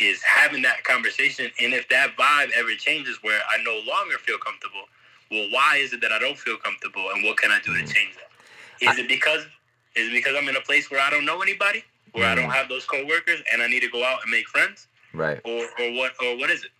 is 0.00 0.20
having 0.22 0.62
that 0.62 0.82
conversation. 0.82 1.52
And 1.60 1.72
if 1.72 1.88
that 1.90 2.16
vibe 2.16 2.50
ever 2.56 2.74
changes 2.74 3.18
where 3.22 3.40
I 3.48 3.62
no 3.62 3.78
longer 3.86 4.18
feel 4.18 4.38
comfortable, 4.38 4.86
well, 5.30 5.46
why 5.52 5.76
is 5.76 5.92
it 5.92 6.00
that 6.00 6.10
I 6.10 6.18
don't 6.18 6.36
feel 6.36 6.56
comfortable, 6.56 7.10
and 7.14 7.22
what 7.22 7.36
can 7.36 7.52
I 7.52 7.60
do 7.60 7.76
to 7.76 7.84
mm. 7.84 7.94
change 7.94 8.16
that? 8.16 8.90
Is 8.90 8.98
it 8.98 9.06
because 9.06 9.46
is 9.96 10.10
because 10.10 10.34
I'm 10.36 10.48
in 10.48 10.56
a 10.56 10.60
place 10.60 10.90
where 10.90 11.00
I 11.00 11.10
don't 11.10 11.24
know 11.24 11.42
anybody, 11.42 11.84
where 12.12 12.26
I 12.26 12.34
don't 12.34 12.48
Mhm. 12.48 12.54
have 12.54 12.68
those 12.68 12.84
coworkers, 12.84 13.40
and 13.52 13.62
I 13.62 13.66
need 13.68 13.80
to 13.80 13.88
go 13.88 14.04
out 14.04 14.20
and 14.22 14.30
make 14.30 14.48
friends, 14.48 14.86
Right. 15.12 15.40
or 15.44 15.64
or 15.78 15.92
what 15.92 16.12
or 16.22 16.36
what 16.38 16.50
is 16.50 16.64
it? 16.64 16.70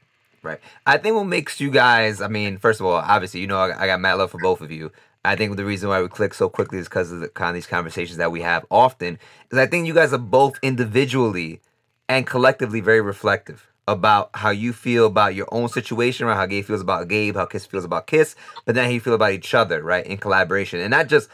Right. 0.43 0.59
I 0.87 0.97
think 0.97 1.17
what 1.17 1.25
makes 1.25 1.61
you 1.61 1.71
guys, 1.71 2.23
I 2.23 2.29
mean, 2.29 2.57
first 2.59 2.81
of 2.81 2.87
all, 2.87 2.95
obviously, 2.95 3.41
you 3.41 3.47
know, 3.47 3.59
I, 3.59 3.83
I 3.83 3.87
got 3.87 4.01
mad 4.01 4.15
love 4.15 4.31
for 4.31 4.39
both 4.39 4.63
of 4.63 4.71
you. 4.71 4.91
I 5.23 5.37
think 5.37 5.57
the 5.57 5.67
reason 5.67 5.91
why 5.91 6.01
we 6.01 6.09
click 6.09 6.33
so 6.33 6.49
quickly 6.49 6.79
is 6.79 6.89
because 6.89 7.13
of 7.13 7.21
the 7.21 7.29
kind 7.29 7.51
of 7.51 7.55
these 7.55 7.67
conversations 7.67 8.17
that 8.17 8.33
we 8.33 8.41
have 8.41 8.65
often. 8.71 9.19
Is 9.51 9.59
I 9.59 9.67
think 9.67 9.87
you 9.87 9.93
guys 9.93 10.15
are 10.15 10.19
both 10.19 10.59
individually 10.63 11.61
and 12.09 12.27
collectively 12.27 12.81
very 12.81 13.03
reflective 13.03 13.67
about 13.87 14.31
how 14.35 14.49
you 14.51 14.73
feel 14.73 15.05
about 15.07 15.35
your 15.35 15.47
own 15.53 15.69
situation, 15.69 16.27
right? 16.27 16.37
How 16.37 16.47
Gabe 16.47 16.65
feels 16.65 16.81
about 16.81 17.09
Gabe, 17.09 17.37
how 17.37 17.45
Kiss 17.45 17.67
feels 17.67 17.85
about 17.85 18.07
Kiss, 18.07 18.35
but 18.65 18.75
then 18.75 18.85
how 18.85 18.91
you 18.91 19.01
feel 19.01 19.15
about 19.15 19.33
each 19.33 19.53
other, 19.53 19.83
right? 19.83 20.07
In 20.07 20.17
collaboration. 20.17 20.81
And 20.81 20.91
not 20.91 21.09
just 21.09 21.29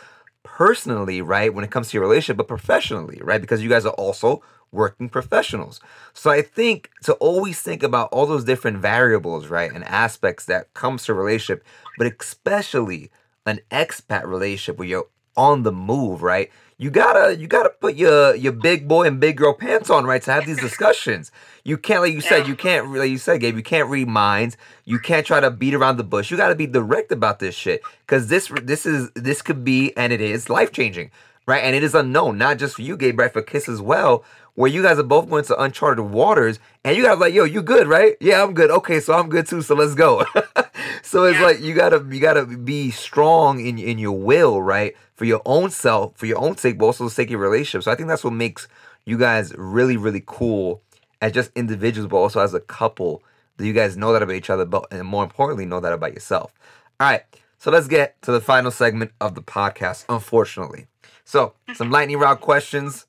personally, 0.47 1.20
right, 1.20 1.53
when 1.53 1.64
it 1.64 1.70
comes 1.70 1.90
to 1.90 1.97
your 1.97 2.03
relationship, 2.03 2.38
but 2.38 2.49
professionally, 2.49 3.20
right? 3.22 3.40
Because 3.40 3.62
you 3.62 3.68
guys 3.68 3.84
are 3.84 3.92
also 3.94 4.42
working 4.72 5.09
professionals. 5.09 5.80
So 6.12 6.30
I 6.30 6.42
think 6.42 6.90
to 7.03 7.14
always 7.14 7.61
think 7.61 7.82
about 7.82 8.09
all 8.12 8.26
those 8.26 8.44
different 8.44 8.78
variables, 8.78 9.49
right, 9.49 9.72
and 9.72 9.84
aspects 9.84 10.47
that 10.47 10.72
comes 10.74 11.05
to 11.05 11.14
relationship, 11.14 11.64
but 11.99 12.12
especially 12.20 13.11
an 13.44 13.61
expat 13.70 14.26
relationship 14.26 14.78
where 14.78 14.88
you're 14.88 15.09
on 15.36 15.62
the 15.62 15.72
move, 15.72 16.22
right? 16.22 16.51
You 16.79 16.91
gotta 16.91 17.37
you 17.37 17.47
gotta 17.47 17.70
put 17.70 17.97
your 17.97 18.35
your 18.35 18.53
big 18.53 18.87
boy 18.87 19.07
and 19.07 19.18
big 19.18 19.39
girl 19.39 19.55
pants 19.55 19.89
on, 19.89 20.05
right, 20.05 20.20
to 20.22 20.33
have 20.33 20.45
these 20.45 20.61
discussions. 20.68 21.33
You 21.64 21.79
can't, 21.79 22.03
like 22.03 22.12
you 22.12 22.20
said, 22.20 22.47
you 22.47 22.55
can't, 22.55 22.95
like 22.95 23.11
you 23.11 23.18
said, 23.18 23.41
Gabe, 23.41 23.57
you 23.57 23.62
can't 23.62 23.89
read 23.89 24.09
minds. 24.09 24.57
You 24.85 24.99
can't 24.99 25.27
try 25.27 25.41
to 25.41 25.51
beat 25.51 25.74
around 25.74 25.97
the 25.97 26.05
bush. 26.05 26.31
You 26.31 26.37
got 26.37 26.49
to 26.49 26.55
be 26.55 26.66
direct 26.66 27.11
about 27.11 27.39
this 27.39 27.55
shit, 27.55 27.81
because 28.01 28.29
this 28.29 28.53
this 28.62 28.85
is 28.85 29.11
this 29.14 29.41
could 29.41 29.64
be 29.64 29.97
and 29.97 30.12
it 30.12 30.20
is 30.20 30.51
life 30.51 30.70
changing, 30.70 31.11
right? 31.47 31.64
And 31.64 31.74
it 31.74 31.83
is 31.83 31.95
unknown, 31.95 32.37
not 32.37 32.59
just 32.59 32.77
for 32.77 32.83
you, 32.83 32.97
Gabe, 32.97 33.18
right? 33.18 33.33
For 33.33 33.43
Kiss 33.43 33.68
as 33.70 33.81
well, 33.81 34.22
where 34.57 34.70
you 34.70 34.82
guys 34.82 34.98
are 34.98 35.04
both 35.04 35.30
going 35.30 35.44
to 35.44 35.62
uncharted 35.62 36.07
waters, 36.07 36.59
and 36.82 36.96
you 36.96 37.04
guys 37.04 37.18
like, 37.18 37.34
yo, 37.34 37.44
you 37.44 37.62
good, 37.62 37.86
right? 37.86 38.16
Yeah, 38.20 38.42
I'm 38.42 38.54
good. 38.54 38.70
Okay, 38.70 39.00
so 39.00 39.12
I'm 39.12 39.28
good 39.28 39.46
too. 39.46 39.62
So 39.62 39.74
let's 39.74 39.94
go. 39.94 40.24
so 41.02 41.24
it's 41.24 41.40
like 41.40 41.61
you 41.61 41.74
gotta 41.74 42.04
you 42.11 42.20
gotta 42.20 42.44
be 42.44 42.90
strong 42.90 43.64
in 43.64 43.78
in 43.78 43.98
your 43.98 44.18
will, 44.18 44.61
right? 44.61 44.96
For 45.14 45.26
your 45.26 45.42
own 45.46 45.70
self, 45.70 46.16
for 46.16 46.26
your 46.26 46.38
own 46.38 46.57
sake, 46.57 46.78
but 46.78 46.86
also 46.86 47.04
the 47.04 47.11
sake 47.11 47.28
of 47.28 47.32
your 47.32 47.40
relationship. 47.40 47.84
So 47.84 47.92
I 47.92 47.94
think 47.94 48.09
that's 48.09 48.24
what 48.24 48.32
makes 48.32 48.66
you 49.04 49.16
guys 49.18 49.54
really, 49.57 49.96
really 49.96 50.22
cool 50.26 50.82
as 51.20 51.32
just 51.32 51.50
individuals, 51.54 52.09
but 52.11 52.16
also 52.16 52.40
as 52.40 52.54
a 52.54 52.61
couple. 52.61 53.22
That 53.59 53.66
you 53.66 53.72
guys 53.72 53.96
know 53.96 54.12
that 54.12 54.22
about 54.22 54.34
each 54.34 54.50
other, 54.50 54.66
but 54.66 54.86
and 54.90 55.07
more 55.07 55.24
importantly, 55.24 55.64
know 55.64 55.80
that 55.80 55.92
about 55.92 56.12
yourself. 56.12 56.52
All 57.00 57.09
right, 57.09 57.22
so 57.59 57.70
let's 57.70 57.88
get 57.88 58.20
to 58.22 58.32
the 58.32 58.40
final 58.40 58.70
segment 58.70 59.12
of 59.20 59.34
the 59.34 59.42
podcast. 59.42 60.04
Unfortunately, 60.09 60.86
so 61.24 61.54
some 61.74 61.90
lightning 61.96 62.18
round 62.18 62.40
questions. 62.40 63.07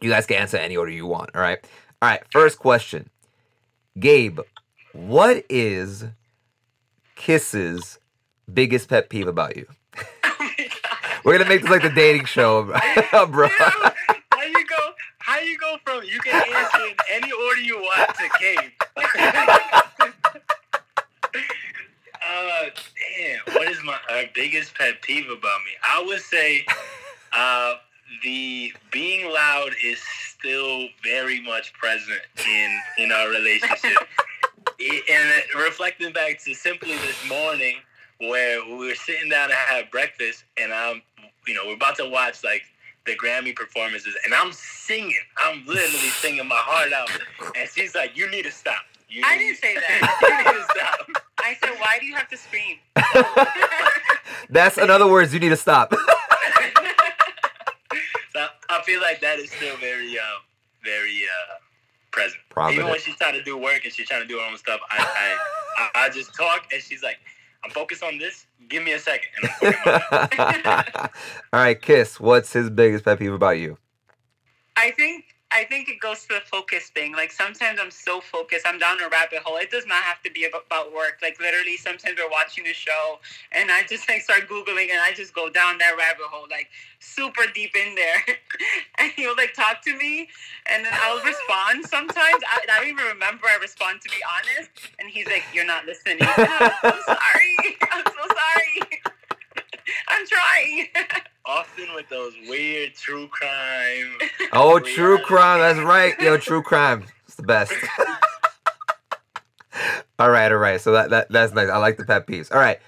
You 0.00 0.10
guys 0.10 0.26
can 0.26 0.36
answer 0.38 0.56
any 0.56 0.76
order 0.76 0.90
you 0.90 1.06
want. 1.06 1.30
All 1.34 1.40
right. 1.42 1.58
All 2.02 2.08
right. 2.08 2.22
First 2.32 2.58
question, 2.58 3.10
Gabe. 3.98 4.40
What 4.92 5.44
is 5.48 6.04
Kiss's 7.16 7.98
biggest 8.52 8.88
pet 8.88 9.08
peeve 9.10 9.28
about 9.28 9.56
you? 9.56 9.66
Oh. 11.22 11.22
We're 11.24 11.36
gonna 11.36 11.50
make 11.50 11.60
this 11.60 11.70
like 11.70 11.82
the 11.82 11.90
dating 11.90 12.24
show, 12.24 12.62
bro. 13.28 13.46
Yeah, 13.46 13.52
how 14.32 14.42
you 14.42 14.66
go? 14.66 14.76
How 15.18 15.38
you 15.38 15.58
go 15.58 15.76
from 15.84 16.02
you 16.04 16.18
can 16.20 16.34
answer 16.56 16.86
in 16.86 16.94
any 17.10 17.30
order 17.30 17.60
you 17.60 17.76
want 17.76 18.14
to 18.16 18.30
Gabe? 18.40 18.70
uh, 22.24 22.62
damn. 23.18 23.54
What 23.54 23.68
is 23.70 23.82
my 23.84 23.98
uh, 24.10 24.22
biggest 24.34 24.74
pet 24.74 25.02
peeve 25.02 25.26
about 25.26 25.60
me? 25.64 25.72
I 25.84 26.02
would 26.06 26.20
say, 26.20 26.64
uh, 27.36 27.74
the 28.22 28.72
being 28.90 29.30
loud 29.32 29.70
is 29.84 30.00
still 30.28 30.88
very 31.04 31.40
much 31.40 31.72
present 31.74 32.20
in 32.46 32.80
in 32.98 33.12
our 33.12 33.28
relationship. 33.30 33.92
It- 34.82 35.04
and 35.10 35.62
reflecting 35.62 36.10
back 36.12 36.38
to 36.44 36.54
simply 36.54 36.96
this 36.96 37.28
morning 37.28 37.76
where 38.18 38.64
we 38.64 38.86
were 38.88 38.94
sitting 38.94 39.28
down 39.28 39.50
to 39.50 39.54
have 39.54 39.90
breakfast 39.90 40.44
and 40.58 40.72
I'm 40.72 41.02
you 41.46 41.52
know, 41.54 41.62
we're 41.66 41.74
about 41.74 41.96
to 41.96 42.08
watch 42.08 42.42
like 42.44 42.62
the 43.04 43.14
Grammy 43.16 43.54
performances 43.54 44.14
and 44.24 44.32
I'm 44.34 44.52
singing. 44.52 45.14
I'm 45.38 45.66
literally 45.66 46.08
singing 46.22 46.46
my 46.48 46.56
heart 46.58 46.92
out. 46.94 47.10
And 47.58 47.68
she's 47.68 47.94
like, 47.94 48.16
You 48.16 48.30
need 48.30 48.44
to 48.44 48.50
stop. 48.52 48.82
You 49.10 49.22
I 49.24 49.36
need- 49.36 49.44
didn't 49.44 49.58
say 49.58 49.74
that. 49.88 50.44
you 50.46 50.52
need 50.52 50.58
to 50.60 50.64
stop. 50.74 51.24
I 51.42 51.54
said, 51.62 51.70
why 51.78 51.98
do 51.98 52.06
you 52.06 52.14
have 52.14 52.28
to 52.28 52.36
scream? 52.36 52.76
That's 54.50 54.78
in 54.78 54.88
other 54.90 55.06
words, 55.08 55.32
you 55.34 55.40
need 55.40 55.48
to 55.50 55.56
stop. 55.56 55.92
So 58.70 58.76
I 58.76 58.82
feel 58.82 59.00
like 59.00 59.20
that 59.20 59.38
is 59.38 59.50
still 59.50 59.76
very 59.78 60.18
uh 60.18 60.22
very 60.84 61.22
uh 61.24 61.54
present. 62.12 62.40
Even 62.72 62.86
when 62.86 63.00
she's 63.00 63.16
trying 63.16 63.34
to 63.34 63.42
do 63.42 63.56
work 63.56 63.84
and 63.84 63.92
she's 63.92 64.08
trying 64.08 64.22
to 64.22 64.28
do 64.28 64.38
her 64.38 64.46
own 64.46 64.56
stuff, 64.56 64.80
I 64.90 64.98
I, 64.98 65.82
I, 65.82 66.06
I 66.06 66.08
just 66.10 66.34
talk 66.34 66.66
and 66.72 66.82
she's 66.82 67.02
like, 67.02 67.18
I'm 67.64 67.70
focused 67.70 68.02
on 68.02 68.18
this. 68.18 68.46
Give 68.68 68.82
me 68.82 68.92
a 68.92 68.98
second. 68.98 69.28
And 69.42 69.50
I'm 69.50 69.56
working 69.62 70.40
on 70.40 70.62
that. 70.64 71.12
All 71.52 71.60
right, 71.60 71.80
Kiss. 71.80 72.20
What's 72.20 72.52
his 72.52 72.70
biggest 72.70 73.04
pet 73.04 73.18
peeve 73.18 73.32
about 73.32 73.58
you? 73.58 73.76
I 74.76 74.92
think 74.92 75.29
I 75.52 75.64
think 75.64 75.88
it 75.88 76.00
goes 76.00 76.22
to 76.22 76.28
the 76.28 76.40
focus 76.44 76.90
thing. 76.90 77.12
Like 77.12 77.32
sometimes 77.32 77.78
I'm 77.80 77.90
so 77.90 78.20
focused, 78.20 78.66
I'm 78.66 78.78
down 78.78 79.00
a 79.00 79.08
rabbit 79.08 79.40
hole. 79.40 79.56
It 79.56 79.70
does 79.70 79.86
not 79.86 80.02
have 80.02 80.22
to 80.22 80.30
be 80.30 80.44
about 80.44 80.92
work. 80.94 81.18
Like 81.22 81.40
literally, 81.40 81.76
sometimes 81.76 82.16
we're 82.18 82.30
watching 82.30 82.66
a 82.66 82.72
show 82.72 83.18
and 83.52 83.70
I 83.70 83.82
just 83.88 84.08
like 84.08 84.22
start 84.22 84.48
googling 84.48 84.90
and 84.90 85.00
I 85.00 85.12
just 85.12 85.34
go 85.34 85.50
down 85.50 85.78
that 85.78 85.96
rabbit 85.98 86.26
hole, 86.30 86.46
like 86.50 86.68
super 87.00 87.42
deep 87.52 87.74
in 87.74 87.94
there. 87.94 88.22
and 88.98 89.10
he'll 89.12 89.36
like 89.36 89.54
talk 89.54 89.82
to 89.82 89.96
me, 89.96 90.28
and 90.66 90.84
then 90.84 90.92
I'll 91.02 91.24
respond. 91.24 91.84
Sometimes 91.86 92.42
I, 92.46 92.60
I 92.70 92.80
don't 92.80 92.88
even 92.88 93.04
remember 93.06 93.46
I 93.48 93.58
respond 93.60 94.00
to 94.02 94.08
be 94.08 94.22
honest. 94.38 94.70
And 94.98 95.08
he's 95.08 95.26
like, 95.26 95.42
"You're 95.52 95.66
not 95.66 95.86
listening." 95.86 96.18
I'm 96.20 97.00
sorry. 97.02 97.56
I'm 97.90 98.04
so 98.04 98.24
sorry. 98.28 98.89
I'm 100.08 100.26
trying. 100.26 100.86
Often 101.44 101.94
with 101.94 102.08
those 102.08 102.34
weird 102.48 102.94
true 102.94 103.28
crime. 103.28 104.18
Oh, 104.52 104.78
true 104.96 105.18
crime. 105.18 105.60
That's 105.60 105.78
right. 105.78 106.20
Yo, 106.20 106.36
true 106.36 106.62
crime. 106.62 107.04
It's 107.26 107.36
the 107.36 107.44
best. 107.44 107.72
all 110.18 110.30
right, 110.30 110.50
all 110.50 110.58
right. 110.58 110.80
So 110.80 110.92
that, 110.92 111.10
that 111.10 111.30
that's 111.30 111.52
nice. 111.52 111.68
I 111.68 111.76
like 111.76 111.98
the 111.98 112.04
pet 112.04 112.26
peeves. 112.26 112.50
All 112.50 112.58
right, 112.58 112.80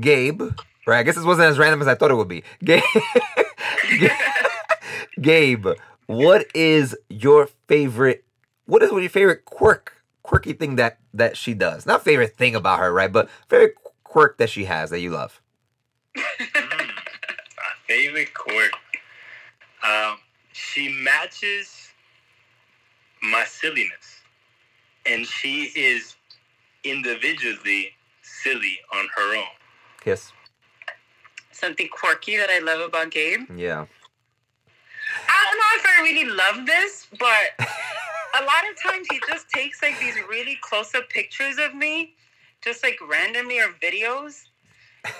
Gabe. 0.00 0.42
Right. 0.86 0.98
I 1.00 1.02
guess 1.02 1.16
this 1.16 1.24
wasn't 1.24 1.48
as 1.48 1.58
random 1.58 1.80
as 1.80 1.88
I 1.88 1.96
thought 1.96 2.10
it 2.12 2.14
would 2.14 2.28
be. 2.28 2.44
Gabe. 2.64 2.82
Gabe, 5.20 5.66
what 6.06 6.46
is 6.54 6.96
your 7.08 7.48
favorite? 7.68 8.24
What 8.66 8.82
is 8.82 8.90
your 8.90 9.08
favorite 9.08 9.44
quirk, 9.44 10.02
quirky 10.22 10.52
thing 10.52 10.76
that 10.76 10.98
that 11.14 11.36
she 11.36 11.54
does? 11.54 11.84
Not 11.84 12.04
favorite 12.04 12.36
thing 12.36 12.54
about 12.54 12.78
her, 12.78 12.92
right? 12.92 13.12
But 13.12 13.28
favorite 13.48 13.74
quirk 14.04 14.38
that 14.38 14.50
she 14.50 14.64
has 14.64 14.90
that 14.90 15.00
you 15.00 15.10
love. 15.10 15.41
Mm, 16.16 16.22
my 16.54 17.72
favorite 17.86 18.34
quirk. 18.34 18.72
Um, 19.82 20.18
she 20.52 20.88
matches 21.02 21.92
my 23.22 23.44
silliness, 23.44 24.22
and 25.06 25.26
she 25.26 25.70
is 25.74 26.16
individually 26.84 27.90
silly 28.22 28.78
on 28.92 29.06
her 29.16 29.36
own. 29.36 29.44
Yes. 30.04 30.32
Something 31.52 31.88
quirky 31.88 32.36
that 32.36 32.50
I 32.50 32.58
love 32.58 32.80
about 32.80 33.10
Gabe. 33.10 33.40
Yeah. 33.56 33.86
I 35.28 35.44
don't 35.44 35.58
know 35.58 35.72
if 35.74 35.86
I 35.86 36.02
really 36.02 36.24
love 36.24 36.66
this, 36.66 37.06
but 37.18 37.68
a 38.40 38.42
lot 38.44 38.64
of 38.70 38.82
times 38.82 39.06
he 39.10 39.20
just 39.28 39.48
takes 39.50 39.82
like 39.82 39.98
these 40.00 40.16
really 40.28 40.58
close 40.60 40.94
up 40.94 41.08
pictures 41.08 41.56
of 41.58 41.74
me, 41.74 42.14
just 42.62 42.82
like 42.82 42.98
randomly 43.06 43.58
or 43.60 43.68
videos, 43.82 44.46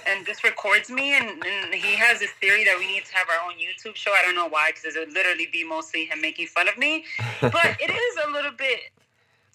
and 0.06 0.26
just 0.26 0.44
records 0.44 0.90
me. 0.90 1.16
And, 1.16 1.42
and 1.44 1.74
he 1.74 1.96
has 1.96 2.20
this 2.20 2.30
theory 2.40 2.64
that 2.64 2.76
we 2.78 2.86
need 2.86 3.04
to 3.04 3.14
have 3.14 3.26
our 3.28 3.48
own 3.48 3.54
YouTube 3.58 3.96
show. 3.96 4.12
I 4.12 4.22
don't 4.22 4.34
know 4.34 4.48
why, 4.48 4.70
because 4.70 4.96
it 4.96 4.98
would 5.00 5.14
literally 5.14 5.48
be 5.52 5.64
mostly 5.64 6.04
him 6.06 6.20
making 6.20 6.46
fun 6.48 6.68
of 6.68 6.78
me. 6.78 7.04
But 7.40 7.76
it 7.80 7.90
is 7.90 8.26
a 8.26 8.30
little 8.30 8.52
bit 8.52 8.80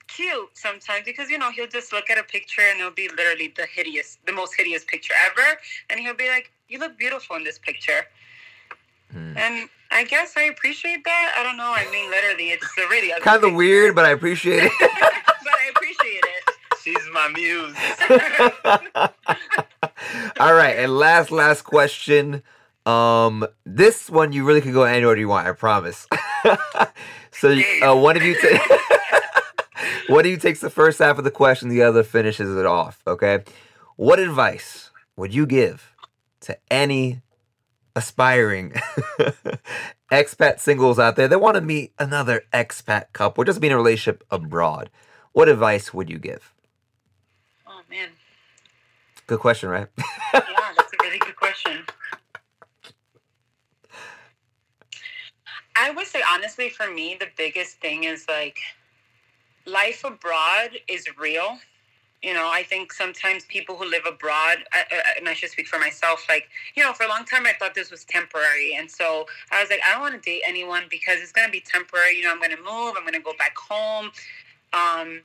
cute 0.08 0.50
sometimes 0.54 1.04
because 1.06 1.30
you 1.30 1.38
know 1.38 1.52
he'll 1.52 1.68
just 1.68 1.92
look 1.92 2.10
at 2.10 2.18
a 2.18 2.24
picture 2.24 2.62
and 2.62 2.80
it'll 2.80 2.92
be 2.92 3.10
literally 3.10 3.54
the 3.56 3.66
hideous, 3.74 4.18
the 4.26 4.32
most 4.32 4.56
hideous 4.56 4.84
picture 4.86 5.14
ever, 5.26 5.60
and 5.90 6.00
he'll 6.00 6.16
be 6.16 6.30
like, 6.30 6.52
"You 6.70 6.80
look 6.80 6.98
beautiful 6.98 7.36
in 7.36 7.44
this 7.44 7.60
picture." 7.60 8.06
Hmm. 9.12 9.38
And 9.38 9.70
I 9.92 10.04
guess 10.04 10.36
I 10.36 10.44
appreciate 10.44 11.04
that. 11.06 11.36
I 11.38 11.44
don't 11.44 11.58
know. 11.58 11.74
I 11.76 11.90
mean, 11.92 12.10
literally, 12.10 12.50
it's 12.50 12.66
a 12.78 12.88
really 12.90 13.12
ugly 13.12 13.24
Kind 13.24 13.38
of 13.38 13.42
picture, 13.44 13.56
weird, 13.56 13.96
but 13.96 14.06
I 14.06 14.10
appreciate 14.12 14.64
it. 14.64 14.72
but 14.80 15.54
I 15.54 15.72
appreciate 15.76 16.24
it. 16.24 16.44
She's 16.84 17.10
my 17.14 17.28
muse. 17.30 17.76
All 20.40 20.54
right, 20.54 20.78
and 20.78 20.98
last 20.98 21.32
last 21.32 21.64
question. 21.64 22.44
Um, 22.86 23.46
this 23.66 24.10
one 24.10 24.32
you 24.32 24.46
really 24.46 24.62
can 24.62 24.72
go 24.72 24.84
any 24.84 25.04
order 25.04 25.20
you 25.20 25.28
want. 25.28 25.48
I 25.48 25.52
promise. 25.52 26.08
so 27.32 27.60
uh, 27.84 27.96
one 27.96 28.16
of 28.16 28.24
you 28.24 28.36
ta- 28.40 28.78
one 30.08 30.26
of 30.26 30.32
you 30.32 30.38
takes 30.38 30.62
the 30.62 30.70
first 30.70 31.00
half 31.00 31.18
of 31.18 31.24
the 31.24 31.32
question, 31.32 31.70
the 31.70 31.82
other 31.82 32.04
finishes 32.04 32.56
it 32.56 32.66
off. 32.66 33.02
Okay. 33.06 33.44
What 33.98 34.20
advice 34.20 34.92
would 35.16 35.34
you 35.34 35.46
give 35.46 35.96
to 36.42 36.58
any 36.70 37.22
aspiring 37.96 38.74
expat 40.12 40.60
singles 40.60 41.00
out 41.00 41.16
there 41.16 41.28
that 41.28 41.42
want 41.42 41.56
to 41.56 41.62
meet 41.62 41.94
another 41.98 42.44
expat 42.54 43.12
couple, 43.12 43.42
or 43.42 43.46
just 43.46 43.60
be 43.60 43.68
in 43.68 43.74
a 43.74 43.78
relationship 43.78 44.24
abroad? 44.30 44.90
What 45.34 45.50
advice 45.50 45.94
would 45.94 46.10
you 46.10 46.20
give? 46.20 46.54
Oh 47.68 47.82
man, 47.90 48.10
Good 49.28 49.40
question, 49.40 49.70
right? 49.70 49.88
yeah, 49.98 50.42
that's 50.78 50.94
a 50.94 51.04
really 51.04 51.20
good 51.20 51.36
question. 51.36 51.86
I 55.76 55.92
would 55.92 56.08
say 56.08 56.22
honestly, 56.30 56.70
for 56.70 56.92
me, 56.92 57.18
the 57.20 57.28
biggest 57.38 57.80
thing 57.82 58.06
is 58.06 58.26
like 58.30 58.58
life 59.66 60.04
abroad 60.04 60.72
is 60.88 61.06
real. 61.20 61.60
You 62.24 62.34
know, 62.34 62.50
I 62.52 62.64
think 62.64 62.94
sometimes 62.94 63.46
people 63.46 63.78
who 63.78 63.86
live 63.86 64.04
abroad, 64.08 64.58
and 65.18 65.30
I 65.30 65.34
should 65.34 65.52
speak 65.52 65.68
for 65.68 65.78
myself, 65.80 66.26
like, 66.28 66.50
you 66.76 66.84
know, 66.84 66.94
for 66.94 67.04
a 67.04 67.10
long 67.10 67.26
time 67.26 67.46
I 67.46 67.54
thought 67.60 67.76
this 67.76 67.92
was 67.92 68.06
temporary. 68.06 68.76
And 68.76 68.90
so 68.90 69.28
I 69.52 69.62
was 69.62 69.70
like, 69.70 69.82
I 69.88 69.94
don't 69.94 70.02
want 70.02 70.16
to 70.16 70.22
date 70.22 70.42
anyone 70.48 70.84
because 70.90 71.20
it's 71.22 71.32
going 71.32 71.48
to 71.48 71.52
be 71.52 71.62
temporary. 71.62 72.18
You 72.18 72.24
know, 72.24 72.32
I'm 72.32 72.40
going 72.40 72.52
to 72.52 72.58
move, 72.58 72.96
I'm 72.98 73.04
going 73.04 73.14
to 73.14 73.20
go 73.22 73.34
back 73.38 73.56
home. 73.58 74.12
Um, 74.74 75.22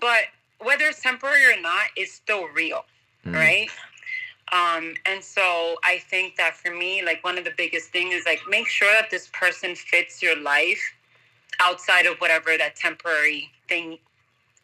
but 0.00 0.24
whether 0.60 0.86
it's 0.86 1.00
temporary 1.02 1.44
or 1.56 1.60
not, 1.60 1.86
it's 1.96 2.12
still 2.12 2.48
real, 2.48 2.84
Mm. 3.26 3.34
right? 3.34 3.68
Um, 4.52 4.94
and 5.06 5.22
so 5.24 5.76
I 5.82 5.98
think 5.98 6.36
that 6.36 6.56
for 6.56 6.74
me, 6.74 7.02
like 7.04 7.24
one 7.24 7.38
of 7.38 7.44
the 7.44 7.52
biggest 7.56 7.90
things 7.90 8.14
is 8.14 8.26
like 8.26 8.40
make 8.48 8.68
sure 8.68 8.92
that 8.92 9.10
this 9.10 9.30
person 9.32 9.74
fits 9.74 10.22
your 10.22 10.38
life 10.38 10.82
outside 11.60 12.06
of 12.06 12.18
whatever 12.18 12.58
that 12.58 12.76
temporary 12.76 13.50
thing 13.68 13.98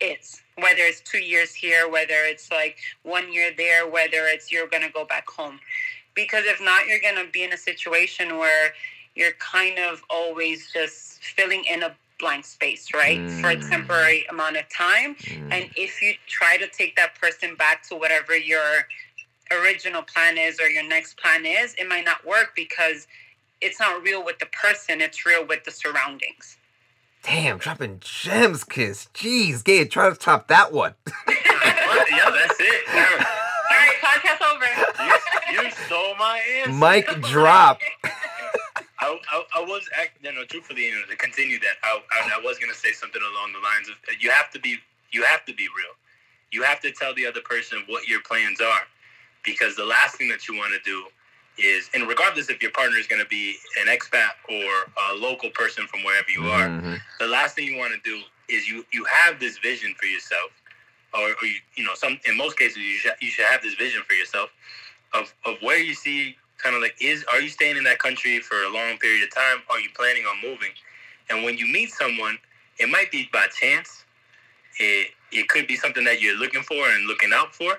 is. 0.00 0.42
Whether 0.56 0.82
it's 0.82 1.00
two 1.00 1.18
years 1.18 1.54
here, 1.54 1.88
whether 1.88 2.24
it's 2.24 2.50
like 2.50 2.76
one 3.02 3.32
year 3.32 3.52
there, 3.56 3.88
whether 3.88 4.26
it's 4.26 4.52
you're 4.52 4.66
gonna 4.66 4.90
go 4.90 5.04
back 5.04 5.28
home. 5.28 5.58
Because 6.14 6.44
if 6.46 6.60
not, 6.60 6.86
you're 6.86 7.00
gonna 7.00 7.28
be 7.32 7.44
in 7.44 7.52
a 7.52 7.56
situation 7.56 8.36
where 8.36 8.72
you're 9.14 9.32
kind 9.38 9.78
of 9.78 10.02
always 10.10 10.70
just 10.72 11.22
filling 11.22 11.64
in 11.64 11.82
a 11.82 11.96
blank 12.18 12.44
space, 12.44 12.92
right? 12.94 13.18
For 13.40 13.50
a 13.50 13.56
Mm. 13.56 13.70
temporary 13.70 14.26
amount 14.26 14.56
of 14.56 14.68
time. 14.68 15.14
Mm. 15.16 15.52
And 15.52 15.70
if 15.76 16.02
you 16.02 16.14
try 16.26 16.56
to 16.56 16.66
take 16.68 16.96
that 16.96 17.14
person 17.20 17.54
back 17.54 17.82
to 17.88 17.94
whatever 17.96 18.36
your 18.36 18.86
original 19.50 20.02
plan 20.02 20.36
is 20.36 20.60
or 20.60 20.68
your 20.68 20.82
next 20.82 21.16
plan 21.16 21.46
is, 21.46 21.74
it 21.74 21.88
might 21.88 22.04
not 22.04 22.24
work 22.24 22.52
because 22.54 23.06
it's 23.60 23.80
not 23.80 24.02
real 24.02 24.24
with 24.24 24.38
the 24.38 24.46
person, 24.46 25.00
it's 25.00 25.24
real 25.24 25.44
with 25.46 25.64
the 25.64 25.70
surroundings. 25.70 26.56
Damn, 27.22 27.58
dropping 27.58 28.00
gems, 28.00 28.62
Kiss. 28.64 29.08
Jeez, 29.14 29.64
Gabe, 29.64 29.90
try 29.90 30.08
to 30.08 30.14
top 30.14 30.48
that 30.48 30.72
one. 30.72 30.94
yeah, 31.28 31.34
that's 32.30 32.60
it. 32.60 32.88
All 32.88 33.76
right, 33.76 33.96
podcast 34.00 34.54
over. 34.54 35.12
You, 35.52 35.62
you 35.64 35.70
stole 35.86 36.14
my 36.16 36.40
answer. 36.58 36.72
Mic 36.72 37.22
drop. 37.28 37.80
I, 39.00 39.18
I, 39.30 39.44
I 39.56 39.60
was 39.64 39.88
act, 40.00 40.18
you 40.22 40.32
know, 40.32 40.44
truthfully, 40.44 40.86
you 40.86 40.94
know, 40.94 41.02
to 41.08 41.16
continue 41.16 41.58
that, 41.60 41.74
I, 41.82 42.00
I, 42.12 42.40
I 42.40 42.44
was 42.44 42.58
gonna 42.58 42.74
say 42.74 42.92
something 42.92 43.22
along 43.22 43.52
the 43.52 43.60
lines 43.60 43.88
of 43.88 43.96
you 44.20 44.30
have 44.30 44.50
to 44.52 44.58
be 44.60 44.76
you 45.12 45.22
have 45.24 45.44
to 45.46 45.54
be 45.54 45.64
real. 45.76 45.94
You 46.50 46.62
have 46.62 46.80
to 46.80 46.90
tell 46.92 47.14
the 47.14 47.26
other 47.26 47.40
person 47.42 47.82
what 47.86 48.08
your 48.08 48.20
plans 48.22 48.60
are, 48.60 48.82
because 49.44 49.76
the 49.76 49.84
last 49.84 50.16
thing 50.16 50.28
that 50.28 50.48
you 50.48 50.56
want 50.56 50.72
to 50.72 50.80
do 50.90 51.04
is, 51.62 51.90
and 51.94 52.06
regardless 52.08 52.50
if 52.50 52.62
your 52.62 52.70
partner 52.72 52.96
is 52.98 53.06
gonna 53.06 53.24
be 53.26 53.56
an 53.80 53.86
expat 53.86 54.30
or 54.48 54.90
a 55.10 55.14
local 55.16 55.50
person 55.50 55.86
from 55.86 56.02
wherever 56.04 56.30
you 56.30 56.44
are, 56.50 56.68
Mhm. 56.68 57.00
the 57.18 57.26
last 57.26 57.54
thing 57.56 57.66
you 57.66 57.76
want 57.76 57.92
to 57.94 58.00
do 58.00 58.22
is 58.48 58.68
you 58.68 58.84
you 58.92 59.04
have 59.04 59.38
this 59.38 59.58
vision 59.58 59.94
for 59.94 60.06
yourself, 60.06 60.50
or, 61.14 61.30
or 61.40 61.46
you 61.46 61.60
you 61.76 61.84
know 61.84 61.94
some 61.94 62.18
in 62.26 62.36
most 62.36 62.58
cases 62.58 62.78
you 62.78 62.94
should 62.98 63.12
you 63.20 63.30
should 63.30 63.44
have 63.46 63.62
this 63.62 63.74
vision 63.74 64.02
for 64.04 64.14
yourself 64.14 64.50
of 65.14 65.32
of 65.44 65.60
where 65.62 65.78
you 65.78 65.94
see 65.94 66.36
kind 66.58 66.74
of 66.76 66.82
like 66.82 66.96
is 67.00 67.24
are 67.32 67.40
you 67.40 67.48
staying 67.48 67.76
in 67.76 67.84
that 67.84 67.98
country 67.98 68.40
for 68.40 68.62
a 68.64 68.72
long 68.72 68.98
period 68.98 69.22
of 69.22 69.34
time? 69.34 69.58
Are 69.70 69.80
you 69.80 69.88
planning 69.96 70.24
on 70.24 70.36
moving? 70.42 70.72
And 71.30 71.44
when 71.44 71.56
you 71.56 71.66
meet 71.66 71.90
someone, 71.90 72.38
it 72.78 72.88
might 72.88 73.10
be 73.10 73.28
by 73.32 73.46
chance. 73.46 74.04
It 74.78 75.12
it 75.32 75.48
could 75.48 75.66
be 75.66 75.76
something 75.76 76.04
that 76.04 76.20
you're 76.20 76.36
looking 76.36 76.62
for 76.62 76.88
and 76.88 77.06
looking 77.06 77.30
out 77.32 77.54
for. 77.54 77.72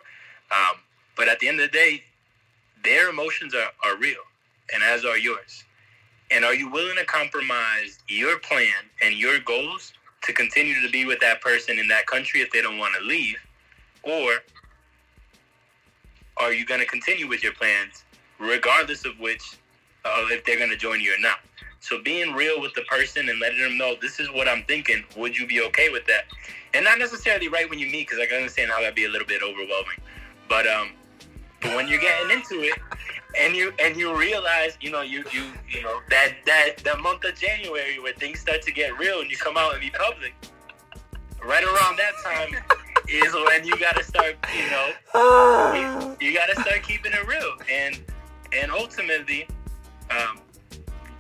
Um, 0.51 0.77
but 1.15 1.27
at 1.27 1.39
the 1.39 1.47
end 1.47 1.59
of 1.59 1.71
the 1.71 1.77
day, 1.77 2.03
their 2.83 3.09
emotions 3.09 3.53
are, 3.53 3.71
are 3.83 3.97
real, 3.97 4.21
and 4.73 4.83
as 4.83 5.05
are 5.05 5.17
yours. 5.17 5.63
And 6.31 6.45
are 6.45 6.53
you 6.53 6.69
willing 6.69 6.95
to 6.97 7.05
compromise 7.05 7.99
your 8.07 8.37
plan 8.39 8.85
and 9.01 9.15
your 9.15 9.39
goals 9.39 9.93
to 10.21 10.33
continue 10.33 10.79
to 10.81 10.89
be 10.89 11.05
with 11.05 11.19
that 11.21 11.41
person 11.41 11.79
in 11.79 11.87
that 11.87 12.05
country 12.05 12.41
if 12.41 12.51
they 12.51 12.61
don't 12.61 12.77
want 12.77 12.93
to 12.99 13.05
leave? 13.05 13.37
Or 14.03 14.33
are 16.37 16.53
you 16.53 16.65
going 16.65 16.79
to 16.79 16.85
continue 16.85 17.27
with 17.27 17.43
your 17.43 17.53
plans 17.53 18.03
regardless 18.39 19.05
of 19.05 19.19
which, 19.19 19.57
uh, 20.05 20.25
if 20.29 20.45
they're 20.45 20.57
going 20.57 20.69
to 20.69 20.77
join 20.77 20.99
you 21.01 21.13
or 21.13 21.19
not? 21.19 21.39
So 21.81 22.01
being 22.01 22.33
real 22.33 22.61
with 22.61 22.73
the 22.73 22.81
person 22.83 23.29
and 23.29 23.39
letting 23.39 23.61
them 23.61 23.77
know 23.77 23.95
this 24.01 24.19
is 24.19 24.29
what 24.31 24.47
I'm 24.47 24.63
thinking. 24.63 25.03
Would 25.15 25.37
you 25.37 25.47
be 25.47 25.61
okay 25.61 25.89
with 25.89 26.05
that? 26.07 26.25
And 26.73 26.83
not 26.83 26.99
necessarily 26.99 27.47
right 27.47 27.69
when 27.69 27.79
you 27.79 27.87
meet, 27.87 28.07
because 28.07 28.19
I 28.19 28.25
can 28.25 28.37
understand 28.37 28.69
how 28.71 28.79
that'd 28.79 28.95
be 28.95 29.05
a 29.05 29.09
little 29.09 29.27
bit 29.27 29.41
overwhelming. 29.41 29.99
But 30.47 30.67
um, 30.67 30.89
but 31.61 31.75
when 31.75 31.87
you're 31.87 31.99
getting 31.99 32.31
into 32.31 32.61
it, 32.61 32.77
and 33.37 33.55
you 33.55 33.73
and 33.79 33.95
you 33.95 34.15
realize, 34.15 34.77
you 34.81 34.91
know, 34.91 35.01
you 35.01 35.23
you 35.31 35.45
you 35.69 35.81
know 35.81 35.99
that 36.09 36.33
that 36.45 36.77
that 36.83 36.99
month 36.99 37.23
of 37.23 37.35
January 37.35 37.99
where 37.99 38.13
things 38.13 38.39
start 38.39 38.61
to 38.63 38.71
get 38.71 38.97
real 38.97 39.21
and 39.21 39.29
you 39.29 39.37
come 39.37 39.57
out 39.57 39.73
and 39.73 39.81
be 39.81 39.89
public. 39.91 40.33
Right 41.43 41.63
around 41.63 41.97
that 41.97 42.13
time 42.23 42.79
is 43.07 43.33
when 43.33 43.65
you 43.65 43.75
gotta 43.77 44.03
start, 44.03 44.35
you 44.53 44.69
know, 44.69 46.17
you, 46.19 46.27
you 46.27 46.33
gotta 46.33 46.59
start 46.61 46.83
keeping 46.83 47.13
it 47.13 47.27
real. 47.27 47.53
And 47.71 47.99
and 48.53 48.71
ultimately, 48.71 49.47
um, 50.09 50.39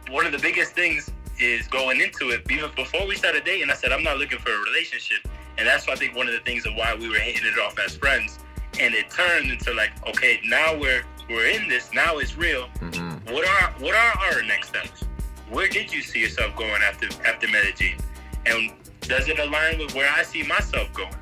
one 0.09 0.25
of 0.25 0.31
the 0.31 0.39
biggest 0.39 0.73
things 0.73 1.11
is 1.39 1.67
going 1.67 2.01
into 2.01 2.29
it. 2.31 2.41
Even 2.49 2.69
before 2.75 3.05
we 3.07 3.15
started 3.15 3.43
dating, 3.45 3.69
I 3.69 3.73
said 3.75 3.91
I'm 3.91 4.03
not 4.03 4.17
looking 4.17 4.39
for 4.39 4.51
a 4.51 4.59
relationship, 4.59 5.19
and 5.57 5.67
that's 5.67 5.87
why 5.87 5.93
I 5.93 5.95
think 5.95 6.15
one 6.15 6.27
of 6.27 6.33
the 6.33 6.39
things 6.41 6.65
of 6.65 6.75
why 6.75 6.95
we 6.95 7.07
were 7.09 7.19
hitting 7.19 7.45
it 7.45 7.59
off 7.59 7.77
as 7.79 7.95
friends. 7.95 8.39
And 8.79 8.93
it 8.93 9.09
turned 9.09 9.51
into 9.51 9.73
like, 9.73 9.91
okay, 10.07 10.39
now 10.45 10.77
we're 10.77 11.03
we're 11.29 11.47
in 11.47 11.67
this. 11.69 11.91
Now 11.93 12.17
it's 12.17 12.37
real. 12.37 12.67
Mhm. 12.79 13.31
What 13.31 13.47
are 13.47 13.71
what 13.79 13.95
are 13.95 14.17
our 14.19 14.41
next 14.43 14.69
steps? 14.69 15.03
Where 15.49 15.67
did 15.67 15.91
you 15.93 16.01
see 16.01 16.19
yourself 16.19 16.55
going 16.55 16.81
after 16.81 17.07
after 17.25 17.47
Medellin? 17.47 17.97
And 18.45 18.71
does 19.01 19.27
it 19.27 19.39
align 19.39 19.79
with 19.79 19.93
where 19.95 20.09
I 20.11 20.23
see 20.23 20.43
myself 20.43 20.91
going? 20.93 21.15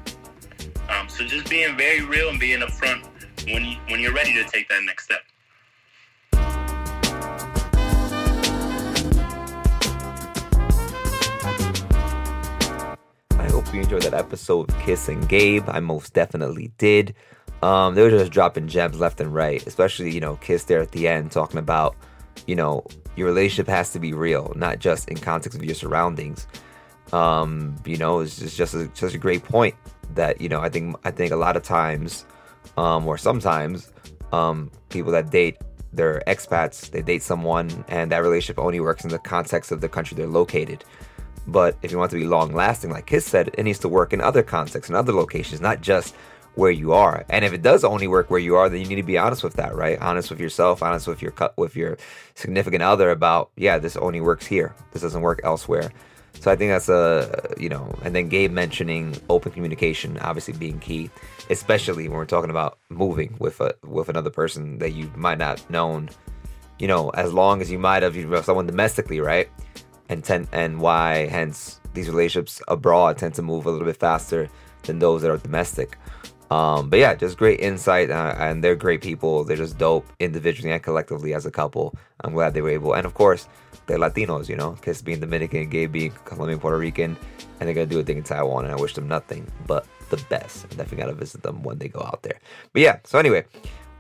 Um, 0.90 1.10
so 1.10 1.26
just 1.26 1.50
being 1.50 1.76
very 1.78 2.02
real 2.02 2.30
and 2.30 2.40
being 2.40 2.60
upfront 2.62 3.06
when 3.52 3.66
you 3.66 3.78
when 3.90 4.00
you're 4.00 4.14
ready 4.14 4.34
to 4.34 4.44
take 4.46 4.70
that 4.70 4.84
next 4.84 5.06
step. 5.06 5.22
Hope 13.68 13.76
you 13.76 13.82
enjoyed 13.82 14.04
that 14.04 14.14
episode 14.14 14.70
of 14.70 14.80
Kiss 14.80 15.10
and 15.10 15.28
Gabe. 15.28 15.66
I 15.68 15.82
most 15.82 16.14
definitely 16.14 16.72
did. 16.78 17.14
Um, 17.62 17.96
they 17.96 18.02
were 18.02 18.10
just 18.10 18.32
dropping 18.32 18.70
gems 18.70 18.98
left 18.98 19.20
and 19.20 19.34
right, 19.34 19.66
especially, 19.68 20.10
you 20.10 20.22
know, 20.22 20.38
Kiss 20.38 20.64
there 20.64 20.80
at 20.80 20.92
the 20.92 21.06
end 21.06 21.34
talking 21.34 21.60
about, 21.60 21.98
you 22.46 22.56
know, 22.56 22.86
your 23.18 23.28
relationship 23.28 23.68
has 23.68 23.92
to 23.92 24.00
be 24.00 24.14
real, 24.14 24.54
not 24.56 24.80
just 24.80 25.10
in 25.10 25.18
context 25.18 25.58
of 25.58 25.66
your 25.66 25.76
surroundings. 25.76 26.48
Um, 27.12 27.76
you 27.86 27.98
know, 27.98 28.22
it's 28.22 28.40
just 28.40 28.56
just 28.56 28.74
a, 28.74 28.88
just 28.94 29.16
a 29.16 29.18
great 29.18 29.44
point 29.44 29.76
that, 30.14 30.40
you 30.40 30.48
know, 30.48 30.62
I 30.62 30.70
think 30.70 30.96
I 31.04 31.12
think 31.12 31.34
a 31.34 31.36
lot 31.36 31.58
of 31.58 31.64
times, 31.64 32.26
um, 32.78 33.06
or 33.06 33.18
sometimes, 33.18 33.92
um, 34.32 34.72
people 34.88 35.12
that 35.12 35.30
date 35.30 35.58
their 35.92 36.24
expats, 36.26 36.90
they 36.90 37.02
date 37.02 37.22
someone 37.22 37.84
and 37.90 38.14
that 38.14 38.20
relationship 38.20 38.64
only 38.64 38.80
works 38.80 39.04
in 39.04 39.10
the 39.10 39.20
context 39.20 39.74
of 39.74 39.82
the 39.82 39.90
country 39.90 40.16
they're 40.16 40.26
located. 40.26 40.86
But 41.48 41.78
if 41.82 41.92
you 41.92 41.98
want 41.98 42.12
to 42.12 42.18
be 42.18 42.26
long 42.26 42.54
lasting, 42.54 42.92
like 42.92 43.06
Kiss 43.06 43.26
said, 43.26 43.50
it 43.58 43.64
needs 43.64 43.80
to 43.80 43.90
work 43.90 44.14
in 44.14 44.22
other 44.22 44.44
contexts, 44.44 44.90
and 44.90 44.98
other 44.98 45.14
locations, 45.14 45.62
not 45.62 45.82
just 45.82 46.14
where 46.56 46.72
you 46.72 46.92
are. 46.92 47.24
And 47.30 47.46
if 47.46 47.54
it 47.54 47.62
does 47.62 47.84
only 47.84 48.08
work 48.08 48.32
where 48.32 48.40
you 48.40 48.56
are, 48.56 48.68
then 48.68 48.82
you 48.82 48.88
need 48.88 48.96
to 48.96 49.04
be 49.04 49.18
honest 49.18 49.44
with 49.44 49.54
that, 49.54 49.76
right? 49.76 50.00
Honest 50.02 50.30
with 50.32 50.40
yourself, 50.40 50.82
honest 50.82 51.08
with 51.08 51.22
your 51.22 51.34
with 51.56 51.76
your 51.76 51.98
significant 52.34 52.84
other 52.84 53.12
about, 53.12 53.52
yeah, 53.56 53.78
this 53.78 53.96
only 53.96 54.22
works 54.22 54.46
here. 54.46 54.76
This 54.92 55.04
doesn't 55.04 55.22
work 55.22 55.40
elsewhere. 55.44 55.92
So 56.40 56.52
I 56.52 56.56
think 56.56 56.72
that's 56.72 56.90
a 56.90 57.54
you 57.58 57.70
know, 57.70 57.96
and 58.04 58.16
then 58.16 58.28
Gabe 58.28 58.52
mentioning 58.52 59.16
open 59.30 59.52
communication 59.52 60.18
obviously 60.20 60.54
being 60.54 60.80
key, 60.80 61.10
especially 61.50 62.08
when 62.10 62.18
we're 62.18 62.26
talking 62.26 62.50
about 62.50 62.80
moving 62.90 63.36
with 63.40 63.62
a 63.62 63.76
with 63.84 64.10
another 64.10 64.32
person 64.32 64.80
that 64.80 64.92
you 64.92 65.12
might 65.16 65.38
not 65.38 65.68
known, 65.70 66.10
you 66.80 66.88
know, 66.88 67.10
as 67.12 67.32
long 67.34 67.62
as 67.62 67.70
you 67.70 67.78
might 67.80 68.02
have 68.02 68.16
you 68.16 68.26
know, 68.26 68.42
someone 68.42 68.66
domestically, 68.66 69.20
right? 69.20 69.50
And 70.10 70.24
tend 70.24 70.48
and 70.52 70.80
why 70.80 71.28
hence 71.28 71.82
these 71.94 72.10
relationships 72.10 72.62
abroad 72.68 73.18
tend 73.18 73.34
to 73.36 73.42
move 73.42 73.66
a 73.66 73.72
little 73.72 73.86
bit 73.86 73.98
faster 73.98 74.50
than 74.84 75.00
those 75.00 75.22
that 75.22 75.32
are 75.32 75.38
domestic. 75.38 75.98
Um, 76.50 76.90
but 76.90 77.00
yeah, 77.00 77.14
just 77.14 77.38
great 77.38 77.60
insight, 77.60 78.10
uh, 78.10 78.34
and 78.38 78.64
they're 78.64 78.76
great 78.76 79.02
people. 79.02 79.44
They're 79.44 79.58
just 79.58 79.78
dope 79.78 80.06
individually 80.20 80.72
and 80.72 80.82
collectively 80.82 81.34
as 81.34 81.46
a 81.46 81.52
couple. 81.52 81.94
I'm 82.22 82.34
glad 82.34 82.54
they 82.54 82.62
were 82.62 82.70
able, 82.70 82.94
and 82.94 83.06
of 83.06 83.14
course, 83.14 83.50
they're 83.86 83.98
Latinos, 83.98 84.48
you 84.48 84.56
know, 84.56 84.74
Kiss 84.82 85.02
being 85.02 85.20
Dominican, 85.20 85.70
Gabe 85.70 85.92
being 85.92 86.12
Colombian, 86.26 86.60
Puerto 86.60 86.78
Rican, 86.78 87.18
and 87.60 87.68
they're 87.68 87.74
gonna 87.74 87.86
do 87.86 88.00
a 88.00 88.04
thing 88.04 88.18
in 88.18 88.24
Taiwan, 88.24 88.66
and 88.66 88.74
I 88.74 88.78
wish 88.78 88.94
them 88.94 89.08
nothing 89.08 89.46
but 89.66 89.86
the 90.10 90.18
best. 90.30 90.66
I 90.66 90.70
definitely 90.70 90.98
gotta 90.98 91.14
visit 91.14 91.44
them 91.44 91.64
when 91.64 91.80
they 91.80 91.90
go 91.90 92.00
out 92.00 92.24
there. 92.24 92.40
But 92.72 92.82
yeah, 92.82 93.00
so 93.04 93.20
anyway, 93.20 93.46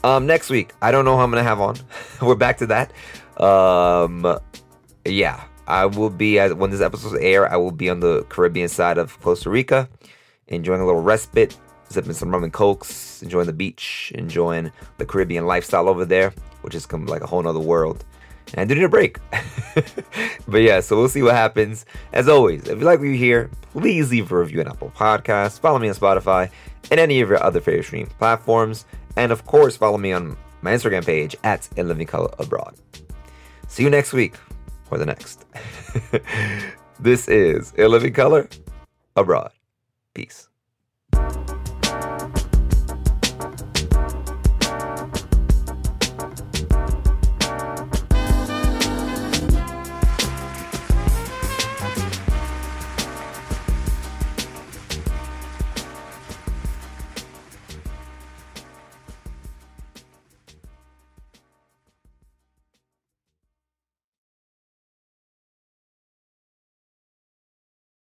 um, 0.03 0.26
next 0.26 0.49
week 0.49 0.74
I 0.82 0.91
don't 0.91 1.03
know 1.03 1.18
who 1.18 1.24
I'm 1.24 1.32
gonna 1.32 1.43
have 1.43 1.60
on. 1.60 1.78
we're 2.22 2.36
back 2.36 2.58
to 2.60 2.68
that. 2.68 2.93
Um, 3.41 4.39
yeah, 5.05 5.43
I 5.68 5.86
will 5.86 6.09
be 6.09 6.39
as 6.39 6.53
when 6.53 6.72
this 6.72 6.82
episode 6.82 7.20
air. 7.22 7.51
I 7.51 7.57
will 7.57 7.72
be 7.72 7.89
on 7.89 7.99
the 7.99 8.24
Caribbean 8.30 8.70
side 8.70 8.97
of 8.97 9.20
Costa 9.22 9.49
Rica, 9.49 9.89
enjoying 10.47 10.82
a 10.82 10.86
little 10.86 11.01
respite, 11.01 11.57
sipping 11.89 12.13
some 12.13 12.32
rum 12.32 12.43
and 12.43 12.53
cokes, 12.53 13.22
enjoying 13.22 13.47
the 13.47 13.53
beach, 13.53 14.11
enjoying 14.15 14.72
the 14.97 15.05
Caribbean 15.05 15.45
lifestyle 15.45 15.89
over 15.89 16.05
there, 16.05 16.34
which 16.61 16.74
is 16.74 16.86
come 16.86 17.05
like 17.05 17.22
a 17.22 17.28
whole 17.28 17.43
nother 17.43 17.59
world. 17.59 18.05
And 18.53 18.61
I 18.61 18.65
do 18.65 18.76
need 18.76 18.86
a 18.86 18.89
break. 18.89 19.20
but 20.47 20.61
yeah, 20.61 20.80
so 20.80 20.95
we'll 20.95 21.09
see 21.09 21.22
what 21.22 21.36
happens. 21.36 21.86
As 22.13 22.30
always, 22.30 22.65
if 22.70 22.80
you 22.80 22.86
like 22.86 22.99
what 22.99 23.09
you 23.09 23.18
hear, 23.18 23.49
please 23.74 24.09
leave 24.09 24.32
a 24.32 24.38
review 24.38 24.61
on 24.61 24.70
Apple 24.70 24.93
Podcasts, 24.95 25.59
follow 25.59 25.80
me 25.80 25.89
on 25.89 25.95
Spotify, 25.95 26.49
and 26.89 26.99
any 26.99 27.20
of 27.20 27.28
your 27.28 27.43
other 27.43 27.59
favorite 27.59 27.84
streaming 27.84 28.07
platforms. 28.20 28.86
And 29.18 29.34
of 29.34 29.45
course, 29.45 29.76
follow 29.76 29.97
me 29.97 30.13
on 30.13 30.38
my 30.61 30.72
Instagram 30.72 31.05
page 31.05 31.36
at 31.43 31.68
In 31.76 31.89
Living 31.89 32.07
Color 32.07 32.34
Abroad. 32.39 32.76
See 33.68 33.84
you 33.84 33.89
next 33.89 34.13
week 34.13 34.36
or 34.91 34.97
the 34.97 35.05
next. 35.05 35.45
this 36.99 37.27
is 37.27 37.73
In 37.73 37.91
Living 37.91 38.13
Color 38.13 38.49
Abroad. 39.15 39.51
Peace. 40.13 40.49